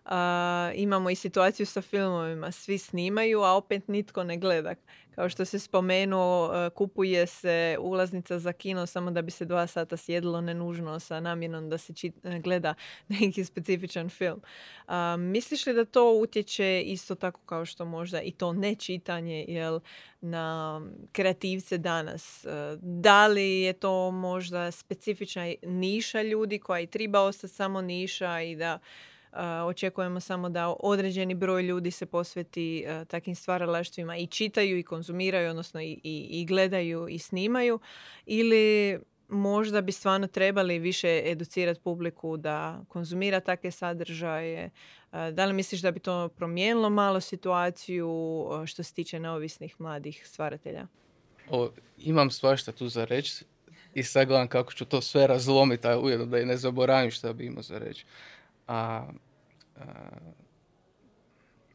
a, 0.08 0.72
imamo 0.76 1.10
i 1.10 1.16
situaciju 1.16 1.66
sa 1.66 1.82
filmovima. 1.82 2.52
Svi 2.52 2.78
snimaju, 2.78 3.42
a 3.42 3.54
opet 3.54 3.88
nitko 3.88 4.24
ne 4.24 4.38
gleda. 4.38 4.76
Kao 5.16 5.30
što 5.30 5.46
se 5.46 5.60
spomenuo, 5.60 6.52
kupuje 6.76 7.28
se 7.28 7.78
ulaznica 7.80 8.40
za 8.40 8.54
kino 8.54 8.86
samo 8.86 9.12
da 9.12 9.22
bi 9.22 9.32
se 9.32 9.46
dva 9.46 9.68
sata 9.68 9.98
sjedilo 9.98 10.42
nenužno 10.42 11.00
sa 11.00 11.20
namjenom 11.20 11.70
da 11.70 11.78
se 11.78 11.94
e, 12.24 12.40
gleda 12.40 12.74
neki 13.20 13.46
specifičan 13.46 14.10
film. 14.10 14.42
Misliš 15.18 15.66
li 15.66 15.74
da 15.74 15.86
to 15.86 16.12
utječe 16.12 16.82
isto 16.86 17.16
tako 17.16 17.42
kao 17.46 17.66
što 17.66 17.86
možda 17.86 18.22
i 18.22 18.32
to 18.32 18.54
nečitanje 18.54 19.46
jel, 19.48 19.80
na 20.22 20.82
kreativce 21.12 21.78
danas? 21.78 22.46
Da 22.82 23.28
li 23.28 23.62
je 23.62 23.74
to 23.74 24.12
možda 24.12 24.72
specifična 24.72 25.54
niša 25.64 26.22
ljudi 26.22 26.60
koja 26.60 26.80
i 26.80 26.88
treba 26.88 27.22
ostati 27.22 27.54
samo 27.54 27.82
niša 27.82 28.42
i 28.42 28.56
da 28.56 28.80
očekujemo 29.66 30.20
samo 30.20 30.50
da 30.50 30.76
određeni 30.80 31.36
broj 31.36 31.62
ljudi 31.64 31.92
se 31.92 32.06
posveti 32.06 32.86
takvim 33.08 33.36
stvaralaštvima 33.36 34.18
i 34.18 34.28
čitaju 34.28 34.78
i 34.78 34.84
konzumiraju, 34.84 35.50
odnosno 35.50 35.82
i, 35.82 36.00
i, 36.04 36.28
i 36.32 36.46
gledaju 36.46 37.08
i 37.10 37.20
snimaju 37.20 37.80
ili 38.26 38.98
možda 39.28 39.82
bi 39.82 39.92
stvarno 39.92 40.28
trebali 40.28 40.80
više 40.80 41.22
educirati 41.26 41.82
publiku 41.82 42.38
da 42.38 42.82
konzumira 42.88 43.40
takve 43.40 43.72
sadržaje. 43.72 44.70
Da 45.12 45.46
li 45.46 45.54
misliš 45.54 45.82
da 45.82 45.92
bi 45.92 46.00
to 46.00 46.30
promijenilo 46.30 46.90
malo 46.90 47.22
situaciju 47.22 48.10
što 48.66 48.84
se 48.84 48.94
tiče 48.94 49.20
neovisnih 49.20 49.76
mladih 49.82 50.28
stvaratelja? 50.28 50.88
O, 51.50 51.70
imam 51.98 52.32
svašta 52.32 52.72
tu 52.72 52.90
za 52.90 53.06
reći 53.06 53.46
i 53.94 54.04
sad 54.04 54.28
gledam 54.28 54.48
kako 54.48 54.74
ću 54.74 54.86
to 54.86 55.02
sve 55.02 55.28
razlomiti, 55.28 55.88
a 55.88 56.00
ujedno 56.00 56.26
da 56.26 56.40
i 56.40 56.46
ne 56.46 56.58
zaboravim 56.58 57.12
šta 57.12 57.34
bi 57.34 57.46
imao 57.46 57.64
za 57.64 57.78
reći. 57.78 58.06
A, 58.68 59.08
a, 59.76 59.84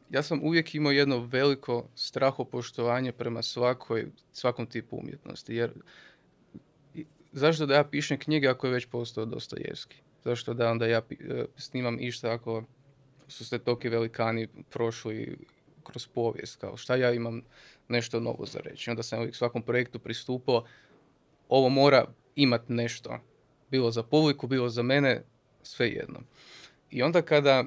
ja 0.09 0.23
sam 0.23 0.43
uvijek 0.43 0.75
imao 0.75 0.91
jedno 0.91 1.19
veliko 1.25 1.87
strahopoštovanje 1.95 3.11
prema 3.11 3.41
svakoj, 3.41 4.07
svakom 4.31 4.65
tipu 4.65 4.97
umjetnosti. 4.97 5.55
Jer 5.55 5.71
zašto 7.31 7.65
da 7.65 7.75
ja 7.75 7.83
pišem 7.83 8.19
knjige 8.19 8.47
ako 8.47 8.67
je 8.67 8.73
već 8.73 8.85
postao 8.85 9.25
Dostojevski? 9.25 9.97
Zašto 10.23 10.53
da 10.53 10.71
onda 10.71 10.87
ja 10.87 11.01
e, 11.09 11.45
snimam 11.57 11.97
išta 11.99 12.31
ako 12.31 12.63
su 13.27 13.45
se 13.45 13.59
toki 13.59 13.89
velikani 13.89 14.47
prošli 14.69 15.37
kroz 15.83 16.07
povijest? 16.07 16.59
Kao 16.59 16.77
šta 16.77 16.95
ja 16.95 17.11
imam 17.11 17.41
nešto 17.87 18.19
novo 18.19 18.45
za 18.45 18.59
reći? 18.59 18.89
Onda 18.89 19.03
sam 19.03 19.19
uvijek 19.19 19.35
svakom 19.35 19.61
projektu 19.61 19.99
pristupao 19.99 20.65
ovo 21.49 21.69
mora 21.69 22.05
imat 22.35 22.69
nešto. 22.69 23.19
Bilo 23.71 23.91
za 23.91 24.03
publiku, 24.03 24.47
bilo 24.47 24.69
za 24.69 24.83
mene, 24.83 25.23
sve 25.63 25.89
jedno. 25.89 26.19
I 26.93 27.03
onda 27.03 27.21
kada 27.21 27.63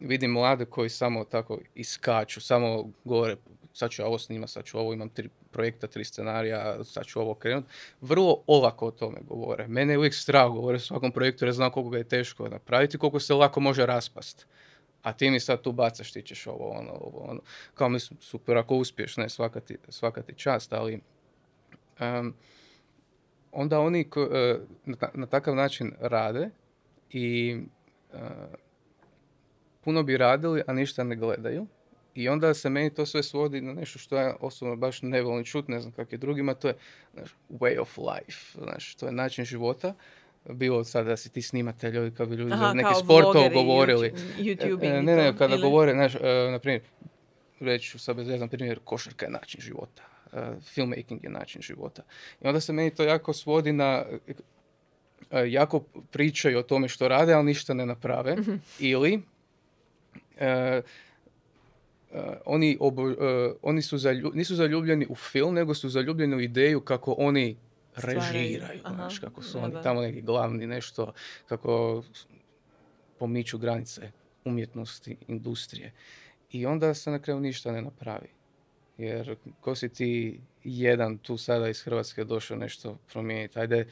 vidim 0.00 0.30
mlade 0.30 0.64
koji 0.64 0.88
samo 0.88 1.24
tako 1.24 1.58
iskaču, 1.74 2.40
samo 2.40 2.90
govore 3.04 3.36
sad 3.72 3.90
ću 3.90 4.02
ovo 4.02 4.18
snima, 4.18 4.46
sad 4.46 4.64
ću 4.64 4.78
ovo, 4.78 4.92
imam 4.92 5.08
tri 5.08 5.28
projekta, 5.50 5.86
tri 5.86 6.04
scenarija, 6.04 6.84
sad 6.84 7.04
ću 7.06 7.20
ovo 7.20 7.34
krenut. 7.34 7.64
Vrlo 8.00 8.42
olako 8.46 8.86
o 8.86 8.90
tome 8.90 9.20
govore. 9.28 9.68
Mene 9.68 9.92
je 9.92 9.98
uvijek 9.98 10.14
strah 10.14 10.50
govore 10.50 10.76
o 10.76 10.80
svakom 10.80 11.12
projektu 11.12 11.44
jer 11.44 11.52
znam 11.52 11.70
koliko 11.70 11.90
ga 11.90 11.98
je 11.98 12.08
teško 12.08 12.48
napraviti, 12.48 12.98
koliko 12.98 13.20
se 13.20 13.34
lako 13.34 13.60
može 13.60 13.86
raspast. 13.86 14.46
A 15.02 15.12
ti 15.12 15.30
mi 15.30 15.40
sad 15.40 15.62
tu 15.62 15.72
bacaš, 15.72 16.12
ti 16.12 16.22
ćeš 16.22 16.46
ovo, 16.46 16.70
ono, 16.70 16.90
ovo, 16.90 17.18
ono. 17.30 17.40
Kao 17.74 17.88
mislim, 17.88 18.18
super, 18.20 18.56
ako 18.56 18.76
uspiješ, 18.76 19.16
ne, 19.16 19.28
svaka 19.28 19.60
ti, 19.60 19.76
svaka 19.88 20.22
ti 20.22 20.34
čast, 20.36 20.72
ali 20.72 21.00
onda 23.52 23.80
oni 23.80 24.00
e, 24.00 24.58
na, 24.84 24.96
ta- 24.96 25.10
na 25.14 25.26
takav 25.26 25.54
način 25.54 25.92
rade 26.00 26.50
i 27.10 27.56
puno 29.80 30.02
bi 30.02 30.16
radili, 30.16 30.62
a 30.66 30.72
ništa 30.72 31.04
ne 31.04 31.16
gledaju. 31.16 31.66
I 32.14 32.28
onda 32.28 32.54
se 32.54 32.70
meni 32.70 32.94
to 32.94 33.06
sve 33.06 33.22
svodi 33.22 33.60
na 33.60 33.72
nešto 33.72 33.98
što 33.98 34.16
ja 34.16 34.36
osobno 34.40 34.76
baš 34.76 35.02
ne 35.02 35.22
volim 35.22 35.44
čut, 35.44 35.68
ne 35.68 35.80
znam 35.80 35.92
kak 35.92 36.12
je 36.12 36.18
drugima, 36.18 36.54
to 36.54 36.68
je 36.68 36.74
znaš, 37.14 37.34
way 37.50 37.80
of 37.80 37.98
life, 37.98 38.58
znaš, 38.64 38.94
to 38.94 39.06
je 39.06 39.12
način 39.12 39.44
života. 39.44 39.94
Bilo 40.48 40.84
sad 40.84 41.06
da 41.06 41.16
si 41.16 41.32
ti 41.32 41.42
snimatelj 41.42 41.96
ili 41.96 42.14
kad 42.14 42.28
bi 42.28 42.36
ljudi 42.36 42.56
za 42.56 42.72
neke 42.72 42.94
sportove 43.04 43.48
govorili. 43.48 44.12
YouTube- 44.38 44.84
E, 44.84 44.98
i 44.98 45.02
ne, 45.02 45.16
ne, 45.16 45.36
kada 45.38 45.54
ili? 45.54 45.62
govore, 45.62 45.92
znaš, 45.92 46.14
e, 46.14 46.48
na 46.50 46.58
primjer, 46.58 46.82
reći 47.60 47.88
ću 47.88 47.98
sad 47.98 48.16
bez 48.16 48.28
jedan 48.28 48.48
primjer, 48.48 48.80
košarka 48.84 49.26
je 49.26 49.30
način 49.30 49.60
života, 49.60 50.02
e, 50.32 50.60
filmmaking 50.62 51.24
je 51.24 51.30
način 51.30 51.62
života. 51.62 52.02
I 52.40 52.46
onda 52.46 52.60
se 52.60 52.72
meni 52.72 52.90
to 52.94 53.02
jako 53.04 53.32
svodi 53.32 53.72
na, 53.72 54.04
jako 55.48 55.80
pričaju 56.10 56.58
o 56.58 56.62
tome 56.62 56.88
što 56.88 57.08
rade, 57.08 57.32
ali 57.32 57.44
ništa 57.44 57.74
ne 57.74 57.86
naprave. 57.86 58.36
Mhm. 58.36 58.54
Ili, 58.78 59.22
e, 60.38 60.46
e, 60.46 60.82
oni, 62.44 62.76
obo- 62.80 63.16
e, 63.50 63.54
oni 63.62 63.82
su 63.82 63.98
zalju- 63.98 64.34
nisu 64.34 64.54
zaljubljeni 64.54 65.06
u 65.08 65.14
film, 65.14 65.54
nego 65.54 65.74
su 65.74 65.88
zaljubljeni 65.88 66.36
u 66.36 66.40
ideju 66.40 66.80
kako 66.80 67.12
oni 67.12 67.56
režiraju, 67.96 68.80
znaš, 68.88 69.18
kako 69.18 69.42
su 69.42 69.58
oni 69.58 69.74
tamo 69.82 70.00
neki 70.00 70.22
glavni 70.22 70.66
nešto, 70.66 71.12
kako 71.46 72.02
pomiču 73.18 73.58
granice 73.58 74.10
umjetnosti, 74.44 75.16
industrije. 75.28 75.92
I 76.50 76.66
onda 76.66 76.94
se 76.94 77.10
na 77.10 77.18
kraju 77.18 77.40
ništa 77.40 77.72
ne 77.72 77.82
napravi. 77.82 78.28
Jer 78.98 79.36
ko 79.60 79.74
si 79.74 79.88
ti 79.88 80.40
jedan 80.64 81.18
tu 81.18 81.36
sada 81.36 81.68
iz 81.68 81.82
Hrvatske 81.82 82.24
došao 82.24 82.56
nešto 82.56 82.98
promijeniti? 83.12 83.58
Ajde, 83.58 83.86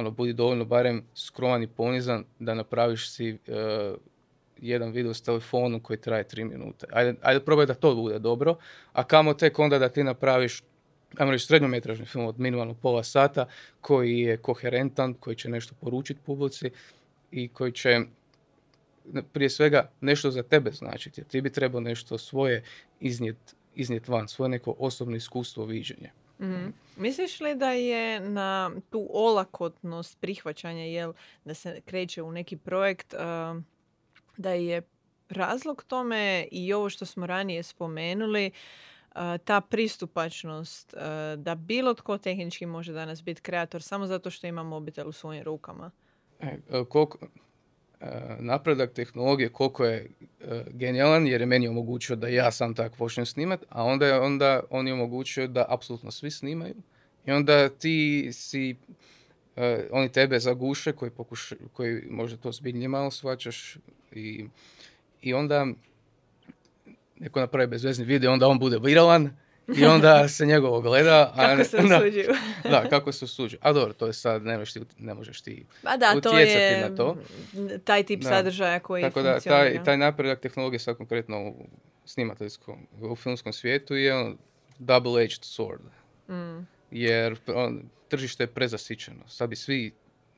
ono, 0.00 0.10
budi 0.10 0.32
dovoljno 0.32 0.64
barem 0.64 1.02
skroman 1.14 1.62
i 1.62 1.66
ponizan 1.66 2.24
da 2.38 2.54
napraviš 2.54 3.10
si 3.10 3.28
e, 3.28 3.36
jedan 4.60 4.92
video 4.92 5.14
s 5.14 5.22
telefonom 5.22 5.80
koji 5.80 6.00
traje 6.00 6.28
tri 6.28 6.44
minute. 6.44 6.86
Ajde, 6.92 7.14
ajde 7.22 7.40
probaj 7.40 7.66
da 7.66 7.74
to 7.74 7.94
bude 7.94 8.18
dobro, 8.18 8.56
a 8.92 9.04
kamo 9.04 9.34
tek 9.34 9.58
onda 9.58 9.78
da 9.78 9.88
ti 9.88 10.04
napraviš 10.04 10.62
ajmo 11.16 11.32
reći 11.32 11.46
srednjometražni 11.46 12.06
film 12.06 12.24
od 12.26 12.40
minimalno 12.40 12.74
pola 12.74 13.02
sata 13.02 13.46
koji 13.80 14.18
je 14.18 14.36
koherentan, 14.36 15.14
koji 15.14 15.36
će 15.36 15.48
nešto 15.48 15.74
poručiti 15.80 16.20
publici 16.26 16.70
i 17.30 17.48
koji 17.48 17.72
će 17.72 18.00
prije 19.32 19.50
svega 19.50 19.90
nešto 20.00 20.30
za 20.30 20.42
tebe 20.42 20.70
značiti. 20.70 21.24
Ti 21.24 21.40
bi 21.40 21.52
trebao 21.52 21.80
nešto 21.80 22.18
svoje 22.18 22.62
iznijet, 23.00 23.56
iznijet 23.74 24.08
van, 24.08 24.28
svoje 24.28 24.48
neko 24.48 24.74
osobno 24.78 25.16
iskustvo 25.16 25.64
viđenje. 25.64 26.10
Mhm. 26.40 26.68
Misliš 26.96 27.40
li 27.40 27.54
da 27.54 27.72
je 27.72 28.20
na 28.20 28.70
tu 28.90 29.08
olakotnost 29.12 30.20
prihvaćanja, 30.20 30.84
jel, 30.84 31.12
da 31.44 31.54
se 31.54 31.80
kreće 31.80 32.22
u 32.22 32.32
neki 32.32 32.56
projekt, 32.56 33.14
um, 33.14 33.64
da 34.36 34.50
je 34.52 34.82
razlog 35.28 35.84
tome 35.84 36.48
i 36.50 36.72
ovo 36.72 36.90
što 36.90 37.06
smo 37.06 37.26
ranije 37.26 37.62
spomenuli, 37.62 38.46
uh, 38.46 38.60
ta 39.44 39.60
pristupačnost, 39.60 40.94
da 41.36 41.54
bilo 41.54 41.94
tko 41.94 42.18
tehnički 42.18 42.66
može 42.66 42.92
danas 42.92 43.22
biti 43.22 43.40
kreator 43.40 43.82
samo 43.82 44.06
zato 44.06 44.30
što 44.30 44.46
ima 44.46 44.62
mobitel 44.62 45.08
u 45.08 45.12
svojim 45.12 45.42
rukama. 45.42 45.90
E, 46.40 46.58
koliko, 46.88 47.18
napredak 48.38 48.92
tehnologije 48.92 49.48
koliko 49.48 49.84
je 49.84 50.10
genijalan 50.70 51.26
jer 51.26 51.40
je 51.40 51.46
meni 51.46 51.68
omogućio 51.68 52.16
da 52.16 52.28
ja 52.28 52.50
sam 52.50 52.74
tak 52.74 52.96
počnem 52.96 53.26
snimat, 53.26 53.64
a 53.68 53.84
onda 53.84 54.06
je 54.06 54.20
onda 54.20 54.62
on 54.70 54.86
je 54.86 54.92
omogućio 54.92 55.46
da 55.46 55.66
apsolutno 55.68 56.10
svi 56.10 56.30
snimaju. 56.30 56.74
I 57.26 57.32
onda 57.32 57.68
ti 57.68 58.28
si 58.32 58.76
oni 59.90 60.08
tebe 60.08 60.38
zaguše 60.38 60.92
koji, 60.92 61.10
pokuša, 61.10 61.56
koji 61.72 62.02
možda 62.10 62.36
to 62.36 62.52
zbiljnije 62.52 62.88
malo 62.88 63.10
shvaćaš 63.10 63.76
i, 64.12 64.44
i 65.22 65.34
onda 65.34 65.66
neko 67.18 67.40
napravi 67.40 67.66
bezvezni 67.66 68.04
video, 68.04 68.32
onda 68.32 68.48
on 68.48 68.58
bude 68.58 68.78
viralan 68.78 69.30
i 69.76 69.84
onda 69.84 70.28
se 70.28 70.46
njegovo 70.46 70.80
gleda. 70.80 71.32
A 71.36 71.46
kako 71.46 71.64
se 71.64 71.76
osuđuju. 71.96 72.34
da, 72.62 72.88
kako 72.88 73.12
se 73.12 73.24
osuđuju. 73.24 73.58
A 73.62 73.72
dobro, 73.72 73.92
to 73.92 74.06
je 74.06 74.12
sad, 74.12 74.42
ne 74.42 74.64
ti, 74.64 74.80
ne 74.98 75.14
možeš 75.14 75.40
ti 75.40 75.66
ba 75.82 75.96
da, 75.96 76.20
to 76.20 76.38
je 76.38 76.88
na 76.88 76.96
to. 76.96 77.16
taj 77.84 78.02
tip 78.02 78.20
da. 78.20 78.28
sadržaja 78.28 78.80
koji 78.80 79.02
Tako 79.02 79.22
da, 79.22 79.40
taj, 79.40 79.84
taj 79.84 79.96
napredak 79.96 80.40
tehnologije 80.40 80.78
sad 80.78 80.96
konkretno 80.96 81.48
u 81.48 81.66
snimateljskom, 82.04 82.86
u 83.00 83.16
filmskom 83.16 83.52
svijetu 83.52 83.96
je 83.96 84.14
on 84.14 84.38
double-edged 84.78 85.42
sword. 85.42 85.88
Mm. 86.28 86.66
Jer 86.90 87.36
on, 87.46 87.82
tržište 88.08 88.42
je 88.42 88.46
prezasićeno. 88.46 89.28
Sad 89.28 89.50
bi 89.50 89.56
svi 89.56 89.92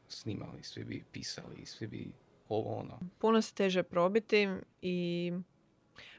snimali, 0.09 0.63
svi 0.63 0.85
bi 0.85 1.05
pisali, 1.13 1.67
svi 1.67 1.87
bi 1.87 2.13
ovo 2.49 2.75
ono. 2.75 2.99
Puno 3.19 3.43
se 3.43 3.55
teže 3.55 3.83
probiti 3.83 4.49
i 4.83 5.33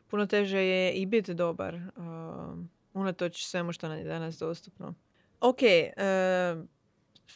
puno 0.07 0.25
teže 0.25 0.59
je 0.59 0.93
i 0.93 1.05
biti 1.05 1.33
dobar. 1.33 1.75
Uh, 1.75 1.83
unatoč 2.93 3.45
svemu 3.45 3.73
što 3.73 3.87
nam 3.87 3.97
je 3.97 4.03
danas 4.03 4.37
dostupno. 4.37 4.93
Ok, 5.41 5.59
uh, 5.61 6.65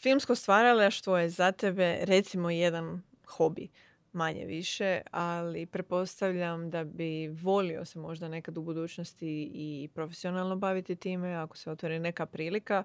filmsko 0.02 0.36
stvaralaštvo 0.36 1.18
je 1.18 1.30
za 1.30 1.52
tebe 1.52 2.00
recimo 2.02 2.50
jedan 2.50 3.02
hobi 3.26 3.70
manje 4.14 4.46
više, 4.46 5.02
ali 5.12 5.66
prepostavljam 5.66 6.70
da 6.70 6.84
bi 6.84 7.28
volio 7.28 7.86
se 7.86 8.00
možda 8.00 8.28
nekad 8.28 8.58
u 8.58 8.62
budućnosti 8.62 9.52
i 9.54 9.90
profesionalno 9.94 10.56
baviti 10.56 10.96
time 10.96 11.36
ako 11.36 11.58
se 11.58 11.72
otvori 11.72 12.00
neka 12.00 12.26
prilika. 12.26 12.84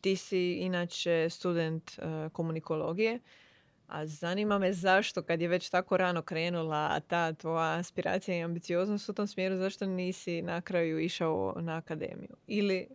ti 0.00 0.16
si 0.16 0.52
inače 0.52 1.30
student 1.30 1.90
uh, 1.98 2.32
komunikologije 2.32 3.20
a 3.90 4.06
zanima 4.06 4.58
me 4.58 4.72
zašto, 4.72 5.22
kad 5.22 5.40
je 5.40 5.48
već 5.48 5.70
tako 5.70 5.96
rano 5.96 6.22
krenula 6.22 7.00
ta 7.00 7.32
tvoja 7.32 7.78
aspiracija 7.78 8.36
i 8.36 8.42
ambicioznost 8.42 9.08
u 9.08 9.12
tom 9.12 9.26
smjeru, 9.26 9.56
zašto 9.56 9.86
nisi 9.86 10.42
na 10.42 10.60
kraju 10.60 11.00
išao 11.00 11.54
na 11.60 11.76
akademiju? 11.76 12.36
Ili 12.46 12.88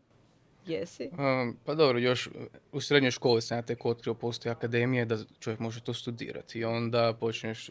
jesi? 0.65 1.09
Um, 1.11 1.57
pa 1.65 1.75
dobro, 1.75 1.99
još 1.99 2.29
u 2.71 2.81
srednjoj 2.81 3.11
školi 3.11 3.41
sam 3.41 3.57
ja 3.57 3.61
tek 3.61 3.85
otkrio 3.85 4.13
postoji 4.13 4.51
akademije 4.51 5.05
da 5.05 5.17
čovjek 5.39 5.59
može 5.59 5.81
to 5.81 5.93
studirati. 5.93 6.59
I 6.59 6.65
onda 6.65 7.13
počneš 7.19 7.69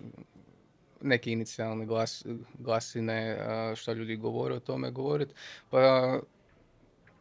neke 1.00 1.32
inicijalne 1.32 1.86
glas, 1.86 2.26
glasine, 2.58 3.38
što 3.76 3.92
ljudi 3.92 4.16
govore 4.16 4.54
o 4.54 4.60
tome 4.60 4.90
govoriti. 4.90 5.34
Pa, 5.70 6.20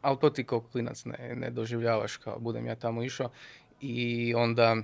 ali 0.02 0.18
to 0.20 0.30
ti 0.30 0.44
kao 0.44 0.62
klinac 0.62 1.06
ne, 1.06 1.36
ne 1.36 1.50
doživljavaš 1.50 2.18
kao 2.18 2.40
budem 2.40 2.66
ja 2.66 2.76
tamo 2.76 3.04
išao. 3.04 3.30
I 3.82 4.34
onda 4.36 4.78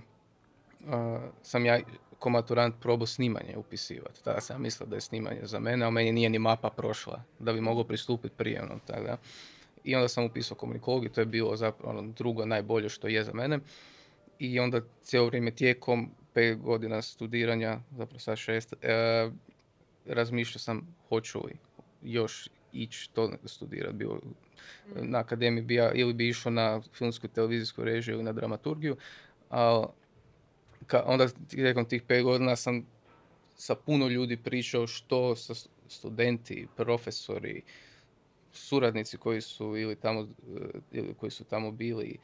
sam 1.42 1.66
ja 1.66 1.80
ko 2.20 2.30
maturant 2.30 2.76
probao 2.80 3.08
snimanje 3.08 3.58
upisivati. 3.58 4.24
Tada 4.24 4.42
sam 4.42 4.62
mislio 4.62 4.88
da 4.88 4.96
je 4.96 5.02
snimanje 5.02 5.40
za 5.44 5.60
mene, 5.60 5.86
a 5.86 5.90
meni 5.90 6.12
nije 6.12 6.30
ni 6.30 6.40
mapa 6.40 6.70
prošla 6.70 7.24
da 7.40 7.54
bi 7.54 7.62
mogao 7.62 7.84
pristupiti 7.84 8.36
prijemnom. 8.38 8.80
Tada. 8.86 9.18
I 9.84 9.96
onda 9.96 10.08
sam 10.08 10.26
upisao 10.26 10.58
komunikologiju, 10.58 11.12
to 11.12 11.22
je 11.22 11.26
bilo 11.26 11.56
zapravo 11.56 11.90
ono 11.90 12.12
drugo 12.12 12.46
najbolje 12.46 12.90
što 12.90 13.08
je 13.08 13.24
za 13.24 13.34
mene. 13.34 13.60
I 14.40 14.60
onda 14.60 14.82
cijelo 15.04 15.26
vrijeme 15.26 15.52
tijekom 15.52 16.12
pet 16.34 16.60
godina 16.60 17.02
studiranja, 17.02 17.80
zapravo 17.98 18.20
sad 18.20 18.38
šest, 18.38 18.74
e, 18.82 19.30
razmišljao 20.06 20.60
sam 20.60 20.96
hoću 21.10 21.46
li 21.46 21.56
još 22.02 22.50
ići 22.74 23.10
to 23.14 23.32
studirati. 23.46 23.96
Bio, 23.96 24.20
na 24.96 25.20
akademiji 25.20 25.64
bi 25.64 25.76
ja, 25.76 25.92
ili 25.92 26.14
bi 26.14 26.30
išao 26.30 26.52
na 26.52 26.82
filmsku 26.94 27.28
televizijsku 27.28 27.84
režiju 27.84 28.16
ili 28.16 28.24
na 28.24 28.34
dramaturgiju, 28.34 28.98
ali 29.50 29.86
ka, 30.90 31.04
onda 31.06 31.28
tijekom 31.50 31.86
tih 31.86 32.02
pet 32.02 32.24
godina 32.24 32.56
sam 32.56 32.86
sa 33.56 33.76
puno 33.76 34.08
ljudi 34.08 34.38
pričao 34.38 34.88
što 34.88 35.36
sa 35.36 35.54
studenti, 35.88 36.68
profesori, 36.76 37.62
suradnici 38.52 39.18
koji 39.18 39.42
su 39.42 39.78
ili 39.78 39.96
tamo, 39.96 40.22
eh, 40.22 40.80
ili 40.92 41.14
koji 41.14 41.32
su 41.32 41.44
tamo 41.44 41.72
bili. 41.72 42.18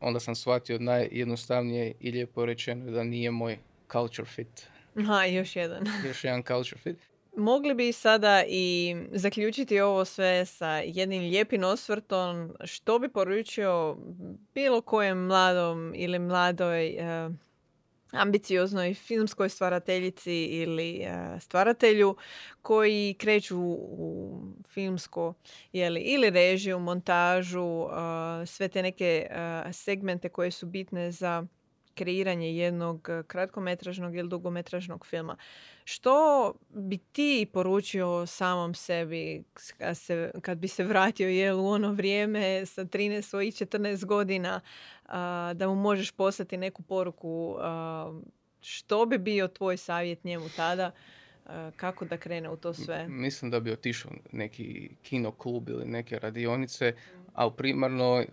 Onda 0.00 0.20
sam 0.20 0.34
shvatio 0.34 0.78
najjednostavnije 0.78 1.92
i 2.00 2.10
lijepo 2.10 2.46
rečeno 2.46 2.90
da 2.90 3.04
nije 3.04 3.30
moj 3.30 3.58
culture 3.92 4.28
fit. 4.28 4.66
Aha, 4.96 5.24
još 5.24 5.56
jedan. 5.56 5.84
još 6.06 6.24
jedan 6.24 6.42
culture 6.42 6.80
fit. 6.82 7.15
Mogli 7.36 7.74
bi 7.74 7.92
sada 7.92 8.44
i 8.48 8.96
zaključiti 9.12 9.80
ovo 9.80 10.04
sve 10.04 10.46
sa 10.46 10.68
jednim 10.68 11.22
lijepim 11.22 11.64
osvrtom 11.64 12.52
što 12.64 12.98
bi 12.98 13.08
poručio 13.08 13.96
bilo 14.54 14.80
kojem 14.80 15.18
mladom 15.18 15.92
ili 15.96 16.18
mladoj 16.18 16.86
eh, 16.88 17.30
ambicioznoj 18.12 18.94
filmskoj 18.94 19.48
stvarateljici 19.48 20.44
ili 20.44 20.96
eh, 20.96 21.40
stvaratelju 21.40 22.16
koji 22.62 23.14
kreću 23.18 23.58
u 23.78 24.40
filmsko 24.68 25.34
ili 25.72 26.30
režiju, 26.30 26.78
montažu, 26.78 27.82
eh, 27.82 28.46
sve 28.46 28.68
te 28.68 28.82
neke 28.82 29.26
segmente 29.72 30.28
koje 30.28 30.50
su 30.50 30.66
bitne 30.66 31.12
za 31.12 31.46
kreiranje 31.96 32.56
jednog 32.56 33.08
kratkometražnog 33.26 34.16
ili 34.16 34.28
dugometražnog 34.28 35.06
filma. 35.06 35.36
Što 35.84 36.52
bi 36.68 36.98
ti 36.98 37.46
poručio 37.52 38.26
samom 38.26 38.74
sebi 38.74 39.44
kad, 39.78 39.98
se, 39.98 40.30
kad 40.42 40.58
bi 40.58 40.68
se 40.68 40.84
vratio 40.84 41.28
jel, 41.28 41.60
u 41.60 41.66
ono 41.66 41.92
vrijeme 41.92 42.66
sa 42.66 42.84
13 42.84 43.22
svojih 43.22 43.54
14 43.54 44.04
godina 44.04 44.60
da 45.54 45.68
mu 45.68 45.74
možeš 45.74 46.10
poslati 46.10 46.56
neku 46.56 46.82
poruku 46.82 47.56
što 48.60 49.06
bi 49.06 49.18
bio 49.18 49.48
tvoj 49.48 49.76
savjet 49.76 50.24
njemu 50.24 50.48
tada 50.56 50.90
kako 51.76 52.04
da 52.04 52.16
krene 52.16 52.50
u 52.50 52.56
to 52.56 52.74
sve? 52.74 53.08
Mislim 53.08 53.50
da 53.50 53.60
bi 53.60 53.72
otišao 53.72 54.12
neki 54.32 54.90
kino 55.02 55.32
klub 55.32 55.68
ili 55.68 55.84
neke 55.84 56.18
radionice, 56.18 56.94
ali 57.34 57.52
primarno 57.56 58.24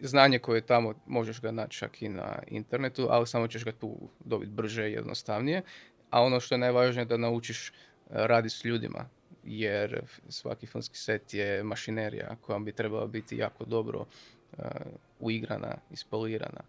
znanje 0.00 0.38
koje 0.38 0.60
tamo 0.60 0.94
možeš 1.06 1.40
ga 1.40 1.50
naći 1.50 1.78
čak 1.78 2.02
i 2.02 2.08
na 2.08 2.38
internetu, 2.46 3.06
ali 3.10 3.26
samo 3.26 3.48
ćeš 3.48 3.64
ga 3.64 3.72
tu 3.72 3.96
dobiti 4.24 4.52
brže 4.52 4.90
i 4.90 4.92
jednostavnije 4.92 5.62
a 6.10 6.22
ono 6.22 6.40
što 6.40 6.54
je 6.54 6.58
najvažnije 6.58 7.04
da 7.04 7.16
naučiš 7.16 7.68
e, 7.68 7.72
raditi 8.08 8.54
s 8.54 8.64
ljudima, 8.64 9.08
jer 9.44 10.02
svaki 10.28 10.66
filmski 10.66 10.98
set 10.98 11.34
je 11.34 11.62
mašinerija 11.62 12.36
koja 12.40 12.58
bi 12.58 12.72
trebala 12.72 13.06
biti 13.06 13.36
jako 13.36 13.64
dobro 13.64 14.00
uh, 14.00 14.64
uigrana, 15.20 15.76
ispolirana. 15.90 16.60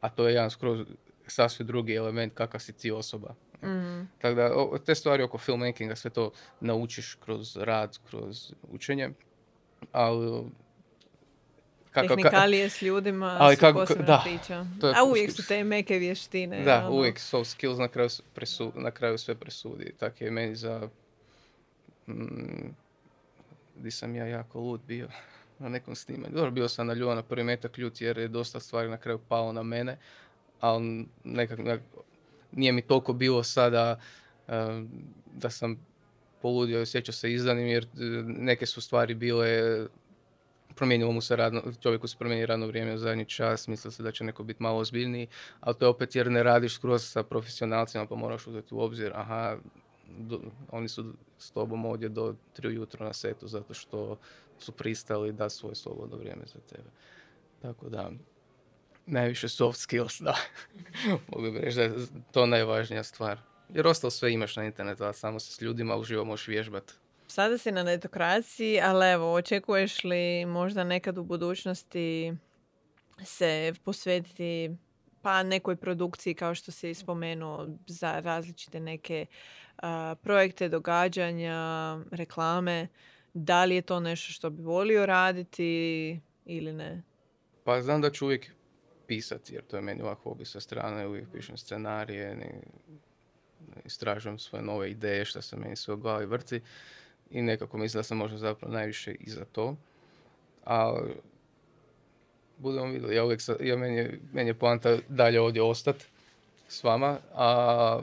A 0.00 0.08
to 0.08 0.28
je 0.28 0.34
jedan 0.34 0.50
skroz 0.50 0.86
sasvim 1.26 1.66
drugi 1.66 1.94
element 1.94 2.34
kakav 2.34 2.60
si 2.60 2.72
ti 2.72 2.90
osoba. 2.90 3.34
mm 3.62 4.08
Tako 4.20 4.34
da 4.34 4.78
te 4.84 4.94
stvari 4.94 5.22
oko 5.22 5.38
filmmakinga 5.38 5.96
sve 5.96 6.10
to 6.10 6.30
naučiš 6.60 7.14
kroz 7.14 7.56
rad, 7.56 7.98
kroz 8.10 8.52
učenje, 8.70 9.10
ali 9.92 10.50
kako, 12.02 12.14
Tehnikalije 12.16 12.70
s 12.70 12.82
ljudima 12.82 13.36
ali 13.40 13.56
su 13.56 13.60
kako, 13.60 13.78
posebna 13.78 14.04
da, 14.04 14.22
priča. 14.24 14.66
A 14.96 15.04
uvijek 15.04 15.32
su 15.32 15.46
te 15.46 15.64
meke 15.64 15.98
vještine. 15.98 16.62
Da, 16.62 16.78
ono. 16.78 16.96
uvijek 16.96 17.18
soft 17.18 17.50
skills 17.50 17.78
na 17.78 17.88
kraju, 17.88 18.08
presu, 18.34 18.72
na 18.74 18.90
kraju 18.90 19.18
sve 19.18 19.34
presudi. 19.34 19.94
Tako 19.98 20.24
je 20.24 20.30
meni 20.30 20.56
za... 20.56 20.88
Mm, 22.06 22.74
di 23.76 23.90
sam 23.90 24.16
ja 24.16 24.26
jako 24.26 24.60
lud 24.60 24.80
bio 24.86 25.08
na 25.58 25.68
nekom 25.68 25.94
snimanju. 25.94 26.34
Dobro, 26.34 26.50
bio 26.50 26.68
sam 26.68 26.86
na 26.86 26.94
ljubav 26.94 27.16
na 27.16 27.22
prvi 27.22 27.44
metak 27.44 27.78
ljut 27.78 28.00
jer 28.00 28.18
je 28.18 28.28
dosta 28.28 28.60
stvari 28.60 28.88
na 28.88 28.96
kraju 28.96 29.18
palo 29.28 29.52
na 29.52 29.62
mene, 29.62 29.96
ali 30.60 31.06
nekak, 31.24 31.58
nekak 31.58 31.82
nije 32.52 32.72
mi 32.72 32.82
toliko 32.82 33.12
bilo 33.12 33.42
sada 33.42 34.00
uh, 34.48 34.54
da 35.34 35.50
sam 35.50 35.88
poludio 36.42 36.78
i 36.78 36.82
osjećao 36.82 37.12
se 37.12 37.32
izdanim 37.32 37.66
jer 37.66 37.84
e, 37.84 37.86
neke 38.26 38.66
su 38.66 38.80
stvari 38.80 39.14
bile 39.14 39.86
promijenilo 40.74 41.12
mu 41.12 41.20
se 41.20 41.36
radno, 41.36 41.62
čovjeku 41.80 42.08
se 42.08 42.16
promijeni 42.18 42.46
radno 42.46 42.66
vrijeme 42.66 42.94
u 42.94 42.98
zadnji 42.98 43.24
čas, 43.24 43.68
mislio 43.68 43.90
se 43.90 44.02
da 44.02 44.12
će 44.12 44.24
neko 44.24 44.42
biti 44.42 44.62
malo 44.62 44.78
ozbiljniji, 44.78 45.28
ali 45.60 45.76
to 45.78 45.84
je 45.84 45.88
opet 45.88 46.16
jer 46.16 46.30
ne 46.30 46.42
radiš 46.42 46.74
skroz 46.74 47.04
sa 47.04 47.22
profesionalcima 47.22 48.06
pa 48.06 48.14
moraš 48.14 48.46
uzeti 48.46 48.74
u 48.74 48.80
obzir, 48.80 49.12
aha, 49.14 49.56
oni 50.70 50.88
su 50.88 51.14
s 51.38 51.50
tobom 51.50 51.84
ovdje 51.84 52.08
do 52.08 52.34
tri 52.52 52.68
ujutro 52.68 53.06
na 53.06 53.12
setu 53.12 53.46
zato 53.46 53.74
što 53.74 54.18
su 54.58 54.72
pristali 54.72 55.32
da 55.32 55.48
svoje 55.48 55.74
slobodno 55.74 56.16
vrijeme 56.16 56.42
za 56.46 56.60
tebe. 56.60 56.90
Tako 57.62 57.88
da, 57.88 58.10
najviše 59.06 59.48
soft 59.48 59.78
skills, 59.78 60.20
da. 60.20 60.36
Mogu 61.28 61.50
bi 61.52 61.58
reći 61.58 61.76
da 61.76 61.82
je 61.82 61.92
to 62.32 62.46
najvažnija 62.46 63.02
stvar. 63.02 63.38
Jer 63.74 63.86
ostalo 63.86 64.10
sve 64.10 64.32
imaš 64.32 64.56
na 64.56 64.64
internetu, 64.64 65.04
a 65.04 65.12
samo 65.12 65.40
se 65.40 65.52
s 65.52 65.60
ljudima 65.60 65.96
uživo 65.96 66.24
možeš 66.24 66.48
vježbati. 66.48 66.92
Sada 67.28 67.58
si 67.58 67.72
na 67.72 67.82
netokraciji, 67.82 68.80
ali 68.80 69.06
evo, 69.06 69.34
očekuješ 69.34 70.04
li 70.04 70.46
možda 70.46 70.84
nekad 70.84 71.18
u 71.18 71.24
budućnosti 71.24 72.32
se 73.24 73.72
posvetiti 73.84 74.70
pa 75.22 75.42
nekoj 75.42 75.76
produkciji 75.76 76.34
kao 76.34 76.54
što 76.54 76.72
si 76.72 76.94
spomenuo 76.94 77.68
za 77.86 78.20
različite 78.20 78.80
neke 78.80 79.26
projekte, 80.22 80.68
događanja, 80.68 81.98
reklame. 82.10 82.88
Da 83.34 83.64
li 83.64 83.74
je 83.74 83.82
to 83.82 84.00
nešto 84.00 84.32
što 84.32 84.50
bi 84.50 84.62
volio 84.62 85.06
raditi 85.06 86.20
ili 86.44 86.72
ne? 86.72 87.02
Pa 87.64 87.82
znam 87.82 88.00
da 88.00 88.10
ću 88.10 88.24
uvijek 88.24 88.52
pisati, 89.06 89.54
jer 89.54 89.64
to 89.64 89.76
je 89.76 89.82
meni 89.82 90.02
ovako 90.02 90.22
hobi 90.22 90.44
sa 90.44 90.60
strane, 90.60 91.06
uvijek 91.06 91.28
pišem 91.32 91.56
scenarije, 91.56 92.36
ne, 92.36 92.60
istražujem 93.84 94.38
svoje 94.38 94.62
nove 94.64 94.90
ideje, 94.90 95.24
što 95.24 95.42
se 95.42 95.56
meni 95.56 95.76
sve 95.76 95.94
u 95.94 95.96
glavi 95.96 96.26
vrti 96.26 96.60
i 97.30 97.42
nekako 97.42 97.78
mislim 97.78 97.98
da 97.98 98.02
sam 98.02 98.18
možda 98.18 98.38
zapravo 98.38 98.74
najviše 98.74 99.12
i 99.12 99.30
za 99.30 99.44
to. 99.44 99.76
A 100.66 101.00
budemo 102.58 102.86
vidjeli, 102.86 103.14
ja 103.14 103.24
uvijek, 103.24 103.40
ja, 103.60 103.76
meni, 103.76 103.96
je, 103.96 104.20
meni 104.32 104.50
je 104.50 104.54
poanta 104.54 104.98
dalje 105.08 105.40
ovdje 105.40 105.62
ostati 105.62 106.04
s 106.68 106.84
vama, 106.84 107.18
a, 107.34 108.00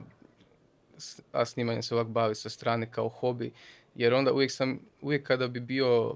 a 1.32 1.46
snimanje 1.46 1.82
se 1.82 1.96
ovak 1.96 2.08
bavi 2.08 2.36
sa 2.36 2.50
strane 2.50 2.92
kao 2.92 3.10
hobi, 3.10 3.52
jer 3.96 4.14
onda 4.14 4.34
uvijek 4.34 4.52
sam, 4.52 4.80
uvijek 5.02 5.28
kada 5.28 5.48
bi 5.48 5.60
bio 5.60 6.16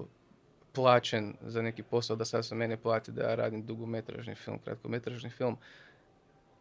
plaćen 0.72 1.34
za 1.42 1.62
neki 1.62 1.82
posao, 1.82 2.16
da 2.16 2.24
sad 2.24 2.46
se 2.46 2.54
mene 2.54 2.76
plati 2.76 3.12
da 3.12 3.22
ja 3.22 3.34
radim 3.34 3.66
dugometražni 3.66 4.34
film, 4.34 4.58
kratkometražni 4.64 5.30
film, 5.30 5.56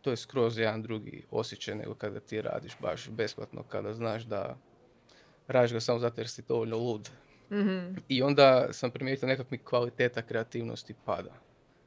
to 0.01 0.09
je 0.09 0.17
skroz 0.17 0.57
jedan 0.57 0.81
drugi 0.81 1.23
osjećaj 1.31 1.75
nego 1.75 1.93
kada 1.95 2.19
ti 2.19 2.41
radiš 2.41 2.71
baš 2.81 3.09
besplatno, 3.09 3.63
kada 3.63 3.93
znaš 3.93 4.23
da 4.23 4.57
radiš 5.49 5.73
ga 5.73 5.79
samo 5.79 5.99
zato 5.99 6.21
jer 6.21 6.27
si 6.27 6.41
dovoljno 6.47 6.77
lud. 6.77 7.09
mm 7.51 7.95
I 8.07 8.23
onda 8.23 8.73
sam 8.73 8.91
primijetio 8.91 9.27
nekak 9.27 9.51
mi 9.51 9.57
kvaliteta 9.57 10.21
kreativnosti 10.21 10.95
pada. 11.05 11.33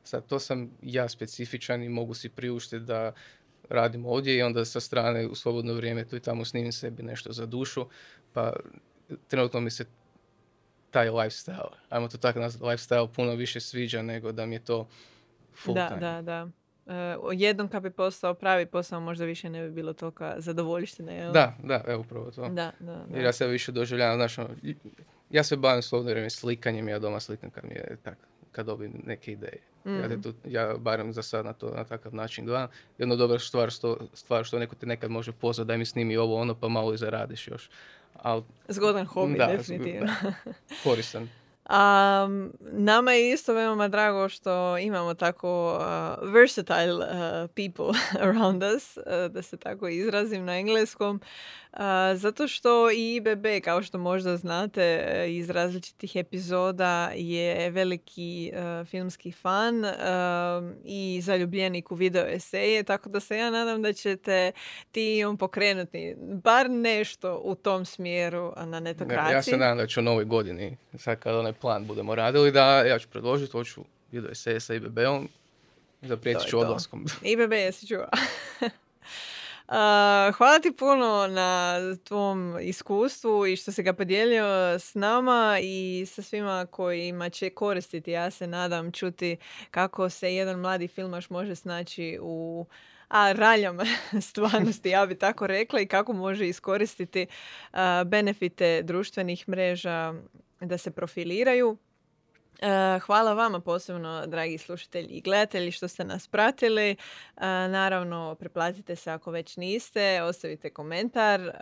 Sad 0.04 0.26
to 0.26 0.38
sam 0.38 0.70
ja 0.82 1.08
specifičan 1.08 1.82
i 1.82 1.88
mogu 1.88 2.14
si 2.14 2.28
priuštiti 2.28 2.84
da 2.84 3.12
radim 3.68 4.06
ovdje 4.06 4.36
i 4.36 4.42
onda 4.42 4.64
sa 4.64 4.80
strane 4.80 5.26
u 5.26 5.34
slobodno 5.34 5.74
vrijeme 5.74 6.08
tu 6.08 6.16
i 6.16 6.20
tamo 6.20 6.44
snimim 6.44 6.72
sebi 6.72 7.02
nešto 7.02 7.32
za 7.32 7.46
dušu, 7.46 7.86
pa 8.32 8.52
trenutno 9.28 9.60
mi 9.60 9.70
se 9.70 9.84
taj 10.90 11.10
lifestyle, 11.10 11.72
ajmo 11.88 12.08
to 12.08 12.18
tako 12.18 12.40
nazvati, 12.40 12.64
lifestyle 12.64 13.08
puno 13.12 13.34
više 13.34 13.60
sviđa 13.60 14.02
nego 14.02 14.32
da 14.32 14.46
mi 14.46 14.54
je 14.54 14.64
to 14.64 14.88
full 15.54 15.74
da, 15.74 15.88
time. 15.88 16.00
Da, 16.00 16.22
da, 16.22 16.48
Uh, 16.86 16.92
jednom 17.32 17.68
kad 17.68 17.82
bi 17.82 17.90
postao 17.90 18.34
pravi 18.34 18.66
posao 18.66 19.00
možda 19.00 19.24
više 19.24 19.50
ne 19.50 19.62
bi 19.62 19.70
bilo 19.70 19.92
toliko 19.92 20.32
zadovoljštine, 20.36 21.14
jel? 21.16 21.32
Da, 21.32 21.56
da, 21.62 21.80
evo 21.86 22.00
upravo 22.00 22.30
to. 22.30 22.48
Da, 22.48 22.72
da, 22.80 22.92
da. 22.92 23.16
Jer 23.16 23.24
ja 23.24 23.32
se 23.32 23.46
više 23.46 23.72
doživljavam, 23.72 24.18
znaš, 24.18 24.38
ono, 24.38 24.48
ja 25.30 25.44
se 25.44 25.56
bavim 25.56 25.82
slobodno 25.82 26.10
vrijeme 26.10 26.30
slikanjem, 26.30 26.88
ja 26.88 26.98
doma 26.98 27.20
slikam 27.20 27.50
kad 27.50 27.64
mi 27.64 27.74
je 27.74 27.96
tak, 28.02 28.18
kad 28.52 28.66
dobim 28.66 29.02
neke 29.06 29.32
ideje. 29.32 29.58
Ja, 29.84 30.08
mm. 30.08 30.22
tu, 30.22 30.34
ja 30.44 30.74
barem 30.78 31.12
za 31.12 31.22
sad 31.22 31.44
na 31.44 31.52
to 31.52 31.70
na 31.76 31.84
takav 31.84 32.14
način 32.14 32.46
gledam. 32.46 32.68
Jedna 32.98 33.16
dobra 33.16 33.38
stvar, 33.38 33.70
što, 33.70 33.98
stvar 34.14 34.44
što 34.44 34.58
neko 34.58 34.74
te 34.74 34.86
nekad 34.86 35.10
može 35.10 35.32
pozvati 35.32 35.68
daj 35.68 35.78
mi 35.78 35.84
snimi 35.84 36.16
ovo 36.16 36.40
ono 36.40 36.54
pa 36.54 36.68
malo 36.68 36.94
i 36.94 36.96
zaradiš 36.98 37.48
još. 37.48 37.70
Al, 38.14 38.42
Zgodan 38.68 39.06
hobi, 39.06 39.38
da, 39.38 39.46
definitivno. 39.46 40.12
Da, 40.22 40.32
koristan. 40.84 41.28
A, 41.74 42.28
nama 42.60 43.12
je 43.12 43.32
isto 43.32 43.54
veoma 43.54 43.88
drago 43.88 44.28
što 44.28 44.78
imamo 44.78 45.14
tako 45.14 45.78
uh, 45.80 46.32
versatile 46.32 47.06
uh, 47.06 47.50
people 47.54 48.00
around 48.26 48.62
us, 48.76 48.96
uh, 48.96 49.02
da 49.32 49.42
se 49.42 49.56
tako 49.56 49.88
izrazim 49.88 50.44
na 50.44 50.58
engleskom, 50.58 51.20
zato 52.14 52.48
što 52.48 52.90
i 52.90 53.14
IBB, 53.14 53.46
kao 53.64 53.82
što 53.82 53.98
možda 53.98 54.36
znate 54.36 55.04
iz 55.28 55.50
različitih 55.50 56.16
epizoda, 56.16 57.10
je 57.14 57.70
veliki 57.70 58.52
filmski 58.90 59.32
fan 59.32 59.84
i 60.84 61.20
zaljubljenik 61.22 61.92
u 61.92 61.94
video 61.94 62.26
eseje, 62.26 62.82
tako 62.82 63.08
da 63.08 63.20
se 63.20 63.36
ja 63.36 63.50
nadam 63.50 63.82
da 63.82 63.92
ćete 63.92 64.52
ti 64.90 65.18
i 65.18 65.24
on 65.24 65.36
pokrenuti 65.36 66.14
bar 66.18 66.70
nešto 66.70 67.40
u 67.44 67.54
tom 67.54 67.84
smjeru 67.84 68.52
na 68.56 68.80
netokraciji. 68.80 69.34
Ja 69.34 69.42
se 69.42 69.56
nadam 69.56 69.78
da 69.78 69.86
ću 69.86 70.00
u 70.00 70.02
novoj 70.02 70.24
godini, 70.24 70.76
sad 70.98 71.18
kad 71.18 71.34
onaj 71.34 71.52
plan 71.62 71.86
budemo 71.86 72.14
radili, 72.14 72.52
da 72.52 72.82
ja 72.82 72.98
ću 72.98 73.08
predložiti, 73.08 73.52
hoću 73.52 73.84
video 74.10 74.30
eseje 74.30 74.60
sa 74.60 74.74
IBB-om, 74.74 75.28
zaprijetit 76.02 76.48
ću 76.48 76.58
odlaskom. 76.58 77.06
IBB 77.32 77.52
jesi 77.52 77.86
čuo. 77.86 78.06
hvala 80.36 80.58
ti 80.62 80.72
puno 80.78 81.26
na 81.26 81.78
tvom 82.04 82.58
iskustvu 82.60 83.46
i 83.46 83.56
što 83.56 83.72
se 83.72 83.82
ga 83.82 83.92
podijelio 83.92 84.78
s 84.78 84.94
nama 84.94 85.58
i 85.62 86.06
sa 86.08 86.22
svima 86.22 86.66
kojima 86.70 87.30
će 87.30 87.50
koristiti. 87.50 88.10
Ja 88.10 88.30
se 88.30 88.46
nadam 88.46 88.92
čuti 88.92 89.36
kako 89.70 90.08
se 90.10 90.34
jedan 90.34 90.60
mladi 90.60 90.88
filmaš 90.88 91.30
može 91.30 91.54
snaći 91.54 92.18
u 92.20 92.66
a 93.08 93.32
raljama 93.32 93.84
stvarnosti, 94.30 94.88
ja 94.88 95.06
bi 95.06 95.14
tako 95.14 95.46
rekla, 95.46 95.80
i 95.80 95.86
kako 95.86 96.12
može 96.12 96.48
iskoristiti 96.48 97.26
benefite 98.06 98.82
društvenih 98.82 99.48
mreža 99.48 100.14
da 100.62 100.78
se 100.78 100.90
profiliraju 100.90 101.78
Eh, 102.62 102.98
hvala 102.98 103.34
vama 103.34 103.60
posebno, 103.60 104.26
dragi 104.26 104.58
slušatelji 104.58 105.08
i 105.08 105.20
gledatelji, 105.20 105.70
što 105.70 105.88
ste 105.88 106.04
nas 106.04 106.28
pratili. 106.28 106.90
Eh, 106.90 106.96
naravno, 107.68 108.34
preplatite 108.34 108.96
se 108.96 109.10
ako 109.10 109.30
već 109.30 109.56
niste, 109.56 110.22
ostavite 110.22 110.70
komentar 110.70 111.40
eh, 111.40 111.54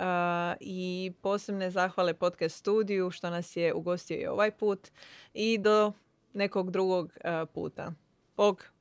i 0.61 1.12
posebne 1.22 1.70
zahvale 1.70 2.14
podcast 2.14 2.57
studiju 2.57 3.11
što 3.11 3.30
nas 3.30 3.57
je 3.57 3.74
ugostio 3.74 4.20
i 4.20 4.26
ovaj 4.26 4.51
put 4.51 4.88
i 5.34 5.59
do 5.59 5.92
nekog 6.32 6.70
drugog 6.70 7.12
puta. 7.55 7.92
Bog! 8.36 8.80